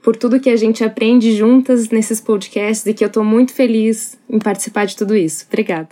por 0.03 0.15
tudo 0.15 0.39
que 0.39 0.49
a 0.49 0.55
gente 0.55 0.83
aprende 0.83 1.35
juntas 1.35 1.89
nesses 1.89 2.19
podcasts 2.19 2.85
e 2.85 2.93
que 2.93 3.03
eu 3.03 3.07
estou 3.07 3.23
muito 3.23 3.53
feliz 3.53 4.19
em 4.29 4.39
participar 4.39 4.85
de 4.85 4.95
tudo 4.95 5.15
isso. 5.15 5.45
Obrigada. 5.47 5.89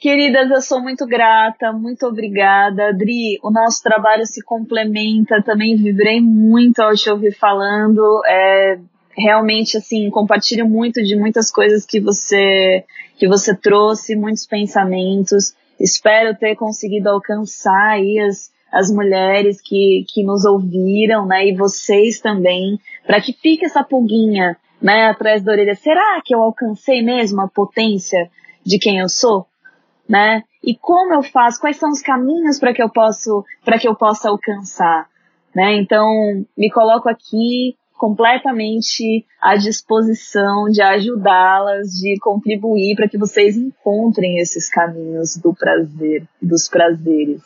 Queridas, 0.00 0.48
eu 0.48 0.60
sou 0.60 0.80
muito 0.80 1.04
grata, 1.06 1.72
muito 1.72 2.06
obrigada. 2.06 2.90
Adri, 2.90 3.36
o 3.42 3.50
nosso 3.50 3.82
trabalho 3.82 4.24
se 4.26 4.40
complementa, 4.44 5.42
também 5.42 5.76
vibrei 5.76 6.20
muito 6.20 6.78
ao 6.78 6.94
te 6.94 7.10
ouvir 7.10 7.34
falando. 7.34 8.22
É, 8.24 8.78
realmente, 9.16 9.76
assim, 9.76 10.08
compartilho 10.08 10.68
muito 10.68 11.02
de 11.02 11.16
muitas 11.16 11.50
coisas 11.50 11.84
que 11.84 12.00
você, 12.00 12.84
que 13.18 13.26
você 13.26 13.56
trouxe, 13.56 14.14
muitos 14.14 14.46
pensamentos. 14.46 15.52
Espero 15.80 16.36
ter 16.36 16.54
conseguido 16.54 17.08
alcançar 17.08 17.90
aí 17.90 18.20
as, 18.20 18.52
as 18.72 18.90
mulheres 18.90 19.60
que, 19.60 20.04
que 20.08 20.22
nos 20.22 20.44
ouviram, 20.44 21.26
né, 21.26 21.48
e 21.48 21.56
vocês 21.56 22.20
também, 22.20 22.78
para 23.06 23.20
que 23.20 23.32
fique 23.32 23.64
essa 23.64 23.82
pulguinha, 23.82 24.56
né, 24.80 25.06
atrás 25.06 25.42
da 25.42 25.52
orelha. 25.52 25.74
Será 25.74 26.20
que 26.24 26.34
eu 26.34 26.42
alcancei 26.42 27.02
mesmo 27.02 27.40
a 27.40 27.48
potência 27.48 28.30
de 28.64 28.78
quem 28.78 28.98
eu 28.98 29.08
sou, 29.08 29.46
né? 30.08 30.42
E 30.62 30.76
como 30.76 31.14
eu 31.14 31.22
faço? 31.22 31.60
Quais 31.60 31.76
são 31.76 31.90
os 31.90 32.02
caminhos 32.02 32.58
para 32.58 32.74
que 32.74 32.82
eu 32.82 32.88
posso, 32.88 33.44
para 33.64 33.78
que 33.78 33.88
eu 33.88 33.94
possa 33.94 34.28
alcançar, 34.28 35.08
né? 35.54 35.76
Então, 35.76 36.06
me 36.56 36.70
coloco 36.70 37.08
aqui 37.08 37.76
completamente 37.96 39.26
à 39.40 39.56
disposição 39.56 40.68
de 40.70 40.80
ajudá-las, 40.80 41.88
de 41.90 42.16
contribuir 42.20 42.94
para 42.94 43.08
que 43.08 43.18
vocês 43.18 43.56
encontrem 43.56 44.38
esses 44.38 44.70
caminhos 44.70 45.36
do 45.36 45.52
prazer, 45.52 46.24
dos 46.40 46.68
prazeres. 46.68 47.42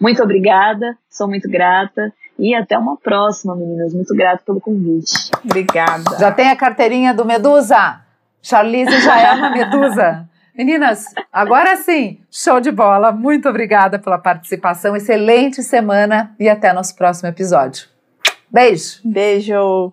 Muito 0.00 0.22
obrigada, 0.22 0.96
sou 1.08 1.28
muito 1.28 1.48
grata. 1.48 2.12
E 2.38 2.54
até 2.54 2.76
uma 2.76 2.96
próxima, 2.96 3.56
meninas. 3.56 3.94
Muito 3.94 4.14
grata 4.14 4.42
pelo 4.44 4.60
convite. 4.60 5.30
Obrigada. 5.42 6.18
Já 6.18 6.30
tem 6.30 6.50
a 6.50 6.56
carteirinha 6.56 7.14
do 7.14 7.24
Medusa? 7.24 8.00
Charlize 8.42 9.00
já 9.00 9.18
é 9.18 9.32
uma 9.32 9.50
Medusa. 9.50 10.28
Meninas, 10.56 11.04
agora 11.30 11.76
sim, 11.76 12.18
show 12.30 12.60
de 12.60 12.70
bola. 12.70 13.12
Muito 13.12 13.46
obrigada 13.46 13.98
pela 13.98 14.18
participação. 14.18 14.96
Excelente 14.96 15.62
semana 15.62 16.34
e 16.40 16.48
até 16.48 16.72
nosso 16.72 16.96
próximo 16.96 17.28
episódio. 17.28 17.88
Beijo. 18.50 19.00
Beijo. 19.04 19.92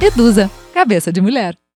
Medusa, 0.00 0.48
cabeça 0.72 1.12
de 1.12 1.20
mulher. 1.20 1.61